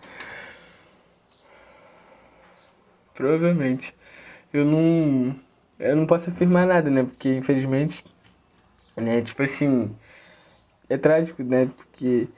Provavelmente. 3.15 3.95
Eu 4.53 4.65
não. 4.65 5.35
Eu 5.79 5.97
não 5.97 6.07
posso 6.07 6.31
afirmar 6.31 6.67
nada, 6.67 6.91
né? 6.91 7.05
Porque 7.05 7.29
infelizmente. 7.37 8.05
Né, 8.97 9.23
tipo 9.23 9.43
assim. 9.43 9.95
É 10.89 10.99
trágico, 10.99 11.43
né? 11.43 11.67
Porque 11.67 12.29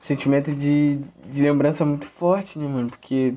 o 0.00 0.04
sentimento 0.04 0.54
de, 0.54 0.98
de 1.26 1.42
lembrança 1.42 1.82
é 1.82 1.86
muito 1.86 2.06
forte, 2.06 2.58
né, 2.58 2.66
mano? 2.66 2.88
Porque 2.88 3.34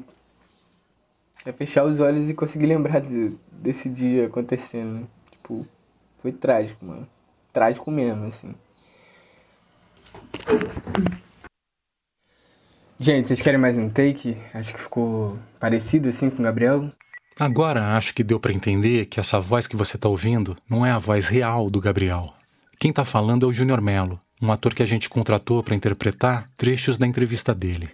é 1.45 1.51
fechar 1.51 1.83
os 1.85 1.99
olhos 1.99 2.29
e 2.29 2.33
conseguir 2.35 2.67
lembrar 2.67 3.01
de, 3.01 3.35
desse 3.51 3.89
dia 3.89 4.27
acontecendo, 4.27 5.01
né? 5.01 5.07
Tipo, 5.31 5.67
foi 6.19 6.31
trágico, 6.31 6.85
mano. 6.85 7.07
Trágico 7.51 7.89
mesmo, 7.89 8.25
assim. 8.25 8.53
Gente, 12.99 13.27
vocês 13.27 13.41
querem 13.41 13.59
mais 13.59 13.75
um 13.75 13.89
take? 13.89 14.37
Acho 14.53 14.75
que 14.75 14.79
ficou 14.79 15.39
parecido 15.59 16.09
assim 16.09 16.29
com 16.29 16.39
o 16.39 16.43
Gabriel. 16.43 16.91
Agora 17.41 17.97
acho 17.97 18.13
que 18.13 18.23
deu 18.23 18.39
para 18.39 18.53
entender 18.53 19.07
que 19.07 19.19
essa 19.19 19.39
voz 19.39 19.65
que 19.65 19.75
você 19.75 19.97
tá 19.97 20.07
ouvindo 20.07 20.55
não 20.69 20.85
é 20.85 20.91
a 20.91 20.99
voz 20.99 21.27
real 21.27 21.71
do 21.71 21.81
Gabriel. 21.81 22.35
Quem 22.77 22.93
tá 22.93 23.03
falando 23.03 23.47
é 23.47 23.49
o 23.49 23.51
Júnior 23.51 23.81
Melo, 23.81 24.21
um 24.39 24.51
ator 24.51 24.75
que 24.75 24.83
a 24.83 24.85
gente 24.85 25.09
contratou 25.09 25.63
para 25.63 25.73
interpretar 25.73 26.47
trechos 26.55 26.97
da 26.97 27.07
entrevista 27.07 27.51
dele. 27.51 27.89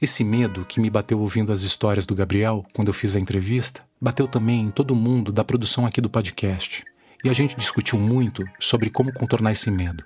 Esse 0.00 0.24
medo 0.24 0.64
que 0.64 0.80
me 0.80 0.88
bateu 0.88 1.20
ouvindo 1.20 1.52
as 1.52 1.60
histórias 1.60 2.06
do 2.06 2.14
Gabriel 2.14 2.64
quando 2.72 2.88
eu 2.88 2.94
fiz 2.94 3.14
a 3.14 3.20
entrevista, 3.20 3.82
bateu 4.00 4.26
também 4.26 4.62
em 4.62 4.70
todo 4.70 4.96
mundo 4.96 5.30
da 5.30 5.44
produção 5.44 5.84
aqui 5.84 6.00
do 6.00 6.08
podcast. 6.08 6.82
E 7.22 7.28
a 7.28 7.34
gente 7.34 7.54
discutiu 7.54 7.98
muito 7.98 8.46
sobre 8.58 8.88
como 8.88 9.12
contornar 9.12 9.52
esse 9.52 9.70
medo. 9.70 10.02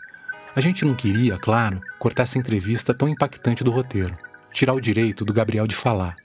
A 0.52 0.60
gente 0.60 0.84
não 0.84 0.96
queria, 0.96 1.38
claro, 1.38 1.80
cortar 1.96 2.24
essa 2.24 2.38
entrevista 2.38 2.92
tão 2.92 3.08
impactante 3.08 3.62
do 3.62 3.70
roteiro 3.70 4.18
tirar 4.52 4.74
o 4.74 4.80
direito 4.80 5.24
do 5.24 5.32
Gabriel 5.32 5.66
de 5.66 5.74
falar. 5.74 6.16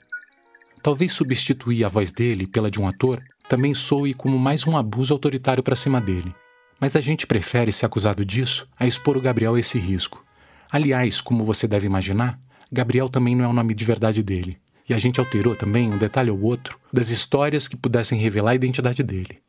Talvez 0.86 1.10
substituir 1.10 1.84
a 1.84 1.88
voz 1.88 2.12
dele 2.12 2.46
pela 2.46 2.70
de 2.70 2.80
um 2.80 2.86
ator 2.86 3.20
também 3.48 3.74
soe 3.74 4.14
como 4.14 4.38
mais 4.38 4.64
um 4.68 4.76
abuso 4.76 5.12
autoritário 5.12 5.60
para 5.60 5.74
cima 5.74 6.00
dele. 6.00 6.32
Mas 6.78 6.94
a 6.94 7.00
gente 7.00 7.26
prefere 7.26 7.72
ser 7.72 7.86
acusado 7.86 8.24
disso 8.24 8.68
a 8.78 8.86
expor 8.86 9.16
o 9.16 9.20
Gabriel 9.20 9.56
a 9.56 9.58
esse 9.58 9.80
risco. 9.80 10.24
Aliás, 10.70 11.20
como 11.20 11.42
você 11.42 11.66
deve 11.66 11.86
imaginar, 11.86 12.38
Gabriel 12.70 13.08
também 13.08 13.34
não 13.34 13.44
é 13.44 13.48
o 13.48 13.52
nome 13.52 13.74
de 13.74 13.84
verdade 13.84 14.22
dele. 14.22 14.58
E 14.88 14.94
a 14.94 14.98
gente 14.98 15.18
alterou 15.18 15.56
também 15.56 15.92
um 15.92 15.98
detalhe 15.98 16.30
ou 16.30 16.40
outro 16.40 16.78
das 16.92 17.10
histórias 17.10 17.66
que 17.66 17.76
pudessem 17.76 18.20
revelar 18.20 18.52
a 18.52 18.54
identidade 18.54 19.02
dele. 19.02 19.40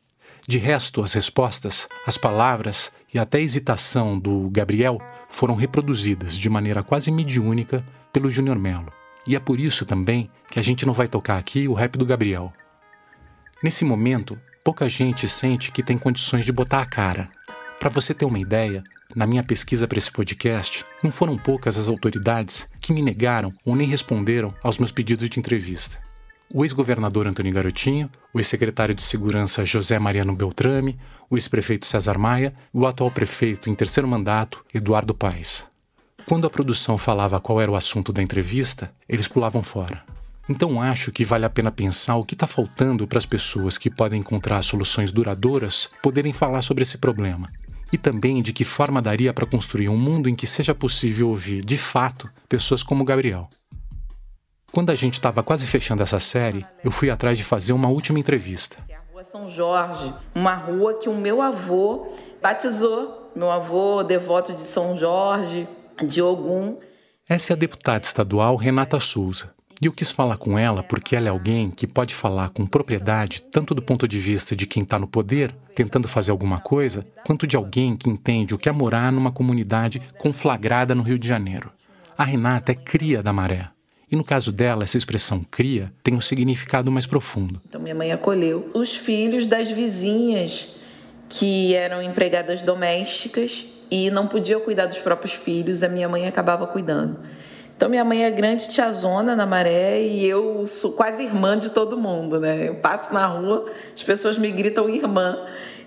De 0.44 0.58
resto, 0.58 1.00
as 1.04 1.12
respostas, 1.12 1.86
as 2.04 2.18
palavras 2.18 2.90
e 3.14 3.16
até 3.16 3.38
a 3.38 3.42
hesitação 3.42 4.18
do 4.18 4.50
Gabriel 4.50 5.00
foram 5.28 5.54
reproduzidas 5.54 6.36
de 6.36 6.50
maneira 6.50 6.82
quase 6.82 7.12
mediúnica 7.12 7.84
pelo 8.12 8.28
Júnior 8.28 8.58
Melo. 8.58 8.97
E 9.28 9.36
é 9.36 9.38
por 9.38 9.60
isso 9.60 9.84
também 9.84 10.30
que 10.50 10.58
a 10.58 10.62
gente 10.62 10.86
não 10.86 10.94
vai 10.94 11.06
tocar 11.06 11.36
aqui 11.36 11.68
o 11.68 11.74
rap 11.74 11.98
do 11.98 12.06
Gabriel. 12.06 12.50
Nesse 13.62 13.84
momento, 13.84 14.40
pouca 14.64 14.88
gente 14.88 15.28
sente 15.28 15.70
que 15.70 15.82
tem 15.82 15.98
condições 15.98 16.46
de 16.46 16.52
botar 16.52 16.80
a 16.80 16.86
cara. 16.86 17.28
Para 17.78 17.90
você 17.90 18.14
ter 18.14 18.24
uma 18.24 18.38
ideia, 18.38 18.82
na 19.14 19.26
minha 19.26 19.42
pesquisa 19.44 19.86
para 19.86 19.98
esse 19.98 20.10
podcast, 20.10 20.82
não 21.04 21.10
foram 21.10 21.36
poucas 21.36 21.76
as 21.76 21.88
autoridades 21.88 22.66
que 22.80 22.90
me 22.90 23.02
negaram 23.02 23.52
ou 23.66 23.76
nem 23.76 23.86
responderam 23.86 24.54
aos 24.62 24.78
meus 24.78 24.90
pedidos 24.90 25.28
de 25.28 25.38
entrevista. 25.38 25.98
O 26.50 26.64
ex-governador 26.64 27.26
Antônio 27.26 27.52
Garotinho, 27.52 28.10
o 28.32 28.40
ex-secretário 28.40 28.94
de 28.94 29.02
Segurança 29.02 29.62
José 29.62 29.98
Mariano 29.98 30.34
Beltrame, 30.34 30.98
o 31.28 31.36
ex-prefeito 31.36 31.84
César 31.84 32.16
Maia 32.16 32.54
e 32.72 32.78
o 32.78 32.86
atual 32.86 33.10
prefeito 33.10 33.68
em 33.68 33.74
terceiro 33.74 34.08
mandato, 34.08 34.64
Eduardo 34.72 35.14
Paes. 35.14 35.67
Quando 36.28 36.46
a 36.46 36.50
produção 36.50 36.98
falava 36.98 37.40
qual 37.40 37.58
era 37.58 37.70
o 37.70 37.74
assunto 37.74 38.12
da 38.12 38.22
entrevista, 38.22 38.92
eles 39.08 39.26
pulavam 39.26 39.62
fora. 39.62 40.04
Então 40.46 40.80
acho 40.82 41.10
que 41.10 41.24
vale 41.24 41.46
a 41.46 41.50
pena 41.50 41.72
pensar 41.72 42.16
o 42.16 42.24
que 42.24 42.34
está 42.34 42.46
faltando 42.46 43.08
para 43.08 43.18
as 43.18 43.24
pessoas 43.24 43.78
que 43.78 43.88
podem 43.88 44.20
encontrar 44.20 44.60
soluções 44.60 45.10
duradouras 45.10 45.88
poderem 46.02 46.34
falar 46.34 46.60
sobre 46.60 46.82
esse 46.82 46.98
problema. 46.98 47.50
E 47.90 47.96
também 47.96 48.42
de 48.42 48.52
que 48.52 48.62
forma 48.62 49.00
daria 49.00 49.32
para 49.32 49.46
construir 49.46 49.88
um 49.88 49.96
mundo 49.96 50.28
em 50.28 50.36
que 50.36 50.46
seja 50.46 50.74
possível 50.74 51.30
ouvir, 51.30 51.64
de 51.64 51.78
fato, 51.78 52.28
pessoas 52.46 52.82
como 52.82 53.04
Gabriel. 53.04 53.48
Quando 54.70 54.90
a 54.90 54.94
gente 54.94 55.14
estava 55.14 55.42
quase 55.42 55.66
fechando 55.66 56.02
essa 56.02 56.20
série, 56.20 56.62
eu 56.84 56.90
fui 56.90 57.08
atrás 57.08 57.38
de 57.38 57.44
fazer 57.44 57.72
uma 57.72 57.88
última 57.88 58.18
entrevista. 58.18 58.76
É 58.86 58.96
a 58.96 59.00
Rua 59.10 59.24
São 59.24 59.48
Jorge, 59.48 60.12
uma 60.34 60.54
rua 60.54 60.92
que 60.98 61.08
o 61.08 61.14
meu 61.14 61.40
avô 61.40 62.12
batizou. 62.42 63.32
Meu 63.34 63.50
avô, 63.50 64.02
devoto 64.02 64.52
de 64.52 64.62
São 64.62 64.96
Jorge, 64.98 65.68
de 66.04 66.22
Ogum. 66.22 66.78
Essa 67.28 67.52
é 67.52 67.54
a 67.54 67.58
deputada 67.58 68.04
estadual 68.04 68.56
Renata 68.56 68.98
Souza. 69.00 69.50
E 69.80 69.86
eu 69.86 69.92
quis 69.92 70.10
falar 70.10 70.38
com 70.38 70.58
ela 70.58 70.82
porque 70.82 71.14
ela 71.14 71.28
é 71.28 71.30
alguém 71.30 71.70
que 71.70 71.86
pode 71.86 72.12
falar 72.12 72.48
com 72.50 72.66
propriedade, 72.66 73.42
tanto 73.42 73.74
do 73.74 73.82
ponto 73.82 74.08
de 74.08 74.18
vista 74.18 74.56
de 74.56 74.66
quem 74.66 74.82
está 74.82 74.98
no 74.98 75.06
poder, 75.06 75.54
tentando 75.74 76.08
fazer 76.08 76.32
alguma 76.32 76.58
coisa, 76.58 77.06
quanto 77.24 77.46
de 77.46 77.56
alguém 77.56 77.96
que 77.96 78.10
entende 78.10 78.54
o 78.54 78.58
que 78.58 78.68
é 78.68 78.72
morar 78.72 79.12
numa 79.12 79.30
comunidade 79.30 80.02
conflagrada 80.18 80.96
no 80.96 81.02
Rio 81.02 81.18
de 81.18 81.28
Janeiro. 81.28 81.70
A 82.16 82.24
Renata 82.24 82.72
é 82.72 82.74
cria 82.74 83.22
da 83.22 83.32
maré. 83.32 83.68
E 84.10 84.16
no 84.16 84.24
caso 84.24 84.50
dela, 84.50 84.82
essa 84.82 84.96
expressão 84.96 85.44
cria 85.44 85.92
tem 86.02 86.14
um 86.14 86.20
significado 86.20 86.90
mais 86.90 87.06
profundo. 87.06 87.60
Então, 87.68 87.80
minha 87.80 87.94
mãe 87.94 88.10
acolheu 88.10 88.70
os 88.74 88.96
filhos 88.96 89.46
das 89.46 89.70
vizinhas 89.70 90.74
que 91.28 91.74
eram 91.74 92.02
empregadas 92.02 92.62
domésticas 92.62 93.66
e 93.90 94.10
não 94.10 94.26
podia 94.26 94.58
cuidar 94.60 94.86
dos 94.86 94.98
próprios 94.98 95.32
filhos, 95.32 95.82
a 95.82 95.88
minha 95.88 96.08
mãe 96.08 96.26
acabava 96.26 96.66
cuidando. 96.66 97.18
Então 97.78 97.88
minha 97.88 98.04
mãe 98.04 98.24
é 98.24 98.30
grande 98.32 98.68
tiazona 98.68 99.36
na 99.36 99.46
maré 99.46 100.02
e 100.02 100.26
eu 100.26 100.66
sou 100.66 100.94
quase 100.94 101.22
irmã 101.22 101.56
de 101.56 101.70
todo 101.70 101.96
mundo, 101.96 102.40
né? 102.40 102.68
Eu 102.68 102.74
passo 102.74 103.14
na 103.14 103.24
rua, 103.24 103.70
as 103.94 104.02
pessoas 104.02 104.36
me 104.36 104.50
gritam 104.50 104.88
irmã. 104.88 105.38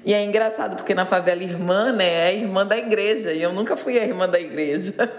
E 0.05 0.13
é 0.13 0.23
engraçado 0.23 0.77
porque 0.77 0.95
na 0.95 1.05
favela 1.05 1.43
irmã, 1.43 1.91
né, 1.91 2.05
é 2.05 2.27
a 2.27 2.33
irmã 2.33 2.65
da 2.65 2.77
igreja, 2.77 3.33
e 3.33 3.41
eu 3.41 3.53
nunca 3.53 3.77
fui 3.77 3.99
a 3.99 4.05
irmã 4.05 4.27
da 4.27 4.39
igreja. 4.39 4.93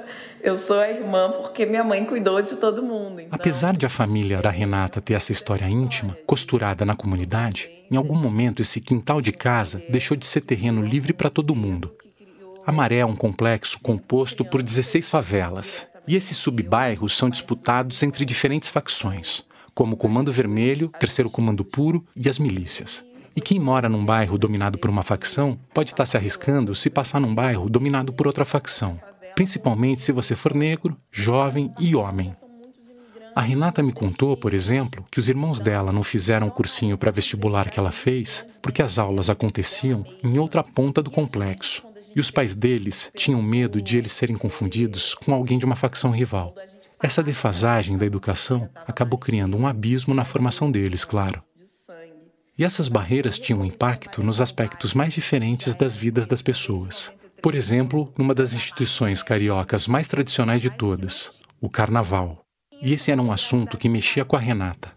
Eu 0.43 0.57
sou 0.57 0.81
a 0.81 0.91
irmã 0.91 1.31
porque 1.31 1.65
minha 1.65 1.85
mãe 1.85 2.05
cuidou 2.05 2.43
de 2.43 2.57
todo 2.57 2.83
mundo. 2.83 3.21
Então... 3.21 3.29
Apesar 3.31 3.77
de 3.77 3.87
a 3.87 3.89
família 3.89 4.43
da 4.43 4.51
Renata 4.51 5.01
ter 5.01 5.15
essa 5.15 5.31
história 5.31 5.67
íntima, 5.67 6.19
costurada 6.27 6.85
na 6.85 6.97
comunidade, 6.97 7.71
em 7.89 7.97
algum 7.97 8.17
momento 8.17 8.61
esse 8.61 8.81
quintal 8.81 9.21
de 9.21 9.31
casa 9.31 9.81
deixou 9.89 10.17
de 10.17 10.27
ser 10.27 10.41
terreno 10.41 10.85
livre 10.85 11.13
para 11.13 11.31
todo 11.31 11.55
mundo 11.55 11.95
a 12.65 12.71
Maré 12.71 12.99
é 12.99 13.07
um 13.07 13.17
complexo 13.17 13.79
composto 13.81 14.45
por 14.45 14.63
16 14.63 15.09
favelas, 15.09 15.89
e 16.07 16.15
esses 16.15 16.37
subbairros 16.37 17.17
são 17.17 17.29
disputados 17.29 18.03
entre 18.03 18.25
diferentes 18.25 18.69
facções, 18.69 19.45
como 19.75 19.95
o 19.95 19.97
Comando 19.97 20.31
Vermelho, 20.31 20.89
Terceiro 21.01 21.31
Comando 21.31 21.65
Puro 21.65 22.05
e 22.15 22.29
as 22.29 22.39
milícias. 22.39 23.05
E 23.35 23.41
quem 23.41 23.59
mora 23.59 23.89
num 23.89 24.05
bairro 24.05 24.39
dominado 24.39 24.79
por 24.79 24.91
uma 24.91 25.03
facção 25.03 25.59
pode 25.75 25.91
estar 25.91 26.07
se 26.07 26.17
arriscando 26.17 26.75
se 26.75 26.91
passar 26.91 27.21
num 27.21 27.35
bairro 27.35 27.69
dominado 27.69 28.13
por 28.13 28.27
outra 28.27 28.45
facção, 28.45 29.01
principalmente 29.35 30.03
se 30.03 30.13
você 30.13 30.37
for 30.37 30.55
negro, 30.55 30.97
jovem 31.11 31.73
e 31.79 31.97
homem. 31.97 32.33
A 33.35 33.41
Renata 33.41 33.83
me 33.83 33.93
contou, 33.93 34.37
por 34.37 34.53
exemplo, 34.53 35.07
que 35.11 35.19
os 35.19 35.29
irmãos 35.29 35.59
dela 35.59 35.91
não 35.91 36.03
fizeram 36.03 36.49
o 36.49 36.51
cursinho 36.51 36.99
para 36.99 37.11
vestibular 37.11 37.71
que 37.71 37.81
ela 37.81 37.91
fez 37.91 38.47
porque 38.61 38.83
as 38.83 38.99
aulas 38.99 39.31
aconteciam 39.31 40.05
em 40.23 40.39
outra 40.39 40.63
ponta 40.63 41.03
do 41.03 41.11
complexo, 41.11 41.83
e 42.15 42.21
os 42.21 42.31
pais 42.31 42.55
deles 42.55 43.11
tinham 43.17 43.43
medo 43.43 43.81
de 43.81 43.99
eles 43.99 44.13
serem 44.13 44.37
confundidos 44.37 45.15
com 45.15 45.33
alguém 45.33 45.59
de 45.59 45.65
uma 45.65 45.77
facção 45.77 46.11
rival. 46.11 46.55
Essa 47.03 47.23
defasagem 47.23 47.99
da 47.99 48.07
educação 48.07 48.69
acabou 48.87 49.19
criando 49.19 49.57
um 49.57 49.67
abismo 49.67 50.15
na 50.15 50.25
formação 50.25 50.71
deles, 50.71 51.05
claro. 51.05 51.43
E 52.57 52.65
essas 52.65 52.87
barreiras 52.87 53.39
tinham 53.39 53.65
impacto 53.65 54.23
nos 54.23 54.41
aspectos 54.41 54.95
mais 54.95 55.13
diferentes 55.13 55.75
das 55.75 55.97
vidas 55.97 56.27
das 56.27 56.43
pessoas. 56.43 57.13
Por 57.43 57.57
exemplo, 57.57 58.13
numa 58.17 58.35
das 58.35 58.53
instituições 58.53 59.21
cariocas 59.21 59.89
mais 59.89 60.07
tradicionais 60.07 60.63
de 60.63 60.71
todas, 60.71 61.43
o 61.61 61.69
carnaval. 61.69 62.45
E 62.81 62.93
esse 62.93 63.11
era 63.11 63.21
um 63.21 63.33
assunto 63.33 63.77
que 63.77 63.89
mexia 63.89 64.25
com 64.25 64.37
a 64.37 64.39
Renata. 64.39 64.93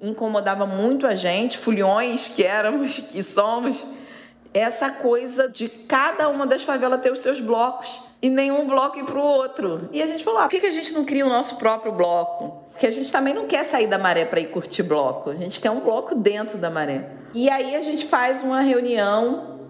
Incomodava 0.00 0.64
muito 0.64 1.06
a 1.06 1.16
gente, 1.16 1.58
fulhões 1.58 2.28
que 2.28 2.44
éramos, 2.44 2.98
que 2.98 3.22
somos, 3.22 3.84
essa 4.54 4.90
coisa 4.90 5.48
de 5.48 5.68
cada 5.68 6.28
uma 6.28 6.46
das 6.46 6.62
favelas 6.62 7.00
ter 7.00 7.12
os 7.12 7.20
seus 7.20 7.40
blocos 7.40 8.00
e 8.20 8.30
nenhum 8.30 8.66
bloco 8.66 8.98
ir 8.98 9.04
para 9.04 9.18
o 9.18 9.22
outro. 9.22 9.88
E 9.92 10.02
a 10.02 10.06
gente 10.06 10.22
falou: 10.22 10.40
ah, 10.40 10.48
por 10.48 10.60
que, 10.60 10.66
a 10.66 10.70
gente 10.70 10.92
não 10.92 11.04
cria 11.04 11.26
o 11.26 11.28
nosso 11.28 11.56
próprio 11.56 11.92
bloco? 11.92 12.62
Porque 12.70 12.86
a 12.86 12.90
gente 12.90 13.10
também 13.10 13.34
não 13.34 13.46
quer 13.46 13.64
sair 13.64 13.86
da 13.86 13.98
maré 13.98 14.24
para 14.24 14.40
ir 14.40 14.50
curtir 14.50 14.82
bloco, 14.82 15.30
a 15.30 15.34
gente 15.34 15.60
quer 15.60 15.70
um 15.70 15.80
bloco 15.80 16.14
dentro 16.14 16.56
da 16.58 16.70
maré. 16.70 17.10
E 17.34 17.50
aí 17.50 17.74
a 17.74 17.80
gente 17.80 18.06
faz 18.06 18.40
uma 18.40 18.60
reunião 18.60 19.60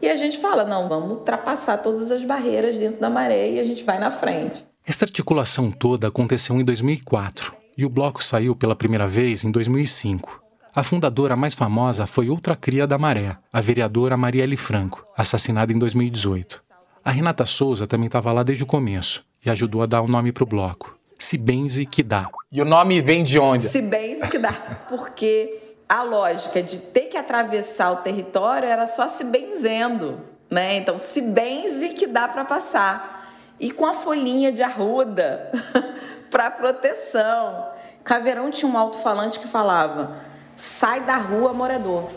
e 0.00 0.08
a 0.08 0.16
gente 0.16 0.38
fala: 0.38 0.64
não, 0.64 0.88
vamos 0.88 1.10
ultrapassar 1.10 1.78
todas 1.78 2.10
as 2.10 2.24
barreiras 2.24 2.78
dentro 2.78 3.00
da 3.00 3.10
maré 3.10 3.50
e 3.50 3.60
a 3.60 3.64
gente 3.64 3.84
vai 3.84 3.98
na 3.98 4.10
frente. 4.10 4.64
Essa 4.86 5.04
articulação 5.04 5.70
toda 5.70 6.08
aconteceu 6.08 6.56
em 6.56 6.64
2004 6.64 7.54
e 7.76 7.84
o 7.84 7.90
bloco 7.90 8.24
saiu 8.24 8.56
pela 8.56 8.74
primeira 8.74 9.06
vez 9.06 9.44
em 9.44 9.50
2005. 9.50 10.49
A 10.72 10.84
fundadora 10.84 11.34
mais 11.34 11.52
famosa 11.52 12.06
foi 12.06 12.30
outra 12.30 12.54
cria 12.54 12.86
da 12.86 12.96
Maré, 12.96 13.36
a 13.52 13.60
vereadora 13.60 14.16
Marielle 14.16 14.56
Franco, 14.56 15.04
assassinada 15.16 15.72
em 15.72 15.78
2018. 15.78 16.62
A 17.04 17.10
Renata 17.10 17.44
Souza 17.44 17.88
também 17.88 18.06
estava 18.06 18.30
lá 18.32 18.44
desde 18.44 18.62
o 18.62 18.66
começo, 18.68 19.24
e 19.44 19.50
ajudou 19.50 19.82
a 19.82 19.86
dar 19.86 20.00
o 20.00 20.06
nome 20.06 20.30
para 20.30 20.44
o 20.44 20.46
bloco. 20.46 20.96
Se 21.18 21.36
benze 21.36 21.84
que 21.84 22.04
dá. 22.04 22.30
E 22.52 22.62
o 22.62 22.64
nome 22.64 23.02
vem 23.02 23.24
de 23.24 23.36
onde? 23.36 23.64
Se 23.64 23.82
benze 23.82 24.28
que 24.28 24.38
dá. 24.38 24.52
Porque 24.88 25.76
a 25.88 26.04
lógica 26.04 26.62
de 26.62 26.78
ter 26.78 27.06
que 27.06 27.16
atravessar 27.16 27.90
o 27.90 27.96
território 27.96 28.68
era 28.68 28.86
só 28.86 29.08
se 29.08 29.24
benzendo, 29.24 30.20
né? 30.48 30.76
Então, 30.76 30.98
se 30.98 31.20
benze 31.20 31.90
que 31.90 32.06
dá 32.06 32.28
para 32.28 32.44
passar. 32.44 33.28
E 33.58 33.72
com 33.72 33.84
a 33.84 33.92
folhinha 33.92 34.52
de 34.52 34.62
arruda 34.62 35.50
para 36.30 36.48
proteção. 36.48 37.66
Caveirão 38.04 38.50
tinha 38.50 38.70
um 38.70 38.78
alto-falante 38.78 39.38
que 39.40 39.48
falava: 39.48 40.29
sai 40.60 41.00
da 41.00 41.16
rua, 41.16 41.54
morador. 41.54 42.10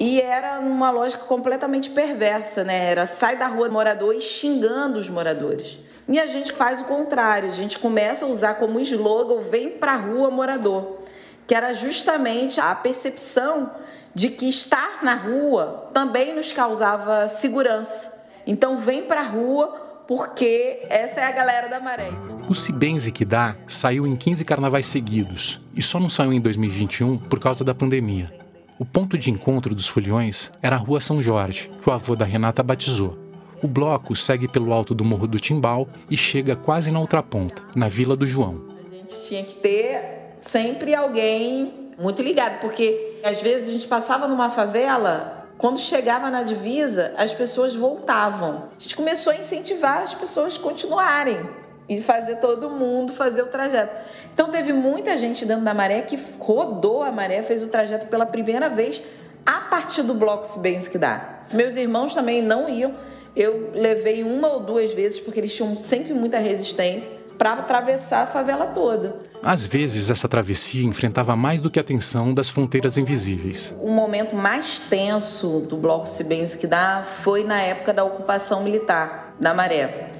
E 0.00 0.20
era 0.20 0.58
uma 0.58 0.90
lógica 0.90 1.24
completamente 1.24 1.90
perversa, 1.90 2.64
né? 2.64 2.90
Era 2.90 3.06
sai 3.06 3.36
da 3.36 3.46
rua 3.46 3.68
morador 3.68 4.14
e 4.14 4.20
xingando 4.20 4.98
os 4.98 5.08
moradores. 5.08 5.78
E 6.08 6.18
a 6.18 6.26
gente 6.26 6.52
faz 6.52 6.80
o 6.80 6.84
contrário, 6.84 7.48
a 7.48 7.52
gente 7.52 7.78
começa 7.78 8.24
a 8.24 8.28
usar 8.28 8.54
como 8.54 8.80
slogan 8.80 9.40
vem 9.42 9.70
pra 9.70 9.94
rua 9.94 10.30
morador, 10.30 10.98
que 11.46 11.54
era 11.54 11.72
justamente 11.72 12.60
a 12.60 12.74
percepção 12.74 13.70
de 14.14 14.30
que 14.30 14.48
estar 14.48 15.04
na 15.04 15.14
rua 15.14 15.88
também 15.92 16.34
nos 16.34 16.52
causava 16.52 17.28
segurança. 17.28 18.26
Então 18.46 18.78
vem 18.78 19.04
pra 19.04 19.22
rua 19.22 19.87
porque 20.08 20.78
essa 20.88 21.20
é 21.20 21.24
a 21.24 21.30
galera 21.30 21.68
da 21.68 21.78
maré. 21.78 22.08
O 22.48 22.54
Se 22.54 22.72
Benze 22.72 23.12
Que 23.12 23.26
Dá 23.26 23.54
saiu 23.66 24.06
em 24.06 24.16
15 24.16 24.42
carnavais 24.42 24.86
seguidos 24.86 25.60
e 25.76 25.82
só 25.82 26.00
não 26.00 26.08
saiu 26.08 26.32
em 26.32 26.40
2021 26.40 27.18
por 27.18 27.38
causa 27.38 27.62
da 27.62 27.74
pandemia. 27.74 28.32
O 28.78 28.86
ponto 28.86 29.18
de 29.18 29.30
encontro 29.30 29.74
dos 29.74 29.86
foliões 29.86 30.50
era 30.62 30.76
a 30.76 30.78
Rua 30.78 30.98
São 30.98 31.22
Jorge, 31.22 31.70
que 31.82 31.90
o 31.90 31.92
avô 31.92 32.16
da 32.16 32.24
Renata 32.24 32.62
batizou. 32.62 33.18
O 33.62 33.68
bloco 33.68 34.16
segue 34.16 34.48
pelo 34.48 34.72
alto 34.72 34.94
do 34.94 35.04
Morro 35.04 35.26
do 35.26 35.38
Timbal 35.38 35.86
e 36.08 36.16
chega 36.16 36.56
quase 36.56 36.90
na 36.90 37.00
outra 37.00 37.22
ponta, 37.22 37.62
na 37.74 37.88
Vila 37.88 38.16
do 38.16 38.26
João. 38.26 38.62
A 38.90 38.94
gente 38.94 39.28
tinha 39.28 39.44
que 39.44 39.56
ter 39.56 40.36
sempre 40.40 40.94
alguém 40.94 41.90
muito 41.98 42.22
ligado, 42.22 42.60
porque 42.60 43.20
às 43.22 43.42
vezes 43.42 43.68
a 43.68 43.72
gente 43.72 43.86
passava 43.86 44.26
numa 44.26 44.48
favela, 44.48 45.37
quando 45.58 45.80
chegava 45.80 46.30
na 46.30 46.44
divisa, 46.44 47.12
as 47.16 47.34
pessoas 47.34 47.74
voltavam. 47.74 48.68
A 48.78 48.80
gente 48.80 48.94
começou 48.94 49.32
a 49.32 49.36
incentivar 49.36 50.02
as 50.02 50.14
pessoas 50.14 50.56
a 50.56 50.60
continuarem 50.60 51.50
e 51.88 52.00
fazer 52.00 52.36
todo 52.36 52.70
mundo 52.70 53.12
fazer 53.12 53.42
o 53.42 53.46
trajeto. 53.46 53.92
Então 54.32 54.50
teve 54.50 54.72
muita 54.72 55.16
gente 55.16 55.44
dentro 55.44 55.64
da 55.64 55.74
maré 55.74 56.02
que 56.02 56.16
rodou 56.38 57.02
a 57.02 57.10
maré, 57.10 57.42
fez 57.42 57.60
o 57.60 57.68
trajeto 57.68 58.06
pela 58.06 58.24
primeira 58.24 58.68
vez 58.68 59.02
a 59.44 59.62
partir 59.62 60.02
do 60.02 60.14
bloco 60.14 60.46
Se 60.46 60.90
que 60.90 60.96
dá. 60.96 61.40
Meus 61.52 61.74
irmãos 61.74 62.14
também 62.14 62.40
não 62.40 62.68
iam. 62.68 62.94
Eu 63.34 63.72
levei 63.74 64.22
uma 64.22 64.48
ou 64.48 64.60
duas 64.60 64.92
vezes 64.92 65.18
porque 65.18 65.40
eles 65.40 65.54
tinham 65.54 65.78
sempre 65.80 66.14
muita 66.14 66.38
resistência 66.38 67.17
para 67.38 67.52
atravessar 67.52 68.24
a 68.24 68.26
favela 68.26 68.66
toda. 68.66 69.16
Às 69.42 69.66
vezes, 69.66 70.10
essa 70.10 70.28
travessia 70.28 70.84
enfrentava 70.84 71.36
mais 71.36 71.60
do 71.60 71.70
que 71.70 71.78
a 71.78 71.84
tensão 71.84 72.34
das 72.34 72.48
fronteiras 72.50 72.98
invisíveis. 72.98 73.74
O 73.80 73.90
momento 73.90 74.34
mais 74.34 74.80
tenso 74.80 75.60
do 75.60 75.76
Bloco 75.76 76.06
Cibense 76.06 76.58
que 76.58 76.66
dá 76.66 77.04
foi 77.22 77.44
na 77.44 77.62
época 77.62 77.94
da 77.94 78.02
ocupação 78.02 78.64
militar 78.64 79.36
da 79.38 79.54
Maré 79.54 80.18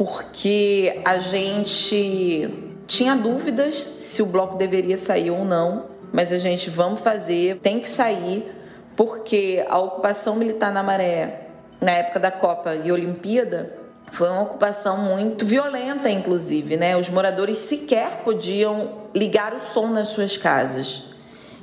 porque 0.00 1.02
a 1.04 1.18
gente 1.18 2.48
tinha 2.86 3.14
dúvidas 3.14 3.86
se 3.98 4.22
o 4.22 4.26
bloco 4.26 4.56
deveria 4.56 4.96
sair 4.96 5.30
ou 5.30 5.44
não, 5.44 5.90
mas 6.10 6.32
a 6.32 6.38
gente 6.38 6.70
vamos 6.70 7.00
fazer, 7.00 7.58
tem 7.58 7.80
que 7.80 7.86
sair, 7.86 8.50
porque 8.96 9.62
a 9.68 9.78
ocupação 9.78 10.36
militar 10.36 10.72
na 10.72 10.82
Maré, 10.82 11.48
na 11.82 11.90
época 11.90 12.18
da 12.18 12.30
Copa 12.30 12.74
e 12.76 12.90
Olimpíada, 12.90 13.74
foi 14.12 14.28
uma 14.28 14.42
ocupação 14.42 14.98
muito 14.98 15.46
violenta, 15.46 16.10
inclusive, 16.10 16.76
né? 16.76 16.96
Os 16.96 17.08
moradores 17.08 17.58
sequer 17.58 18.22
podiam 18.24 18.88
ligar 19.14 19.54
o 19.54 19.60
som 19.60 19.86
nas 19.86 20.08
suas 20.08 20.36
casas. 20.36 21.04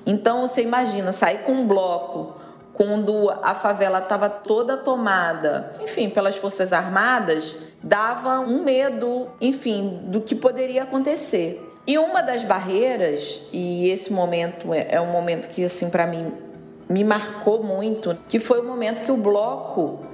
Então 0.06 0.48
você 0.48 0.62
imagina 0.62 1.12
sair 1.12 1.40
com 1.40 1.52
um 1.52 1.68
bloco 1.68 2.36
quando 2.74 3.30
a 3.42 3.56
favela 3.56 4.00
estava 4.00 4.30
toda 4.30 4.78
tomada, 4.78 5.74
enfim, 5.84 6.10
pelas 6.10 6.38
forças 6.38 6.72
armadas, 6.72 7.56
dava 7.82 8.40
um 8.40 8.64
medo, 8.64 9.28
enfim, 9.42 10.02
do 10.04 10.22
que 10.22 10.36
poderia 10.36 10.84
acontecer. 10.84 11.64
E 11.88 11.98
uma 11.98 12.22
das 12.22 12.44
barreiras, 12.44 13.42
e 13.52 13.90
esse 13.90 14.14
momento 14.14 14.74
é, 14.74 14.88
é 14.92 15.02
um 15.02 15.12
momento 15.12 15.50
que 15.50 15.64
assim 15.64 15.90
para 15.90 16.06
mim 16.06 16.32
me 16.88 17.04
marcou 17.04 17.64
muito, 17.64 18.18
que 18.30 18.40
foi 18.40 18.62
o 18.62 18.64
momento 18.64 19.04
que 19.04 19.12
o 19.12 19.18
bloco 19.18 20.07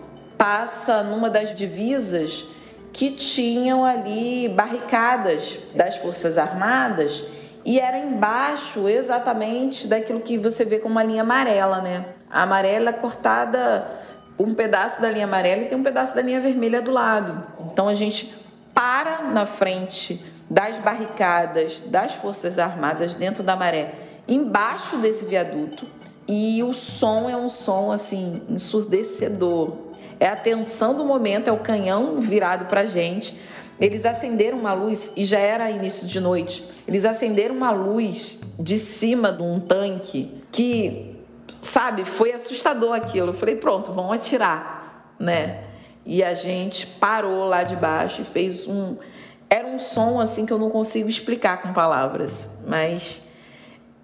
passa 0.44 1.04
numa 1.04 1.30
das 1.30 1.56
divisas 1.56 2.44
que 2.92 3.12
tinham 3.12 3.86
ali 3.86 4.50
barricadas 4.50 5.58
das 5.74 5.96
Forças 5.96 6.38
Armadas 6.38 7.24
e 7.64 7.80
era 7.80 7.98
embaixo 7.98 8.90
exatamente 8.90 9.88
daquilo 9.88 10.20
que 10.20 10.38
você 10.38 10.66
vê 10.66 10.80
como 10.80 10.96
uma 10.96 11.04
linha 11.04 11.22
amarela, 11.22 11.80
né? 11.80 12.04
A 12.30 12.44
amarela 12.44 12.90
é 12.90 12.92
cortada 12.92 13.88
um 14.38 14.54
pedaço 14.54 15.02
da 15.02 15.10
linha 15.10 15.24
amarela 15.24 15.62
e 15.62 15.66
tem 15.68 15.78
um 15.78 15.84
pedaço 15.84 16.14
da 16.14 16.22
linha 16.22 16.42
vermelha 16.42 16.82
do 16.82 16.92
lado. 16.92 17.42
Então 17.72 17.88
a 17.88 17.94
gente 17.94 18.36
para 18.74 19.22
na 19.22 19.46
frente 19.46 20.22
das 20.50 20.78
barricadas 20.78 21.82
das 21.86 22.16
Forças 22.16 22.60
Armadas 22.60 23.16
dentro 23.16 23.44
da 23.44 23.56
maré, 23.56 23.94
embaixo 24.28 24.98
desse 24.98 25.24
viaduto, 25.24 25.88
e 26.28 26.62
o 26.64 26.74
som 26.74 27.30
é 27.30 27.38
um 27.38 27.48
som 27.48 27.94
assim 27.94 28.42
ensurdecedor. 28.50 29.93
É 30.24 30.30
a 30.30 30.38
tensão 30.38 30.96
do 30.96 31.04
momento, 31.04 31.50
é 31.50 31.52
o 31.52 31.58
canhão 31.58 32.22
virado 32.22 32.68
para 32.68 32.86
gente. 32.86 33.38
Eles 33.78 34.06
acenderam 34.06 34.58
uma 34.58 34.72
luz 34.72 35.12
e 35.18 35.26
já 35.26 35.38
era 35.38 35.70
início 35.70 36.08
de 36.08 36.18
noite. 36.22 36.64
Eles 36.88 37.04
acenderam 37.04 37.54
uma 37.54 37.72
luz 37.72 38.40
de 38.58 38.80
cima 38.80 39.34
de 39.34 39.44
um 39.44 39.60
tanque 39.60 40.42
que 40.50 41.20
sabe, 41.62 42.06
foi 42.06 42.32
assustador 42.32 42.94
aquilo. 42.94 43.32
Eu 43.32 43.34
falei, 43.34 43.58
pronto, 43.58 43.92
vamos 43.92 44.14
atirar, 44.14 45.14
né? 45.20 45.66
E 46.06 46.24
a 46.24 46.34
gente 46.34 46.88
parou 46.88 47.44
lá 47.44 47.64
de 47.64 47.76
baixo 47.76 48.22
e 48.22 48.24
fez 48.24 48.66
um. 48.66 48.96
Era 49.50 49.68
um 49.68 49.78
som 49.78 50.22
assim 50.22 50.46
que 50.46 50.54
eu 50.54 50.58
não 50.58 50.70
consigo 50.70 51.10
explicar 51.10 51.62
com 51.62 51.74
palavras, 51.74 52.60
mas 52.66 53.24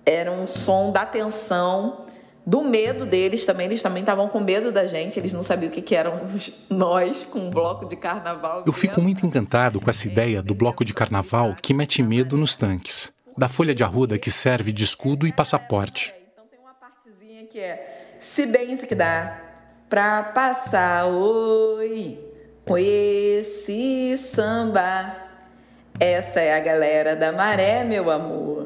era 0.06 0.34
um 0.34 0.46
som 0.48 0.92
da 0.92 1.06
tensão, 1.06 2.09
do 2.50 2.64
medo 2.64 3.06
deles 3.06 3.46
também. 3.46 3.68
Eles 3.68 3.82
também 3.82 4.02
estavam 4.02 4.28
com 4.28 4.40
medo 4.40 4.72
da 4.72 4.86
gente, 4.86 5.20
eles 5.20 5.34
não 5.34 5.44
sabiam 5.44 5.70
o 5.70 5.72
que, 5.72 5.82
que 5.82 5.96
eram 5.96 6.20
nós 6.70 7.24
com 7.24 7.40
um 7.40 7.50
bloco 7.50 7.86
de 7.86 7.96
carnaval. 7.96 8.64
Eu 8.66 8.74
fico 8.74 9.02
muito 9.02 9.26
encantado 9.26 9.80
com 9.80 9.90
essa 9.90 10.08
ideia 10.08 10.42
do 10.42 10.54
bloco 10.54 10.84
de 10.84 10.94
carnaval 10.94 11.56
que 11.62 11.74
mete 11.74 12.02
medo 12.02 12.36
nos 12.36 12.56
tanques, 12.56 13.14
da 13.38 13.48
folha 13.48 13.74
de 13.74 13.84
arruda 13.84 14.18
que 14.18 14.32
serve 14.32 14.72
de 14.72 14.84
escudo 14.84 15.28
e 15.28 15.32
passaporte 15.32 16.14
que 17.50 17.60
é 17.60 18.16
se 18.20 18.46
bem 18.46 18.76
se 18.76 18.86
que 18.86 18.94
dá 18.94 19.40
pra 19.90 20.22
passar 20.22 21.06
oi 21.08 22.20
com 22.66 22.78
esse 22.78 24.16
samba. 24.18 25.16
Essa 26.00 26.40
é 26.40 26.56
a 26.56 26.60
galera 26.60 27.16
da 27.16 27.32
maré, 27.32 27.84
meu 27.84 28.12
amor. 28.12 28.59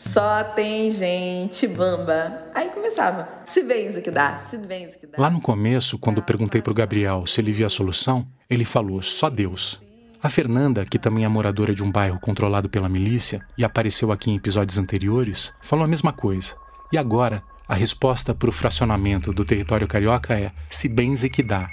Só 0.00 0.42
tem 0.42 0.90
gente 0.90 1.68
bamba. 1.68 2.46
Aí 2.54 2.70
começava. 2.70 3.28
Se 3.44 3.62
bem 3.62 3.86
isso 3.86 4.00
que 4.00 4.10
dá, 4.10 4.38
se 4.38 4.56
bem 4.56 4.86
isso 4.86 4.98
que 4.98 5.06
dá. 5.06 5.20
Lá 5.20 5.28
no 5.28 5.42
começo, 5.42 5.98
quando 5.98 6.22
perguntei 6.22 6.62
pro 6.62 6.72
Gabriel 6.72 7.26
se 7.26 7.38
ele 7.38 7.52
via 7.52 7.66
a 7.66 7.68
solução, 7.68 8.26
ele 8.48 8.64
falou 8.64 9.02
só 9.02 9.28
Deus. 9.28 9.78
A 10.22 10.30
Fernanda, 10.30 10.86
que 10.86 10.98
também 10.98 11.26
é 11.26 11.28
moradora 11.28 11.74
de 11.74 11.82
um 11.84 11.92
bairro 11.92 12.18
controlado 12.18 12.66
pela 12.66 12.88
milícia 12.88 13.46
e 13.58 13.62
apareceu 13.62 14.10
aqui 14.10 14.30
em 14.30 14.36
episódios 14.36 14.78
anteriores, 14.78 15.52
falou 15.60 15.84
a 15.84 15.88
mesma 15.88 16.14
coisa. 16.14 16.54
E 16.90 16.96
agora 16.96 17.42
a 17.68 17.74
resposta 17.74 18.34
para 18.34 18.48
o 18.48 18.52
fracionamento 18.52 19.34
do 19.34 19.44
território 19.44 19.86
carioca 19.86 20.32
é 20.32 20.50
se 20.70 20.88
benze 20.88 21.28
que 21.28 21.42
dá. 21.42 21.68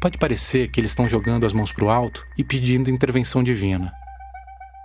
Pode 0.00 0.16
parecer 0.16 0.68
que 0.68 0.80
eles 0.80 0.92
estão 0.92 1.06
jogando 1.06 1.44
as 1.44 1.52
mãos 1.52 1.72
para 1.72 1.84
o 1.84 1.90
alto 1.90 2.24
e 2.38 2.42
pedindo 2.42 2.90
intervenção 2.90 3.44
divina. 3.44 3.92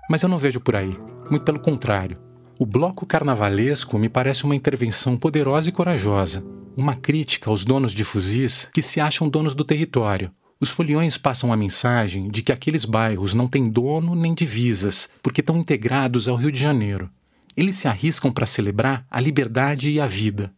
Mas 0.09 0.23
eu 0.23 0.27
não 0.27 0.37
vejo 0.37 0.59
por 0.59 0.75
aí. 0.75 0.93
Muito 1.29 1.45
pelo 1.45 1.61
contrário. 1.61 2.30
O 2.61 2.65
bloco 2.67 3.07
carnavalesco 3.07 3.97
me 3.97 4.07
parece 4.07 4.43
uma 4.43 4.55
intervenção 4.55 5.17
poderosa 5.17 5.69
e 5.69 5.71
corajosa. 5.71 6.45
Uma 6.77 6.95
crítica 6.95 7.49
aos 7.49 7.65
donos 7.65 7.91
de 7.91 8.03
fuzis 8.03 8.69
que 8.71 8.83
se 8.83 9.01
acham 9.01 9.27
donos 9.27 9.55
do 9.55 9.65
território. 9.65 10.29
Os 10.59 10.69
foliões 10.69 11.17
passam 11.17 11.51
a 11.51 11.57
mensagem 11.57 12.29
de 12.29 12.43
que 12.43 12.51
aqueles 12.51 12.85
bairros 12.85 13.33
não 13.33 13.47
têm 13.47 13.67
dono 13.67 14.13
nem 14.13 14.35
divisas, 14.35 15.09
porque 15.23 15.41
estão 15.41 15.57
integrados 15.57 16.27
ao 16.27 16.35
Rio 16.35 16.51
de 16.51 16.59
Janeiro. 16.59 17.09
Eles 17.57 17.77
se 17.77 17.87
arriscam 17.87 18.31
para 18.31 18.45
celebrar 18.45 19.07
a 19.09 19.19
liberdade 19.19 19.89
e 19.89 19.99
a 19.99 20.05
vida. 20.05 20.53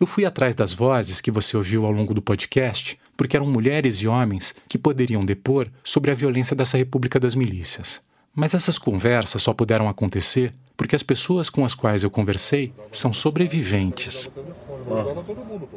Eu 0.00 0.06
fui 0.08 0.24
atrás 0.24 0.52
das 0.52 0.72
vozes 0.72 1.20
que 1.20 1.30
você 1.30 1.56
ouviu 1.56 1.86
ao 1.86 1.92
longo 1.92 2.12
do 2.12 2.20
podcast, 2.20 2.98
porque 3.16 3.36
eram 3.36 3.46
mulheres 3.46 3.98
e 3.98 4.08
homens 4.08 4.52
que 4.68 4.76
poderiam 4.76 5.24
depor 5.24 5.68
sobre 5.84 6.10
a 6.10 6.14
violência 6.14 6.56
dessa 6.56 6.76
República 6.76 7.20
das 7.20 7.36
Milícias. 7.36 8.00
Mas 8.34 8.52
essas 8.52 8.80
conversas 8.80 9.42
só 9.42 9.54
puderam 9.54 9.88
acontecer 9.88 10.52
porque 10.76 10.94
as 10.94 11.02
pessoas 11.02 11.48
com 11.48 11.64
as 11.64 11.74
quais 11.74 12.02
eu 12.02 12.10
conversei 12.10 12.72
são 12.92 13.12
sobreviventes. 13.12 14.30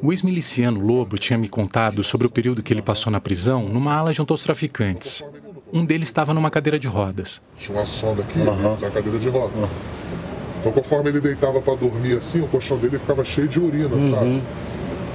O 0.02 0.12
ex-miliciano 0.12 0.80
Lobo 0.80 1.18
tinha 1.18 1.38
me 1.38 1.50
contado 1.50 2.04
sobre 2.04 2.28
o 2.28 2.30
período 2.30 2.62
que 2.62 2.74
ele 2.74 2.82
passou 2.82 3.12
na 3.12 3.20
prisão 3.20 3.68
numa 3.68 3.96
ala 3.96 4.14
junto 4.14 4.34
aos 4.34 4.44
traficantes. 4.44 5.24
Um 5.72 5.86
deles 5.86 6.08
estava 6.08 6.34
numa 6.34 6.50
cadeira 6.50 6.80
de 6.80 6.88
rodas. 6.88 7.42
Tinha 7.58 7.78
uma 7.78 7.86
sonda 7.86 8.24
aqui, 8.24 8.40
uhum. 8.40 8.76
uma 8.76 8.92
cadeira 8.92 9.20
de 9.20 9.30
rodas. 9.30 9.56
Uhum. 9.56 9.70
Então, 10.60 10.72
conforme 10.72 11.10
ele 11.10 11.22
deitava 11.22 11.62
para 11.62 11.76
dormir 11.76 12.18
assim, 12.18 12.42
o 12.42 12.48
colchão 12.48 12.78
dele 12.78 13.00
ficava 13.00 13.24
cheio 13.24 13.48
de 13.48 13.60
urina, 13.60 13.96
uhum. 13.96 14.12
sabe? 14.12 14.44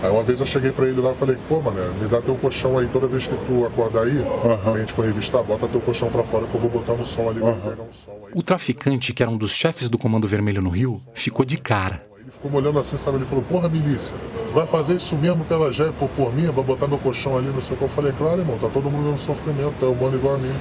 Aí 0.02 0.10
uma 0.10 0.22
vez 0.22 0.40
eu 0.40 0.46
cheguei 0.46 0.70
pra 0.70 0.86
ele 0.86 1.00
lá 1.00 1.12
e 1.12 1.14
falei, 1.14 1.36
pô, 1.48 1.60
mané, 1.60 1.88
me 2.00 2.08
dá 2.08 2.20
teu 2.20 2.34
colchão 2.36 2.78
aí 2.78 2.88
toda 2.88 3.06
vez 3.06 3.26
que 3.26 3.36
tu 3.46 3.64
acordar 3.64 4.04
aí, 4.04 4.18
uhum. 4.18 4.74
a 4.74 4.78
gente 4.78 4.92
for 4.92 5.04
revistar, 5.04 5.42
bota 5.42 5.66
teu 5.68 5.80
colchão 5.80 6.10
pra 6.10 6.22
fora 6.22 6.46
que 6.46 6.54
eu 6.54 6.60
vou 6.60 6.70
botar 6.70 6.94
no 6.94 7.04
sol 7.04 7.30
ali, 7.30 7.40
uhum. 7.40 7.60
pegar 7.60 7.82
um 7.82 7.92
sol 7.92 8.20
aí. 8.26 8.32
O 8.34 8.42
traficante, 8.42 9.12
que 9.12 9.22
era 9.22 9.30
um 9.30 9.36
dos 9.36 9.52
chefes 9.52 9.88
do 9.88 9.98
Comando 9.98 10.26
Vermelho 10.26 10.62
no 10.62 10.70
Rio, 10.70 11.00
ficou 11.14 11.44
de 11.44 11.56
cara. 11.56 12.06
Ele 12.20 12.30
ficou 12.30 12.50
me 12.50 12.56
olhando 12.56 12.78
assim, 12.78 12.96
sabe? 12.96 13.18
Ele 13.18 13.26
falou, 13.26 13.44
porra, 13.44 13.68
milícia, 13.68 14.16
tu 14.48 14.54
vai 14.54 14.66
fazer 14.66 14.96
isso 14.96 15.16
mesmo 15.16 15.44
pela 15.44 15.72
Jé, 15.72 15.90
por, 15.98 16.08
por 16.10 16.34
mim, 16.34 16.46
vai 16.50 16.64
botar 16.64 16.86
meu 16.86 16.98
colchão 16.98 17.36
ali, 17.36 17.48
não 17.48 17.60
sei 17.60 17.74
o 17.74 17.78
que. 17.78 17.84
Eu 17.84 17.88
falei, 17.88 18.12
claro, 18.12 18.40
irmão, 18.40 18.58
tá 18.58 18.68
todo 18.68 18.90
mundo 18.90 19.10
no 19.10 19.18
sofrimento, 19.18 19.84
é 19.84 19.88
humano 19.88 20.16
igual 20.16 20.34
a 20.34 20.38
mim. 20.38 20.54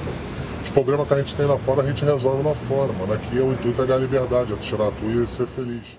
Os 0.63 0.69
problemas 0.69 1.07
que 1.07 1.13
a 1.13 1.17
gente 1.17 1.35
tem 1.35 1.45
lá 1.45 1.57
fora, 1.57 1.81
a 1.81 1.85
gente 1.85 2.05
resolve 2.05 2.41
lá 2.41 2.55
fora, 2.55 2.93
mano. 2.93 3.13
Aqui 3.13 3.37
é 3.37 3.41
o 3.41 3.51
intuito 3.51 3.81
é 3.81 3.85
ganhar 3.85 3.99
liberdade, 3.99 4.53
é 4.53 4.55
tirar 4.55 4.87
a 4.87 4.91
tua 4.91 5.23
e 5.23 5.27
ser 5.27 5.45
feliz. 5.47 5.97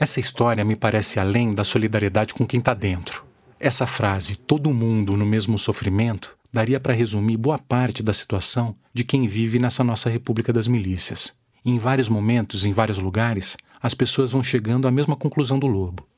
Essa 0.00 0.18
história 0.18 0.64
me 0.64 0.76
parece 0.76 1.20
além 1.20 1.52
da 1.52 1.62
solidariedade 1.62 2.32
com 2.32 2.46
quem 2.46 2.58
tá 2.58 2.72
dentro. 2.72 3.22
Essa 3.60 3.86
frase, 3.86 4.34
todo 4.34 4.72
mundo 4.72 5.14
no 5.14 5.26
mesmo 5.26 5.58
sofrimento, 5.58 6.34
daria 6.50 6.80
para 6.80 6.94
resumir 6.94 7.36
boa 7.36 7.58
parte 7.58 8.02
da 8.02 8.14
situação 8.14 8.74
de 8.94 9.04
quem 9.04 9.28
vive 9.28 9.58
nessa 9.58 9.84
nossa 9.84 10.08
República 10.08 10.54
das 10.54 10.66
Milícias. 10.66 11.34
E 11.62 11.70
em 11.70 11.78
vários 11.78 12.08
momentos, 12.08 12.64
em 12.64 12.72
vários 12.72 12.96
lugares, 12.96 13.58
as 13.82 13.92
pessoas 13.92 14.32
vão 14.32 14.42
chegando 14.42 14.88
à 14.88 14.90
mesma 14.90 15.14
conclusão 15.14 15.58
do 15.58 15.66
lobo. 15.66 16.08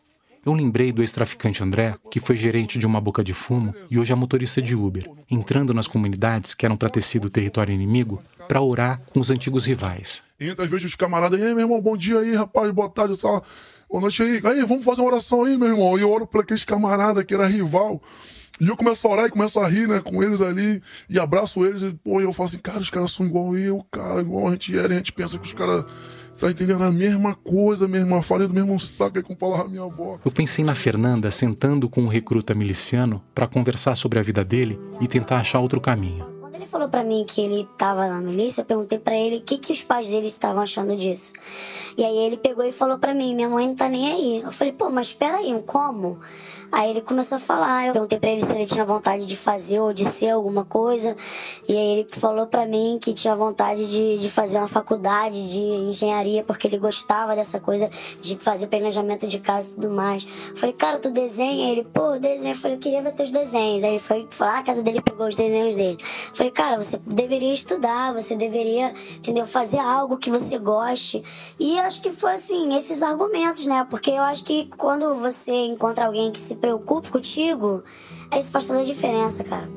Eu 0.47 0.53
lembrei 0.53 0.93
do 0.93 1.03
ex-traficante 1.03 1.63
André, 1.65 1.97
que 2.09 2.21
foi 2.21 2.37
gerente 2.37 2.79
de 2.79 2.87
uma 2.87 3.01
boca 3.01 3.25
de 3.25 3.33
fumo 3.33 3.75
e 3.91 3.99
hoje 3.99 4.13
é 4.13 4.15
motorista 4.15 4.63
de 4.63 4.77
Uber, 4.77 5.11
entrando 5.29 5.75
nas 5.75 5.89
comunidades 5.89 6.55
que 6.55 6.65
eram 6.65 6.77
para 6.77 6.89
ter 6.89 7.03
sido 7.03 7.29
território 7.29 7.75
inimigo 7.75 8.23
para 8.47 8.61
orar 8.61 9.03
com 9.13 9.19
os 9.19 9.31
antigos 9.31 9.67
rivais. 9.67 10.23
Entra 10.41 10.65
às 10.65 10.71
vezes 10.71 10.87
os 10.87 10.97
camaradas, 10.97 11.41
ei 11.41 11.55
meu 11.55 11.65
irmão, 11.65 11.81
bom 11.81 11.97
dia 11.97 12.21
aí, 12.21 12.35
rapaz, 12.35 12.71
boa 12.73 12.89
tarde, 12.89 13.17
só 13.17 13.43
Boa 13.93 14.01
noite 14.01 14.23
aí. 14.23 14.41
Aí, 14.43 14.65
vamos 14.65 14.87
fazer 14.87 15.03
uma 15.03 15.11
oração 15.11 15.45
aí, 15.45 15.55
meu 15.55 15.69
irmão. 15.69 15.99
E 15.99 16.01
eu 16.01 16.11
oro 16.11 16.27
para 16.27 16.41
aqueles 16.41 16.65
camaradas 16.65 17.23
que 17.25 17.35
era 17.35 17.47
rival. 17.47 18.01
E 18.59 18.67
eu 18.67 18.75
começo 18.75 19.07
a 19.07 19.11
orar 19.11 19.27
e 19.27 19.31
começo 19.31 19.61
a 19.61 19.69
rir, 19.69 19.87
né, 19.87 20.01
com 20.01 20.23
eles 20.23 20.41
ali, 20.41 20.83
e 21.11 21.19
abraço 21.19 21.63
eles, 21.67 21.83
e, 21.83 21.91
pô, 21.93 22.21
e 22.21 22.25
eu 22.25 22.33
falo 22.33 22.49
assim, 22.49 22.59
cara, 22.59 22.79
os 22.79 22.89
caras 22.89 23.11
são 23.11 23.27
igual 23.27 23.57
eu, 23.57 23.85
cara, 23.91 24.21
igual 24.21 24.49
a 24.49 24.53
gente 24.53 24.79
era, 24.79 24.93
e 24.93 24.95
a 24.95 24.97
gente 24.99 25.13
pensa 25.13 25.39
que 25.39 25.47
os 25.47 25.53
caras 25.53 25.85
tá 26.39 26.51
entendendo 26.51 26.85
a 26.85 26.91
mesma 26.91 27.35
coisa, 27.35 27.87
a 27.87 27.89
mesma 27.89 28.23
farinha 28.23 28.49
do 28.49 28.55
mesmo 28.55 28.79
saco, 28.79 29.19
aí 29.19 29.23
como 29.23 29.39
falava 29.39 29.69
minha 29.69 29.83
avó. 29.83 30.19
Eu 30.25 30.31
pensei 30.31 30.65
na 30.65 30.75
Fernanda 30.75 31.31
sentando 31.31 31.89
com 31.89 32.03
um 32.03 32.09
recruta 32.09 32.55
miliciano 32.55 33.23
para 33.35 33.47
conversar 33.47 33.97
sobre 33.97 34.19
a 34.19 34.23
vida 34.23 34.45
dele 34.45 34.79
e 35.01 35.09
tentar 35.09 35.39
achar 35.39 35.59
outro 35.59 35.81
caminho 35.81 36.32
falou 36.73 36.89
para 36.89 37.05
mim 37.05 37.23
que 37.29 37.43
ele 37.43 37.69
tava 37.77 38.09
na 38.09 38.19
milícia, 38.19 38.63
eu 38.63 38.65
perguntei 38.65 38.99
para 38.99 39.15
ele 39.15 39.37
o 39.37 39.43
que, 39.43 39.59
que 39.59 39.73
os 39.73 39.85
pais 39.85 40.09
dele 40.09 40.27
estavam 40.27 40.63
achando 40.63 40.97
disso. 40.97 41.35
E 41.99 42.03
aí 42.03 42.17
ele 42.17 42.39
pegou 42.39 42.65
e 42.65 42.73
falou 42.73 42.99
para 42.99 43.13
mim: 43.13 43.35
minha 43.35 43.49
mãe 43.49 43.69
não 43.69 43.77
tá 43.77 43.91
nem 43.91 44.11
aí. 44.11 44.43
Eu 44.43 44.51
falei: 44.51 44.73
pô, 44.73 44.89
mas 44.89 45.09
espera 45.09 45.37
aí, 45.37 45.63
como? 45.67 46.19
Aí 46.73 46.89
ele 46.89 47.03
começou 47.03 47.37
a 47.37 47.41
falar, 47.41 47.87
eu 47.87 47.93
perguntei 47.93 48.19
pra 48.19 48.31
ele 48.31 48.41
se 48.41 48.51
ele 48.51 48.65
tinha 48.65 48.83
vontade 48.83 49.27
de 49.27 49.37
fazer 49.37 49.79
ou 49.79 49.93
de 49.93 50.07
ser 50.07 50.31
alguma 50.31 50.65
coisa. 50.65 51.15
E 51.69 51.77
aí 51.77 51.99
ele 51.99 52.07
falou 52.09 52.47
pra 52.47 52.65
mim 52.65 52.99
que 52.99 53.13
tinha 53.13 53.37
vontade 53.37 53.87
de, 53.91 54.17
de 54.17 54.31
fazer 54.31 54.57
uma 54.57 54.67
faculdade 54.67 55.53
de 55.53 55.61
engenharia, 55.61 56.43
porque 56.43 56.67
ele 56.67 56.79
gostava 56.79 57.37
dessa 57.37 57.61
coisa 57.61 57.91
de 58.23 58.37
fazer 58.37 58.69
planejamento 58.69 59.27
de 59.27 59.39
casa 59.39 59.71
e 59.71 59.75
tudo 59.75 59.91
mais. 59.91 60.27
Eu 60.49 60.57
falei, 60.57 60.75
cara, 60.75 60.99
tu 60.99 61.11
desenha? 61.11 61.71
Ele, 61.71 61.85
pô, 61.85 62.19
desenho. 62.19 62.55
Eu 62.55 62.59
falei, 62.59 62.79
eu 62.79 62.81
queria 62.81 63.03
ver 63.03 63.13
teus 63.13 63.31
desenhos. 63.31 63.85
Aí 63.85 63.91
ele 63.91 63.99
foi 63.99 64.27
falar, 64.31 64.61
a 64.61 64.63
casa 64.63 64.83
dele 64.83 65.03
pegou 65.03 65.27
os 65.27 65.37
desenhos 65.37 65.77
dele. 65.77 65.99
Eu 66.01 66.35
falei, 66.35 66.53
cara, 66.53 66.83
você 66.83 66.99
deveria 67.07 67.53
estudar, 67.53 68.15
você 68.15 68.35
deveria, 68.35 68.95
entendeu, 69.17 69.47
fazer 69.47 69.79
algo 69.79 70.17
que 70.17 70.31
você 70.31 70.59
goste. 70.59 71.23
E 71.61 71.79
acho 71.81 72.01
que 72.01 72.11
foi 72.11 72.33
assim, 72.33 72.75
esses 72.79 73.03
argumentos, 73.03 73.67
né? 73.67 73.87
Porque 73.91 74.11
eu 74.11 74.23
acho 74.23 74.43
que 74.43 74.71
quando 74.79 75.15
você 75.17 75.53
encontra 75.67 76.07
alguém 76.07 76.33
que 76.33 76.39
se 76.39 76.62
preocupe 76.63 77.11
contigo, 77.11 77.83
isso 78.33 78.53
faz 78.53 78.69
toda 78.69 78.81
a 78.81 78.85
diferença, 78.85 79.43
cara. 79.43 79.69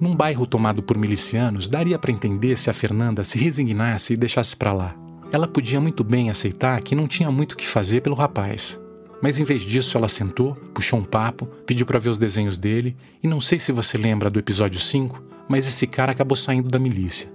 Num 0.00 0.16
bairro 0.16 0.46
tomado 0.46 0.82
por 0.82 0.98
milicianos, 0.98 1.68
daria 1.68 1.96
para 1.96 2.10
entender 2.10 2.58
se 2.58 2.68
a 2.68 2.74
Fernanda 2.74 3.22
se 3.22 3.38
resignasse 3.38 4.12
e 4.12 4.16
deixasse 4.16 4.56
para 4.56 4.72
lá. 4.72 4.96
Ela 5.30 5.46
podia 5.46 5.80
muito 5.80 6.02
bem 6.02 6.30
aceitar 6.30 6.82
que 6.82 6.96
não 6.96 7.06
tinha 7.06 7.30
muito 7.30 7.52
o 7.52 7.56
que 7.56 7.66
fazer 7.66 8.00
pelo 8.02 8.16
rapaz. 8.16 8.80
Mas 9.22 9.38
em 9.38 9.44
vez 9.44 9.62
disso, 9.62 9.96
ela 9.96 10.08
sentou, 10.08 10.54
puxou 10.74 10.98
um 10.98 11.04
papo, 11.04 11.46
pediu 11.64 11.86
para 11.86 12.00
ver 12.00 12.10
os 12.10 12.18
desenhos 12.18 12.58
dele, 12.58 12.96
e 13.22 13.28
não 13.28 13.40
sei 13.40 13.60
se 13.60 13.70
você 13.70 13.96
lembra 13.96 14.28
do 14.28 14.38
episódio 14.38 14.80
5, 14.80 15.22
mas 15.48 15.66
esse 15.66 15.86
cara 15.86 16.12
acabou 16.12 16.36
saindo 16.36 16.68
da 16.68 16.78
milícia. 16.80 17.32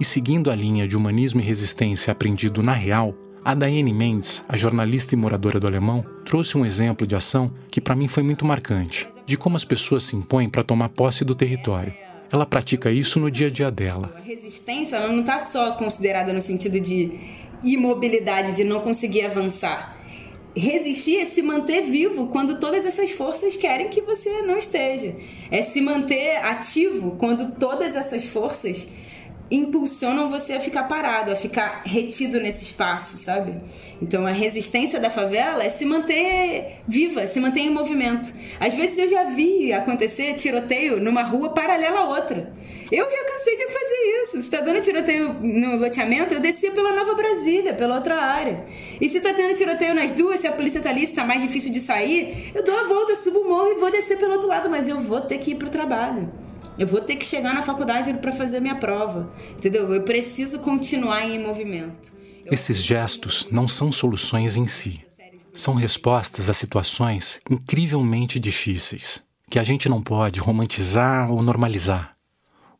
E 0.00 0.04
seguindo 0.04 0.50
a 0.50 0.54
linha 0.54 0.88
de 0.88 0.96
humanismo 0.96 1.40
e 1.40 1.44
resistência 1.44 2.10
aprendido 2.10 2.62
na 2.62 2.72
real, 2.72 3.14
a 3.44 3.54
Daiane 3.54 3.92
Mendes, 3.92 4.44
a 4.48 4.56
jornalista 4.56 5.14
e 5.14 5.18
moradora 5.18 5.58
do 5.58 5.66
Alemão, 5.66 6.04
trouxe 6.24 6.58
um 6.58 6.66
exemplo 6.66 7.06
de 7.06 7.16
ação 7.16 7.50
que 7.70 7.80
para 7.80 7.96
mim 7.96 8.06
foi 8.06 8.22
muito 8.22 8.44
marcante, 8.44 9.08
de 9.24 9.36
como 9.36 9.56
as 9.56 9.64
pessoas 9.64 10.02
se 10.04 10.16
impõem 10.16 10.48
para 10.48 10.62
tomar 10.62 10.90
posse 10.90 11.24
do 11.24 11.34
território. 11.34 11.94
Ela 12.32 12.46
pratica 12.46 12.90
isso 12.90 13.18
no 13.18 13.30
dia 13.30 13.48
a 13.48 13.50
dia 13.50 13.70
dela. 13.70 14.14
A 14.16 14.20
resistência 14.20 15.00
não 15.00 15.20
está 15.20 15.40
só 15.40 15.72
considerada 15.72 16.32
no 16.32 16.40
sentido 16.40 16.78
de 16.78 17.18
imobilidade, 17.64 18.54
de 18.54 18.62
não 18.62 18.80
conseguir 18.80 19.22
avançar. 19.22 19.96
Resistir 20.54 21.18
é 21.18 21.24
se 21.24 21.42
manter 21.42 21.82
vivo 21.82 22.26
quando 22.26 22.58
todas 22.58 22.84
essas 22.84 23.10
forças 23.12 23.56
querem 23.56 23.88
que 23.88 24.00
você 24.00 24.42
não 24.42 24.58
esteja. 24.58 25.16
É 25.50 25.62
se 25.62 25.80
manter 25.80 26.36
ativo 26.38 27.12
quando 27.12 27.56
todas 27.56 27.94
essas 27.94 28.26
forças 28.26 28.90
impulsionam 29.50 30.28
você 30.28 30.52
a 30.52 30.60
ficar 30.60 30.84
parado, 30.84 31.32
a 31.32 31.36
ficar 31.36 31.82
retido 31.84 32.38
nesse 32.38 32.62
espaço, 32.62 33.18
sabe? 33.18 33.54
Então 34.00 34.26
a 34.26 34.30
resistência 34.30 35.00
da 35.00 35.10
favela 35.10 35.64
é 35.64 35.68
se 35.68 35.84
manter 35.84 36.80
viva, 36.86 37.26
se 37.26 37.40
manter 37.40 37.60
em 37.60 37.70
movimento. 37.70 38.32
Às 38.58 38.74
vezes 38.74 38.98
eu 38.98 39.10
já 39.10 39.24
vi 39.24 39.72
acontecer 39.72 40.34
tiroteio 40.34 41.00
numa 41.00 41.22
rua 41.22 41.50
paralela 41.50 42.00
a 42.00 42.08
outra. 42.08 42.52
Eu 42.90 43.08
já 43.08 43.24
cansei 43.24 43.56
de 43.56 43.66
fazer 43.66 44.22
isso. 44.22 44.42
Se 44.42 44.50
tá 44.50 44.60
dando 44.60 44.80
tiroteio 44.80 45.34
no 45.34 45.76
loteamento, 45.76 46.34
eu 46.34 46.40
descia 46.40 46.72
pela 46.72 46.92
Nova 46.92 47.14
Brasília, 47.14 47.72
pela 47.72 47.94
outra 47.94 48.16
área. 48.16 48.64
E 49.00 49.08
se 49.08 49.20
tá 49.20 49.32
tendo 49.32 49.54
tiroteio 49.54 49.94
nas 49.94 50.10
duas, 50.10 50.40
se 50.40 50.48
a 50.48 50.52
polícia 50.52 50.80
tá 50.80 50.90
ali, 50.90 51.06
se 51.06 51.14
tá 51.14 51.24
mais 51.24 51.40
difícil 51.40 51.72
de 51.72 51.80
sair, 51.80 52.50
eu 52.52 52.64
dou 52.64 52.76
a 52.76 52.84
volta, 52.84 53.14
subo 53.14 53.40
o 53.40 53.48
morro 53.48 53.72
e 53.72 53.80
vou 53.80 53.92
descer 53.92 54.18
pelo 54.18 54.32
outro 54.32 54.48
lado, 54.48 54.68
mas 54.68 54.88
eu 54.88 55.00
vou 55.00 55.20
ter 55.20 55.38
que 55.38 55.52
ir 55.52 55.54
pro 55.54 55.70
trabalho. 55.70 56.32
Eu 56.80 56.86
vou 56.86 57.02
ter 57.02 57.16
que 57.16 57.26
chegar 57.26 57.52
na 57.52 57.62
faculdade 57.62 58.10
para 58.14 58.32
fazer 58.32 58.58
minha 58.58 58.74
prova. 58.74 59.30
Entendeu? 59.50 59.92
Eu 59.92 60.02
preciso 60.02 60.60
continuar 60.60 61.26
em 61.26 61.38
movimento. 61.38 62.10
Esses 62.46 62.82
gestos 62.82 63.46
não 63.50 63.68
são 63.68 63.92
soluções 63.92 64.56
em 64.56 64.66
si. 64.66 65.02
São 65.52 65.74
respostas 65.74 66.48
a 66.48 66.54
situações 66.54 67.38
incrivelmente 67.50 68.40
difíceis, 68.40 69.22
que 69.50 69.58
a 69.58 69.62
gente 69.62 69.90
não 69.90 70.00
pode 70.00 70.40
romantizar 70.40 71.30
ou 71.30 71.42
normalizar. 71.42 72.16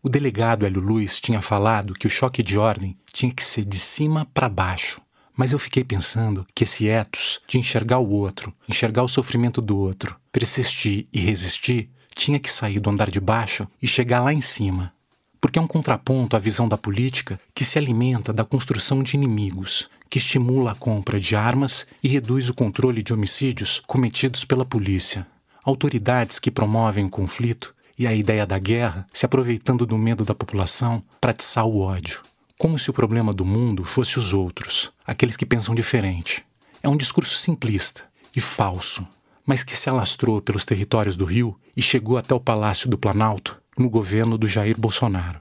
O 0.03 0.09
delegado 0.09 0.65
Hélio 0.65 0.81
Luiz 0.81 1.21
tinha 1.21 1.43
falado 1.43 1.93
que 1.93 2.07
o 2.07 2.11
choque 2.11 2.43
de 2.43 2.57
ordem 2.57 2.97
tinha 3.13 3.31
que 3.31 3.45
ser 3.45 3.67
de 3.67 3.79
cima 3.79 4.27
para 4.33 4.49
baixo. 4.49 4.99
Mas 5.37 5.53
eu 5.53 5.59
fiquei 5.59 5.85
pensando 5.85 6.47
que 6.55 6.65
esse 6.65 6.89
ethos 6.89 7.39
de 7.47 7.59
enxergar 7.59 7.99
o 7.99 8.09
outro, 8.09 8.51
enxergar 8.67 9.03
o 9.03 9.09
sofrimento 9.09 9.61
do 9.61 9.77
outro, 9.77 10.17
persistir 10.33 11.07
e 11.13 11.21
resistir, 11.21 11.91
tinha 12.15 12.39
que 12.39 12.51
sair 12.51 12.79
do 12.79 12.91
andar 12.91 13.11
de 13.11 13.21
baixo 13.21 13.67
e 13.81 13.87
chegar 13.87 14.21
lá 14.21 14.33
em 14.33 14.41
cima. 14.41 14.93
Porque 15.41 15.59
é 15.59 15.63
um 15.63 15.67
contraponto 15.67 16.37
à 16.37 16.39
visão 16.39 16.69
da 16.69 16.77
política 16.77 17.41
que 17.55 17.65
se 17.65 17.79
alimenta 17.79 18.33
da 18.33 18.45
construção 18.45 19.03
de 19.03 19.17
inimigos, 19.17 19.89
que 20.09 20.19
estimula 20.19 20.73
a 20.73 20.75
compra 20.75 21.19
de 21.19 21.35
armas 21.35 21.87
e 22.03 22.09
reduz 22.09 22.49
o 22.49 22.55
controle 22.55 23.03
de 23.03 23.13
homicídios 23.13 23.81
cometidos 23.87 24.45
pela 24.45 24.65
polícia. 24.65 25.27
Autoridades 25.65 26.39
que 26.39 26.51
promovem 26.51 27.07
o 27.07 27.11
conflito 27.11 27.75
e 27.99 28.07
a 28.07 28.15
ideia 28.15 28.47
da 28.47 28.59
guerra 28.59 29.07
se 29.13 29.25
aproveitando 29.25 29.87
do 29.87 29.97
medo 29.97 30.25
da 30.25 30.35
população 30.35 31.03
para 31.21 31.31
atiçar 31.31 31.67
o 31.67 31.81
ódio. 31.81 32.23
Como 32.59 32.79
se 32.79 32.91
o 32.91 32.93
problema 32.93 33.33
do 33.33 33.45
mundo 33.45 33.85
fosse 33.85 34.19
os 34.19 34.35
outros, 34.35 34.93
aqueles 35.07 35.37
que 35.37 35.47
pensam 35.47 35.75
diferente. 35.75 36.45
É 36.83 36.89
um 36.89 36.97
discurso 36.97 37.37
simplista 37.37 38.05
e 38.35 38.41
falso 38.41 39.07
mas 39.51 39.65
que 39.65 39.77
se 39.77 39.91
alastrou 39.91 40.41
pelos 40.41 40.65
territórios 40.65 41.17
do 41.17 41.25
Rio 41.25 41.59
e 41.77 41.83
chegou 41.83 42.17
até 42.17 42.33
o 42.33 42.39
Palácio 42.39 42.89
do 42.89 42.97
Planalto 42.97 43.61
no 43.77 43.91
governo 43.91 44.39
do 44.39 44.47
Jair 44.47 44.79
Bolsonaro. 44.79 45.41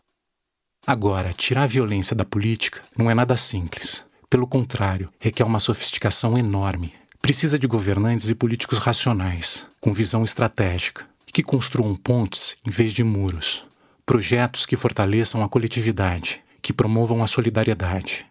Agora, 0.87 1.31
tirar 1.31 1.61
a 1.61 1.67
violência 1.67 2.15
da 2.15 2.25
política 2.25 2.81
não 2.97 3.11
é 3.11 3.13
nada 3.13 3.37
simples. 3.37 4.03
Pelo 4.27 4.47
contrário, 4.47 5.13
requer 5.19 5.43
uma 5.43 5.59
sofisticação 5.59 6.35
enorme. 6.35 6.91
Precisa 7.21 7.59
de 7.59 7.67
governantes 7.67 8.29
e 8.29 8.33
políticos 8.33 8.79
racionais, 8.79 9.67
com 9.79 9.93
visão 9.93 10.23
estratégica, 10.23 11.05
que 11.27 11.43
construam 11.43 11.95
pontes 11.95 12.57
em 12.65 12.71
vez 12.71 12.91
de 12.91 13.03
muros. 13.03 13.63
Projetos 14.07 14.65
que 14.65 14.75
fortaleçam 14.75 15.43
a 15.43 15.49
coletividade, 15.49 16.41
que 16.63 16.73
promovam 16.73 17.21
a 17.21 17.27
solidariedade, 17.27 18.25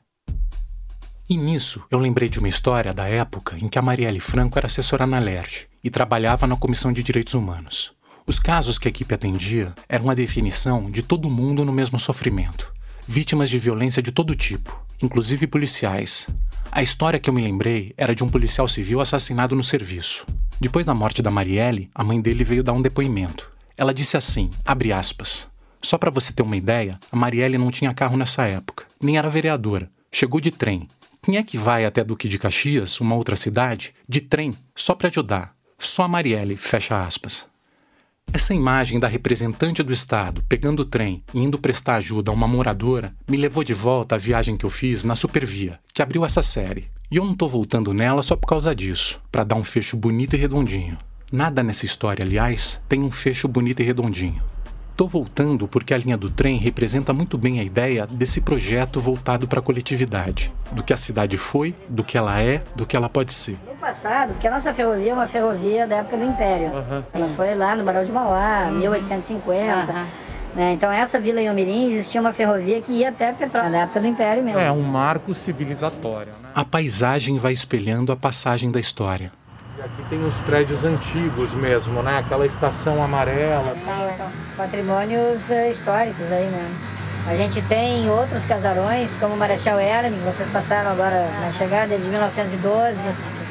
e 1.30 1.36
nisso, 1.36 1.84
eu 1.90 1.98
lembrei 1.98 2.30
de 2.30 2.38
uma 2.38 2.48
história 2.48 2.94
da 2.94 3.06
época 3.06 3.58
em 3.58 3.68
que 3.68 3.78
a 3.78 3.82
Marielle 3.82 4.18
Franco 4.18 4.58
era 4.58 4.64
assessora 4.64 5.06
na 5.06 5.18
LERJ 5.18 5.67
e 5.82 5.90
trabalhava 5.90 6.46
na 6.46 6.56
Comissão 6.56 6.92
de 6.92 7.02
Direitos 7.02 7.34
Humanos. 7.34 7.92
Os 8.26 8.38
casos 8.38 8.78
que 8.78 8.88
a 8.88 8.90
equipe 8.90 9.14
atendia 9.14 9.74
eram 9.88 10.10
a 10.10 10.14
definição 10.14 10.90
de 10.90 11.02
todo 11.02 11.30
mundo 11.30 11.64
no 11.64 11.72
mesmo 11.72 11.98
sofrimento. 11.98 12.72
Vítimas 13.06 13.48
de 13.48 13.58
violência 13.58 14.02
de 14.02 14.12
todo 14.12 14.34
tipo, 14.34 14.78
inclusive 15.02 15.46
policiais. 15.46 16.26
A 16.70 16.82
história 16.82 17.18
que 17.18 17.30
eu 17.30 17.34
me 17.34 17.42
lembrei 17.42 17.94
era 17.96 18.14
de 18.14 18.22
um 18.22 18.28
policial 18.28 18.68
civil 18.68 19.00
assassinado 19.00 19.56
no 19.56 19.64
serviço. 19.64 20.26
Depois 20.60 20.84
da 20.84 20.92
morte 20.92 21.22
da 21.22 21.30
Marielle, 21.30 21.88
a 21.94 22.04
mãe 22.04 22.20
dele 22.20 22.44
veio 22.44 22.62
dar 22.62 22.74
um 22.74 22.82
depoimento. 22.82 23.50
Ela 23.76 23.94
disse 23.94 24.16
assim, 24.16 24.50
abre 24.66 24.92
aspas, 24.92 25.48
só 25.80 25.96
para 25.96 26.10
você 26.10 26.32
ter 26.32 26.42
uma 26.42 26.56
ideia, 26.56 26.98
a 27.10 27.16
Marielle 27.16 27.56
não 27.56 27.70
tinha 27.70 27.94
carro 27.94 28.16
nessa 28.16 28.44
época, 28.44 28.84
nem 29.00 29.16
era 29.16 29.30
vereadora. 29.30 29.90
Chegou 30.10 30.40
de 30.40 30.50
trem. 30.50 30.88
Quem 31.22 31.36
é 31.36 31.42
que 31.42 31.56
vai 31.56 31.84
até 31.84 32.02
Duque 32.02 32.28
de 32.28 32.38
Caxias, 32.38 33.00
uma 33.00 33.14
outra 33.14 33.36
cidade, 33.36 33.94
de 34.08 34.20
trem, 34.20 34.52
só 34.74 34.94
para 34.94 35.08
ajudar? 35.08 35.54
Só 35.78 36.02
a 36.02 36.08
Marielle, 36.08 36.56
fecha 36.56 36.98
aspas. 36.98 37.46
Essa 38.32 38.52
imagem 38.52 38.98
da 38.98 39.06
representante 39.06 39.80
do 39.80 39.92
Estado 39.92 40.44
pegando 40.48 40.80
o 40.80 40.84
trem 40.84 41.22
e 41.32 41.38
indo 41.38 41.56
prestar 41.56 41.94
ajuda 41.94 42.32
a 42.32 42.34
uma 42.34 42.48
moradora 42.48 43.14
me 43.28 43.36
levou 43.36 43.62
de 43.62 43.72
volta 43.72 44.16
à 44.16 44.18
viagem 44.18 44.56
que 44.56 44.66
eu 44.66 44.70
fiz 44.70 45.04
na 45.04 45.14
Supervia, 45.14 45.78
que 45.94 46.02
abriu 46.02 46.24
essa 46.24 46.42
série. 46.42 46.88
E 47.10 47.16
eu 47.16 47.24
não 47.24 47.34
tô 47.34 47.46
voltando 47.46 47.94
nela 47.94 48.22
só 48.22 48.34
por 48.34 48.48
causa 48.48 48.74
disso, 48.74 49.22
para 49.30 49.44
dar 49.44 49.54
um 49.54 49.64
fecho 49.64 49.96
bonito 49.96 50.34
e 50.34 50.38
redondinho. 50.38 50.98
Nada 51.30 51.62
nessa 51.62 51.86
história, 51.86 52.24
aliás, 52.24 52.82
tem 52.88 53.00
um 53.00 53.10
fecho 53.10 53.46
bonito 53.46 53.80
e 53.80 53.84
redondinho. 53.84 54.42
Tô 54.98 55.06
voltando 55.06 55.68
porque 55.68 55.94
a 55.94 55.96
linha 55.96 56.16
do 56.16 56.28
trem 56.28 56.56
representa 56.56 57.12
muito 57.12 57.38
bem 57.38 57.60
a 57.60 57.62
ideia 57.62 58.04
desse 58.04 58.40
projeto 58.40 58.98
voltado 58.98 59.46
para 59.46 59.60
a 59.60 59.62
coletividade, 59.62 60.52
do 60.72 60.82
que 60.82 60.92
a 60.92 60.96
cidade 60.96 61.36
foi, 61.36 61.72
do 61.88 62.02
que 62.02 62.18
ela 62.18 62.42
é, 62.42 62.60
do 62.74 62.84
que 62.84 62.96
ela 62.96 63.08
pode 63.08 63.32
ser. 63.32 63.56
No 63.64 63.76
passado, 63.76 64.32
porque 64.32 64.48
a 64.48 64.50
nossa 64.50 64.74
ferrovia 64.74 65.12
é 65.12 65.14
uma 65.14 65.28
ferrovia 65.28 65.86
da 65.86 65.98
época 65.98 66.16
do 66.16 66.24
Império. 66.24 66.72
Uhum, 66.72 67.02
ela 67.14 67.28
foi 67.36 67.54
lá 67.54 67.76
no 67.76 67.84
Barão 67.84 68.04
de 68.04 68.10
Mauá, 68.10 68.64
uhum. 68.66 68.78
1850. 68.78 69.92
Uhum. 69.92 70.06
Né? 70.56 70.72
Então 70.72 70.90
essa 70.90 71.20
vila 71.20 71.40
em 71.40 71.48
Omirim 71.48 71.92
existia 71.92 72.20
uma 72.20 72.32
ferrovia 72.32 72.80
que 72.80 72.90
ia 72.90 73.10
até 73.10 73.30
Petrópolis, 73.30 73.70
na 73.70 73.82
época 73.82 74.00
do 74.00 74.06
Império 74.08 74.42
mesmo. 74.42 74.58
É 74.58 74.72
um 74.72 74.82
marco 74.82 75.32
civilizatório. 75.32 76.32
Né? 76.42 76.48
A 76.52 76.64
paisagem 76.64 77.38
vai 77.38 77.52
espelhando 77.52 78.10
a 78.10 78.16
passagem 78.16 78.72
da 78.72 78.80
história. 78.80 79.30
Aqui 79.92 80.08
tem 80.10 80.24
os 80.24 80.40
prédios 80.40 80.84
antigos 80.84 81.54
mesmo, 81.54 82.02
né? 82.02 82.18
Aquela 82.18 82.46
estação 82.46 83.02
amarela. 83.02 83.76
É, 83.76 84.28
patrimônios 84.56 85.48
uh, 85.50 85.70
históricos 85.70 86.30
aí, 86.30 86.46
né? 86.46 86.74
A 87.26 87.36
gente 87.36 87.60
tem 87.62 88.08
outros 88.08 88.44
casarões, 88.44 89.14
como 89.20 89.34
o 89.34 89.36
Marechal 89.36 89.78
Hermes, 89.78 90.20
vocês 90.20 90.48
passaram 90.50 90.90
agora 90.90 91.28
na 91.40 91.50
chegada 91.50 91.96
de 91.98 92.08
1912. 92.08 92.98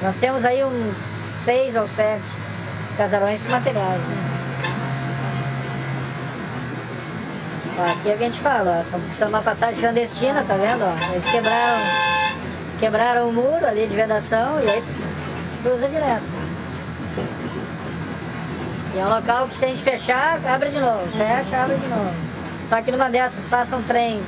Nós 0.02 0.16
temos 0.16 0.44
aí 0.44 0.64
uns 0.64 0.98
seis 1.46 1.76
ou 1.76 1.88
sete 1.88 2.26
casarões 2.98 3.48
materiais. 3.48 4.02
Né? 4.02 4.38
aqui 7.84 8.10
é 8.10 8.14
a 8.14 8.18
gente 8.18 8.40
fala, 8.40 8.84
ó, 8.84 9.00
são 9.18 9.30
uma 9.30 9.42
passagem 9.42 9.80
clandestina, 9.80 10.44
tá 10.44 10.56
vendo? 10.56 10.84
Ó? 10.84 11.14
Eles 11.14 11.30
quebraram, 11.30 11.80
quebraram 12.80 13.30
o 13.30 13.34
muro 13.34 13.66
ali 13.66 13.88
de 13.88 13.96
vedação 13.96 14.60
e 14.62 14.70
aí 14.70 14.84
cruza 15.58 15.88
direto. 15.88 16.24
E 18.96 19.00
é 19.00 19.06
um 19.06 19.10
local 19.10 19.48
que 19.48 19.58
se 19.58 19.66
a 19.66 19.68
gente 19.68 19.84
fechar, 19.84 20.40
abre 20.46 20.70
de 20.70 20.80
novo. 20.80 21.08
Fecha, 21.10 21.64
abre 21.64 21.78
de 21.78 21.88
novo. 21.88 22.12
Só 22.68 22.82
que 22.82 22.92
numa 22.92 23.10
dessas 23.10 23.46
passa 23.46 23.78
um 23.78 23.84
trem 23.84 24.22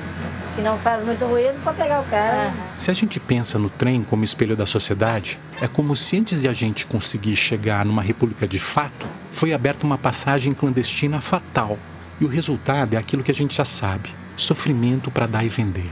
que 0.56 0.62
não 0.62 0.78
faz 0.78 1.04
muito 1.04 1.26
ruído 1.26 1.62
para 1.64 1.74
pegar 1.74 2.02
o 2.02 2.06
cara. 2.06 2.54
Se 2.78 2.92
a 2.92 2.94
gente 2.94 3.20
pensa 3.20 3.58
no 3.58 3.70
trem 3.70 4.04
como 4.04 4.24
espelho 4.24 4.56
da 4.56 4.66
sociedade, 4.66 5.40
é 5.62 5.68
como 5.68 5.96
se 5.96 6.18
antes 6.18 6.42
de 6.42 6.48
a 6.48 6.54
gente 6.54 6.86
conseguir 6.86 7.36
chegar 7.36 7.86
numa 7.86 8.02
república 8.02 8.48
de 8.48 8.60
fato, 8.60 9.08
foi 9.32 9.54
aberta 9.54 9.86
uma 9.86 9.98
passagem 9.98 10.54
clandestina 10.54 11.22
fatal. 11.22 11.78
E 12.20 12.26
o 12.26 12.28
resultado 12.28 12.96
é 12.96 12.98
aquilo 12.98 13.24
que 13.24 13.32
a 13.32 13.36
gente 13.36 13.56
já 13.56 13.66
sabe: 13.66 14.14
sofrimento 14.36 15.10
para 15.10 15.28
dar 15.28 15.44
e 15.44 15.50
vender. 15.50 15.90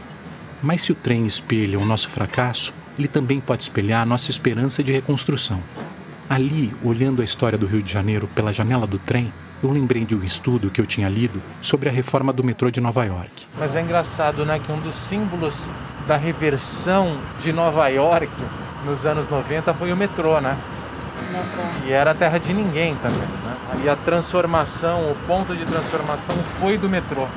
Mas 0.61 0.81
se 0.81 0.91
o 0.91 0.95
trem 0.95 1.25
espelha 1.25 1.79
o 1.79 1.85
nosso 1.85 2.09
fracasso, 2.09 2.73
ele 2.97 3.07
também 3.07 3.39
pode 3.39 3.63
espelhar 3.63 4.01
a 4.01 4.05
nossa 4.05 4.31
esperança 4.31 4.83
de 4.83 4.91
reconstrução. 4.91 5.61
Ali, 6.29 6.73
olhando 6.83 7.21
a 7.21 7.25
história 7.25 7.57
do 7.57 7.65
Rio 7.65 7.81
de 7.81 7.91
Janeiro 7.91 8.27
pela 8.35 8.51
janela 8.51 8.85
do 8.85 8.99
trem, 8.99 9.31
eu 9.63 9.71
lembrei 9.71 10.05
de 10.05 10.15
um 10.15 10.23
estudo 10.23 10.69
que 10.69 10.79
eu 10.79 10.85
tinha 10.85 11.07
lido 11.07 11.41
sobre 11.61 11.89
a 11.89 11.91
reforma 11.91 12.33
do 12.33 12.43
metrô 12.43 12.69
de 12.69 12.81
Nova 12.81 13.05
York. 13.05 13.47
Mas 13.57 13.75
é 13.75 13.81
engraçado, 13.81 14.45
né, 14.45 14.59
que 14.59 14.71
um 14.71 14.79
dos 14.79 14.95
símbolos 14.95 15.69
da 16.07 16.17
reversão 16.17 17.17
de 17.39 17.51
Nova 17.51 17.87
York 17.87 18.31
nos 18.85 19.05
anos 19.05 19.27
90 19.29 19.73
foi 19.73 19.91
o 19.91 19.97
metrô, 19.97 20.39
né? 20.39 20.57
E 21.87 21.91
era 21.91 22.11
a 22.11 22.13
terra 22.13 22.37
de 22.37 22.53
ninguém 22.53 22.95
também, 22.95 23.19
né? 23.19 23.57
E 23.83 23.89
a 23.89 23.95
transformação, 23.95 25.11
o 25.11 25.15
ponto 25.25 25.55
de 25.55 25.65
transformação 25.65 26.35
foi 26.59 26.77
do 26.77 26.87
metrô 26.87 27.27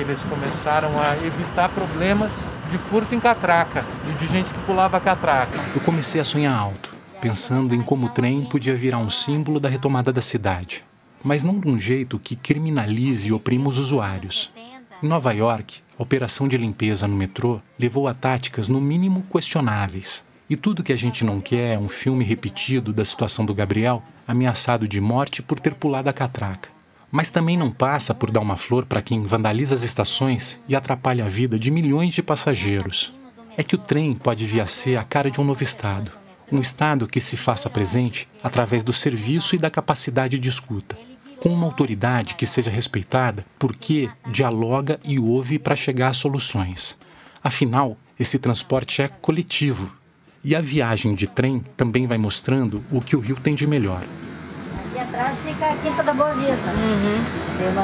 eles 0.00 0.22
começaram 0.22 0.90
a 1.00 1.16
evitar 1.24 1.68
problemas 1.68 2.46
de 2.70 2.78
furto 2.78 3.14
em 3.14 3.20
catraca 3.20 3.84
e 4.10 4.12
de 4.14 4.26
gente 4.26 4.52
que 4.52 4.60
pulava 4.60 5.00
catraca. 5.00 5.58
Eu 5.74 5.80
comecei 5.80 6.20
a 6.20 6.24
sonhar 6.24 6.56
alto, 6.56 6.94
pensando 7.20 7.74
em 7.74 7.82
como 7.82 8.06
o 8.06 8.10
trem 8.10 8.44
podia 8.44 8.76
virar 8.76 8.98
um 8.98 9.10
símbolo 9.10 9.58
da 9.58 9.68
retomada 9.68 10.12
da 10.12 10.20
cidade, 10.20 10.84
mas 11.24 11.42
não 11.42 11.58
de 11.58 11.68
um 11.68 11.78
jeito 11.78 12.18
que 12.18 12.36
criminalize 12.36 13.28
e 13.28 13.32
oprima 13.32 13.68
os 13.68 13.78
usuários. 13.78 14.50
Em 15.02 15.08
Nova 15.08 15.32
York, 15.32 15.82
a 15.98 16.02
operação 16.02 16.46
de 16.46 16.56
limpeza 16.56 17.08
no 17.08 17.16
metrô 17.16 17.60
levou 17.78 18.06
a 18.08 18.14
táticas 18.14 18.68
no 18.68 18.80
mínimo 18.80 19.24
questionáveis. 19.32 20.24
E 20.48 20.56
tudo 20.56 20.82
que 20.82 20.92
a 20.92 20.96
gente 20.96 21.24
não 21.24 21.40
quer 21.40 21.74
é 21.74 21.78
um 21.78 21.88
filme 21.88 22.24
repetido 22.24 22.92
da 22.92 23.04
situação 23.04 23.44
do 23.44 23.54
Gabriel, 23.54 24.02
ameaçado 24.28 24.86
de 24.86 25.00
morte 25.00 25.42
por 25.42 25.58
ter 25.58 25.74
pulado 25.74 26.08
a 26.08 26.12
catraca 26.12 26.75
mas 27.16 27.30
também 27.30 27.56
não 27.56 27.70
passa 27.70 28.12
por 28.12 28.30
dar 28.30 28.40
uma 28.40 28.58
flor 28.58 28.84
para 28.84 29.00
quem 29.00 29.22
vandaliza 29.22 29.74
as 29.74 29.80
estações 29.80 30.60
e 30.68 30.76
atrapalha 30.76 31.24
a 31.24 31.28
vida 31.28 31.58
de 31.58 31.70
milhões 31.70 32.12
de 32.12 32.22
passageiros. 32.22 33.10
É 33.56 33.62
que 33.62 33.74
o 33.74 33.78
trem 33.78 34.12
pode 34.14 34.44
vir 34.44 34.60
a 34.60 34.66
ser 34.66 34.98
a 34.98 35.02
cara 35.02 35.30
de 35.30 35.40
um 35.40 35.44
novo 35.44 35.62
Estado. 35.62 36.12
Um 36.52 36.60
Estado 36.60 37.06
que 37.06 37.18
se 37.18 37.34
faça 37.34 37.70
presente 37.70 38.28
através 38.42 38.84
do 38.84 38.92
serviço 38.92 39.54
e 39.54 39.58
da 39.58 39.70
capacidade 39.70 40.38
de 40.38 40.46
escuta. 40.46 40.94
Com 41.40 41.48
uma 41.48 41.64
autoridade 41.64 42.34
que 42.34 42.44
seja 42.44 42.70
respeitada 42.70 43.46
porque 43.58 44.10
dialoga 44.30 45.00
e 45.02 45.18
ouve 45.18 45.58
para 45.58 45.74
chegar 45.74 46.08
a 46.08 46.12
soluções. 46.12 46.98
Afinal, 47.42 47.96
esse 48.20 48.38
transporte 48.38 49.00
é 49.00 49.08
coletivo. 49.08 49.90
E 50.44 50.54
a 50.54 50.60
viagem 50.60 51.14
de 51.14 51.26
trem 51.26 51.64
também 51.78 52.06
vai 52.06 52.18
mostrando 52.18 52.84
o 52.92 53.00
que 53.00 53.16
o 53.16 53.20
Rio 53.20 53.36
tem 53.36 53.54
de 53.54 53.66
melhor 53.66 54.04
aqui 54.96 54.98
atrás 55.00 55.38
fica 55.40 55.66
a 55.66 55.76
Quinta 55.76 56.02
da 56.02 56.14
Boa 56.14 56.32
Vista. 56.34 56.70
Uhum. 56.70 57.58
Tem 57.58 57.68
uma 57.68 57.82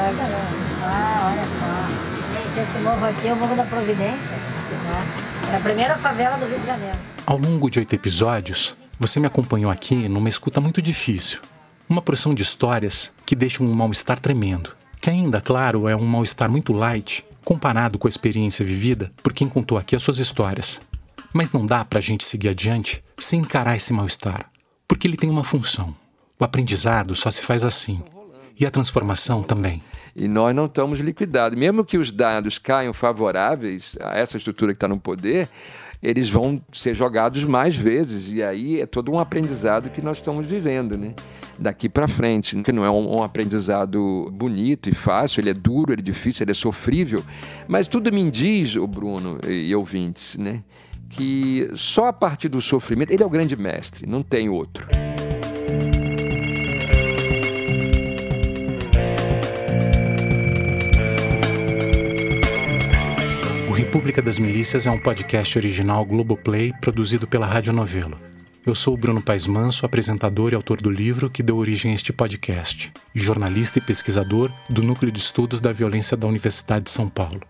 Ah, 0.83 1.31
olha 1.31 1.43
só. 1.59 2.33
Gente, 2.33 2.59
esse 2.59 2.77
morro 2.79 3.05
aqui 3.05 3.27
é 3.27 3.33
o 3.33 3.35
Morro 3.35 3.55
da 3.55 3.65
Providência. 3.65 4.35
Né? 4.35 5.53
É 5.53 5.57
a 5.57 5.59
primeira 5.59 5.95
favela 5.97 6.37
do 6.37 6.47
Rio 6.47 6.59
de 6.59 6.65
Janeiro. 6.65 6.97
Ao 7.25 7.37
longo 7.37 7.69
de 7.69 7.79
oito 7.79 7.93
episódios, 7.93 8.75
você 8.99 9.19
me 9.19 9.27
acompanhou 9.27 9.69
aqui 9.69 10.09
numa 10.09 10.27
escuta 10.27 10.59
muito 10.59 10.81
difícil. 10.81 11.39
Uma 11.87 12.01
porção 12.01 12.33
de 12.33 12.41
histórias 12.41 13.13
que 13.25 13.35
deixam 13.35 13.67
um 13.67 13.73
mal-estar 13.73 14.19
tremendo. 14.19 14.71
Que 14.99 15.09
ainda, 15.09 15.39
claro, 15.39 15.87
é 15.87 15.95
um 15.95 16.05
mal-estar 16.05 16.49
muito 16.49 16.73
light 16.73 17.23
comparado 17.45 17.99
com 17.99 18.07
a 18.07 18.09
experiência 18.09 18.65
vivida 18.65 19.11
por 19.21 19.33
quem 19.33 19.47
contou 19.47 19.77
aqui 19.77 19.95
as 19.95 20.01
suas 20.01 20.17
histórias. 20.17 20.81
Mas 21.31 21.51
não 21.51 21.65
dá 21.65 21.85
pra 21.85 21.99
gente 21.99 22.23
seguir 22.23 22.49
adiante 22.49 23.03
sem 23.19 23.41
encarar 23.41 23.75
esse 23.75 23.93
mal-estar, 23.93 24.49
porque 24.87 25.07
ele 25.07 25.17
tem 25.17 25.29
uma 25.29 25.43
função. 25.43 25.93
O 26.39 26.43
aprendizado 26.43 27.15
só 27.15 27.29
se 27.29 27.41
faz 27.41 27.63
assim. 27.63 28.01
E 28.59 28.65
a 28.65 28.71
transformação 28.71 29.43
também. 29.43 29.81
E 30.15 30.27
nós 30.27 30.55
não 30.55 30.65
estamos 30.65 30.99
liquidados. 30.99 31.57
Mesmo 31.57 31.85
que 31.85 31.97
os 31.97 32.11
dados 32.11 32.57
caiam 32.57 32.93
favoráveis 32.93 33.95
a 33.99 34.17
essa 34.17 34.37
estrutura 34.37 34.73
que 34.73 34.77
está 34.77 34.87
no 34.87 34.99
poder, 34.99 35.49
eles 36.01 36.29
vão 36.29 36.61
ser 36.71 36.93
jogados 36.93 37.43
mais 37.43 37.75
vezes. 37.75 38.31
E 38.31 38.43
aí 38.43 38.81
é 38.81 38.85
todo 38.85 39.11
um 39.11 39.19
aprendizado 39.19 39.89
que 39.89 40.01
nós 40.01 40.17
estamos 40.17 40.45
vivendo, 40.45 40.97
né? 40.97 41.13
Daqui 41.57 41.87
para 41.87 42.07
frente, 42.07 42.61
que 42.61 42.71
não 42.71 42.83
é 42.83 42.89
um, 42.89 43.19
um, 43.19 43.23
aprendizado 43.23 44.29
bonito 44.33 44.89
e 44.89 44.93
fácil, 44.93 45.39
ele 45.39 45.51
é 45.51 45.53
duro, 45.53 45.93
ele 45.93 46.01
é 46.01 46.03
difícil, 46.03 46.43
ele 46.43 46.51
é 46.51 46.55
sofrível, 46.55 47.23
mas 47.67 47.87
tudo 47.87 48.11
me 48.11 48.29
diz, 48.29 48.75
o 48.75 48.87
Bruno 48.87 49.37
e, 49.47 49.69
e 49.69 49.75
ouvintes, 49.75 50.35
né, 50.35 50.63
que 51.09 51.69
só 51.75 52.07
a 52.07 52.13
partir 52.13 52.49
do 52.49 52.59
sofrimento, 52.59 53.11
ele 53.11 53.21
é 53.21 53.25
o 53.25 53.29
grande 53.29 53.55
mestre, 53.55 54.07
não 54.07 54.23
tem 54.23 54.49
outro. 54.49 54.87
República 63.93 64.23
das 64.23 64.39
Milícias 64.39 64.87
é 64.87 64.91
um 64.91 64.97
podcast 64.97 65.55
original 65.55 66.03
Globoplay 66.03 66.73
produzido 66.81 67.27
pela 67.27 67.45
Rádio 67.45 67.71
Novelo. 67.71 68.19
Eu 68.65 68.73
sou 68.73 68.95
o 68.95 68.97
Bruno 68.97 69.21
Paes 69.21 69.45
Manso, 69.45 69.85
apresentador 69.85 70.51
e 70.51 70.55
autor 70.55 70.81
do 70.81 70.89
livro 70.89 71.29
que 71.29 71.43
deu 71.43 71.57
origem 71.57 71.91
a 71.91 71.93
este 71.93 72.11
podcast, 72.11 72.91
jornalista 73.13 73.77
e 73.77 73.81
pesquisador 73.83 74.51
do 74.67 74.81
Núcleo 74.81 75.11
de 75.11 75.19
Estudos 75.19 75.59
da 75.59 75.71
Violência 75.71 76.17
da 76.17 76.25
Universidade 76.25 76.85
de 76.85 76.89
São 76.89 77.07
Paulo. 77.07 77.41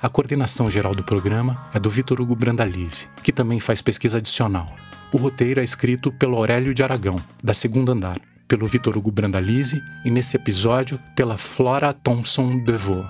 A 0.00 0.08
coordenação 0.08 0.70
geral 0.70 0.94
do 0.94 1.02
programa 1.02 1.68
é 1.74 1.80
do 1.80 1.90
Vitor 1.90 2.20
Hugo 2.20 2.36
Brandalize, 2.36 3.08
que 3.24 3.32
também 3.32 3.58
faz 3.58 3.82
pesquisa 3.82 4.18
adicional. 4.18 4.72
O 5.12 5.16
roteiro 5.16 5.60
é 5.60 5.64
escrito 5.64 6.12
pelo 6.12 6.36
Aurélio 6.36 6.72
de 6.72 6.84
Aragão, 6.84 7.16
da 7.42 7.52
Segunda 7.52 7.90
Andar. 7.90 8.20
pelo 8.46 8.68
Vitor 8.68 8.96
Hugo 8.96 9.10
Brandalize 9.10 9.82
e 10.04 10.10
nesse 10.10 10.36
episódio 10.36 11.00
pela 11.16 11.36
Flora 11.36 11.92
Thompson 11.92 12.58
DeVoe. 12.58 13.04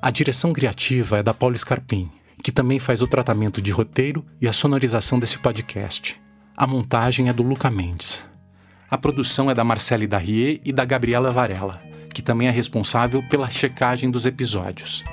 A 0.00 0.10
direção 0.10 0.52
criativa 0.52 1.18
é 1.18 1.22
da 1.22 1.34
Paula 1.34 1.56
Scarpim, 1.56 2.10
que 2.42 2.52
também 2.52 2.78
faz 2.78 3.02
o 3.02 3.06
tratamento 3.06 3.60
de 3.60 3.70
roteiro 3.70 4.24
e 4.40 4.48
a 4.48 4.52
sonorização 4.52 5.18
desse 5.18 5.38
podcast. 5.38 6.20
A 6.56 6.66
montagem 6.66 7.28
é 7.28 7.32
do 7.32 7.42
Luca 7.42 7.70
Mendes. 7.70 8.26
A 8.90 8.96
produção 8.96 9.50
é 9.50 9.54
da 9.54 9.64
Marcele 9.64 10.06
Darrier 10.06 10.60
e 10.64 10.72
da 10.72 10.84
Gabriela 10.84 11.30
Varela, 11.30 11.82
que 12.12 12.22
também 12.22 12.48
é 12.48 12.50
responsável 12.50 13.22
pela 13.28 13.50
checagem 13.50 14.10
dos 14.10 14.26
episódios. 14.26 15.04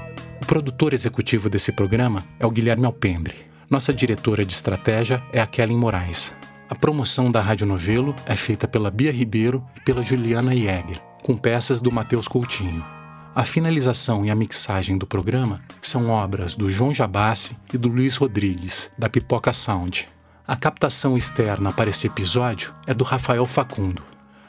O 0.41 0.45
produtor 0.45 0.93
executivo 0.93 1.49
desse 1.49 1.71
programa 1.71 2.23
é 2.39 2.45
o 2.45 2.51
Guilherme 2.51 2.85
Alpendre. 2.85 3.35
Nossa 3.69 3.93
diretora 3.93 4.45
de 4.45 4.53
estratégia 4.53 5.21
é 5.33 5.41
a 5.41 5.47
Kellen 5.47 5.77
Moraes. 5.77 6.35
A 6.69 6.75
promoção 6.75 7.31
da 7.31 7.41
Rádio 7.41 7.67
Novelo 7.67 8.15
é 8.25 8.35
feita 8.35 8.67
pela 8.67 8.89
Bia 8.89 9.11
Ribeiro 9.11 9.63
e 9.75 9.81
pela 9.81 10.03
Juliana 10.03 10.55
Jäger, 10.55 11.01
com 11.21 11.37
peças 11.37 11.79
do 11.79 11.91
Matheus 11.91 12.27
Coutinho. 12.27 12.94
A 13.35 13.43
finalização 13.43 14.25
e 14.25 14.31
a 14.31 14.35
mixagem 14.35 14.97
do 14.97 15.05
programa 15.05 15.61
são 15.81 16.09
obras 16.09 16.55
do 16.55 16.71
João 16.71 16.93
Jabassi 16.93 17.57
e 17.73 17.77
do 17.77 17.89
Luiz 17.89 18.15
Rodrigues, 18.15 18.89
da 18.97 19.09
Pipoca 19.09 19.51
Sound. 19.51 20.07
A 20.47 20.55
captação 20.55 21.17
externa 21.17 21.73
para 21.73 21.89
esse 21.89 22.07
episódio 22.07 22.73
é 22.87 22.93
do 22.93 23.03
Rafael 23.03 23.45
Facundo. 23.45 24.01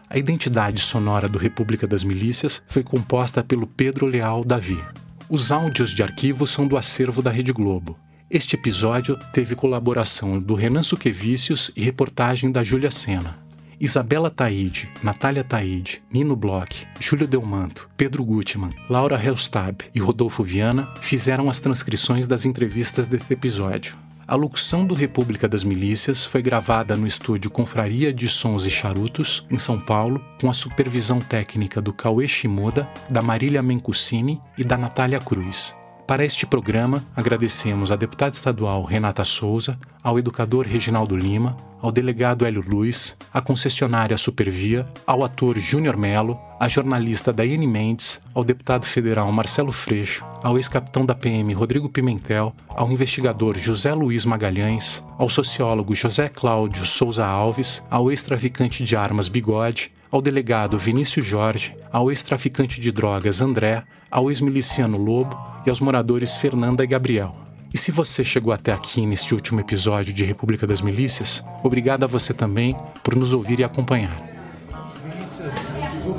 A 0.09 0.17
identidade 0.17 0.81
sonora 0.81 1.29
do 1.29 1.37
República 1.37 1.85
das 1.85 2.05
Milícias 2.05 2.63
foi 2.69 2.85
composta 2.85 3.43
pelo 3.43 3.67
Pedro 3.67 4.07
Leal 4.07 4.45
Davi. 4.45 4.81
Os 5.29 5.51
áudios 5.51 5.91
de 5.91 6.05
arquivo 6.05 6.47
são 6.47 6.65
do 6.65 6.77
acervo 6.77 7.21
da 7.21 7.31
Rede 7.33 7.53
Globo 7.53 7.99
este 8.29 8.57
episódio 8.57 9.17
teve 9.33 9.55
colaboração 9.55 10.41
do 10.41 10.55
Renan 10.55 10.83
Suquevicius 10.83 11.71
e 11.77 11.81
reportagem 11.81 12.51
da 12.51 12.65
Júlia 12.65 12.91
Sena. 12.91 13.39
Isabela 13.79 14.31
Taide, 14.31 14.91
Natália 15.03 15.45
Taide, 15.45 16.03
Nino 16.11 16.35
Bloch, 16.35 16.87
Júlio 16.99 17.29
Delmanto, 17.29 17.91
Pedro 17.95 18.25
Gutmann, 18.25 18.71
Laura 18.89 19.23
Helstab 19.23 19.85
e 19.95 20.01
Rodolfo 20.01 20.43
Viana 20.43 20.95
fizeram 21.03 21.51
as 21.51 21.61
transcrições 21.61 22.27
das 22.27 22.47
entrevistas 22.47 23.07
desse 23.07 23.35
episódio. 23.35 23.99
A 24.27 24.35
locução 24.35 24.85
do 24.85 24.95
República 24.95 25.47
das 25.47 25.63
Milícias 25.63 26.25
foi 26.25 26.43
gravada 26.43 26.97
no 26.97 27.07
estúdio 27.07 27.51
Confraria 27.51 28.13
de 28.13 28.29
Sons 28.29 28.65
e 28.65 28.71
Charutos, 28.71 29.47
em 29.51 29.59
São 29.59 29.79
Paulo, 29.79 30.25
com 30.41 30.51
a 30.51 30.55
supervisão 30.55 31.21
técnica 31.21 31.81
do 31.81 31.93
Cauê 31.93 32.27
Shimoda, 32.27 32.89
da 33.11 33.23
Marília 33.23 33.63
Mencucini 33.63 34.41
e 34.59 34.65
da 34.65 34.77
Natália 34.77 35.21
Cruz. 35.21 35.77
Para 36.07 36.25
este 36.25 36.47
programa, 36.47 37.05
agradecemos 37.17 37.91
à 37.91 37.97
deputada 37.97 38.33
estadual 38.33 38.85
Renata 38.85 39.25
Souza, 39.25 39.77
ao 40.07 40.21
educador 40.21 40.69
Reginaldo 40.69 41.17
Lima, 41.17 41.57
ao 41.83 41.91
delegado 41.91 42.47
Hélio 42.47 42.63
Luiz, 42.65 43.17
à 43.35 43.41
concessionária 43.41 44.17
Supervia, 44.17 44.87
ao 45.05 45.25
ator 45.25 45.59
Júnior 45.59 45.97
Melo, 45.97 46.39
à 46.61 46.69
jornalista 46.69 47.33
Daiane 47.33 47.67
Mendes, 47.67 48.23
ao 48.33 48.45
deputado 48.45 48.87
federal 48.87 49.33
Marcelo 49.33 49.73
Freixo, 49.73 50.25
ao 50.45 50.57
ex-capitão 50.57 51.05
da 51.05 51.13
PM 51.13 51.53
Rodrigo 51.53 51.89
Pimentel, 51.89 52.55
ao 52.69 52.89
investigador 52.89 53.59
José 53.59 53.93
Luiz 53.95 54.25
Magalhães, 54.25 55.05
ao 55.19 55.29
sociólogo 55.29 55.93
José 55.93 56.29
Cláudio 56.29 56.87
Souza 56.87 57.27
Alves, 57.27 57.85
ao 57.91 58.09
ex-traficante 58.09 58.85
de 58.85 58.95
armas 58.95 59.29
Bigode, 59.29 59.91
ao 60.09 60.23
delegado 60.23 60.79
Vinícius 60.79 61.27
Jorge, 61.27 61.75
ao 61.93 62.13
ex-traficante 62.13 62.81
de 62.81 62.93
drogas 62.93 63.41
André, 63.41 63.83
ao 64.09 64.31
ex-miliciano 64.31 64.99
Lobo 64.99 65.37
e 65.67 65.69
aos 65.69 65.81
moradores 65.81 66.37
Fernanda 66.37 66.85
e 66.85 66.87
Gabriel. 66.87 67.46
E 67.73 67.79
se 67.79 67.91
você 67.91 68.23
chegou 68.25 68.53
até 68.53 68.73
aqui 68.73 69.05
neste 69.05 69.35
último 69.35 69.61
episódio 69.61 70.13
de 70.13 70.25
República 70.25 70.67
das 70.67 70.81
Milícias, 70.81 71.45
obrigado 71.63 72.05
a 72.05 72.07
você 72.07 72.33
também 72.33 72.77
por 73.03 73.15
nos 73.15 73.33
ouvir 73.33 73.61
e 73.61 73.65
acompanhar. 73.65 74.36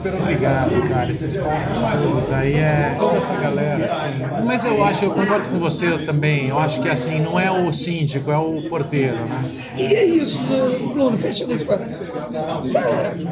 Super 0.07 0.21
obrigado, 0.21 0.87
cara. 0.87 1.11
Esses 1.11 1.35
papos 1.35 1.77
todos 2.01 2.31
aí 2.31 2.53
é 2.53 2.95
toda 2.97 3.17
essa 3.17 3.35
galera, 3.35 3.83
assim. 3.85 4.07
Mas 4.45 4.63
eu 4.63 4.81
acho, 4.81 5.03
eu 5.05 5.11
concordo 5.11 5.49
com 5.49 5.59
você 5.59 5.97
também. 6.05 6.47
Eu 6.47 6.57
acho 6.57 6.81
que 6.81 6.87
assim, 6.87 7.19
não 7.19 7.37
é 7.37 7.51
o 7.51 7.73
síndico, 7.73 8.31
é 8.31 8.37
o 8.37 8.69
porteiro, 8.69 9.17
né? 9.25 9.43
E 9.75 9.93
é 9.93 10.05
isso? 10.05 10.41
Bruno, 10.93 11.17
fechando 11.17 11.51
esse 11.51 11.65
Cara, 11.65 13.09
de 13.15 13.25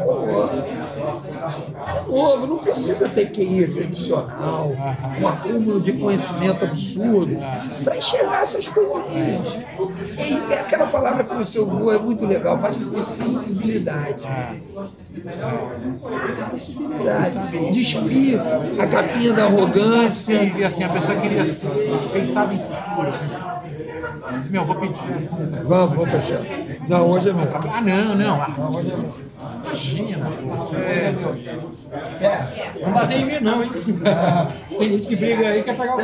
novo, 2.10 2.48
não 2.48 2.58
precisa 2.58 3.08
ter 3.08 3.28
QI 3.28 3.60
excepcional, 3.60 4.72
um 5.22 5.28
acúmulo 5.28 5.80
de 5.80 5.94
conhecimento 5.94 6.66
absurdo 6.66 7.38
para 7.84 7.98
enxergar 7.98 8.42
essas 8.42 8.68
coisinhas. 8.68 9.60
E 10.18 10.54
aquela 10.54 10.88
palavra 10.88 11.24
que 11.24 11.34
você 11.36 11.60
usou 11.60 11.94
é 11.94 11.98
muito 11.98 12.26
legal, 12.26 12.58
basta 12.58 12.86
ter 12.86 13.04
sensibilidade. 13.04 14.26
Sensibilidade. 16.34 17.72
Despir 17.72 18.40
a 18.80 18.88
capinha 18.88 19.34
da 19.34 19.46
arrogância. 19.46 20.44
E 20.44 20.64
assim, 20.64 20.84
a 20.84 20.90
pessoa 20.90 21.20
queria 21.20 21.44
pensar 22.12 22.54
em 22.54 22.60
futuro. 22.60 23.14
Meu, 24.50 24.66
vou 24.66 24.76
pedir. 24.76 24.96
Vamos, 25.66 25.96
vou 25.96 26.06
fechar. 26.08 26.42
Não, 26.88 27.10
hoje 27.10 27.30
é 27.30 27.34
meu. 27.34 27.48
Ah, 27.72 27.82
não, 27.82 28.16
não. 28.16 28.42
Ah, 28.42 28.56
hoje 28.76 28.92
é 28.92 28.98
meu. 28.98 29.10
Imagina, 29.66 30.30
você. 30.56 30.78
É, 32.22 32.42
não 32.82 32.92
bater 32.94 33.18
em 33.18 33.26
mim, 33.26 33.40
não, 33.42 33.64
hein? 33.64 33.72
Tem 34.78 34.90
gente 34.90 35.08
que 35.08 35.16
briga 35.16 35.48
aí 35.48 35.60
e 35.60 35.64
quer 35.64 35.76
pegar 35.78 35.96
o 35.96 36.02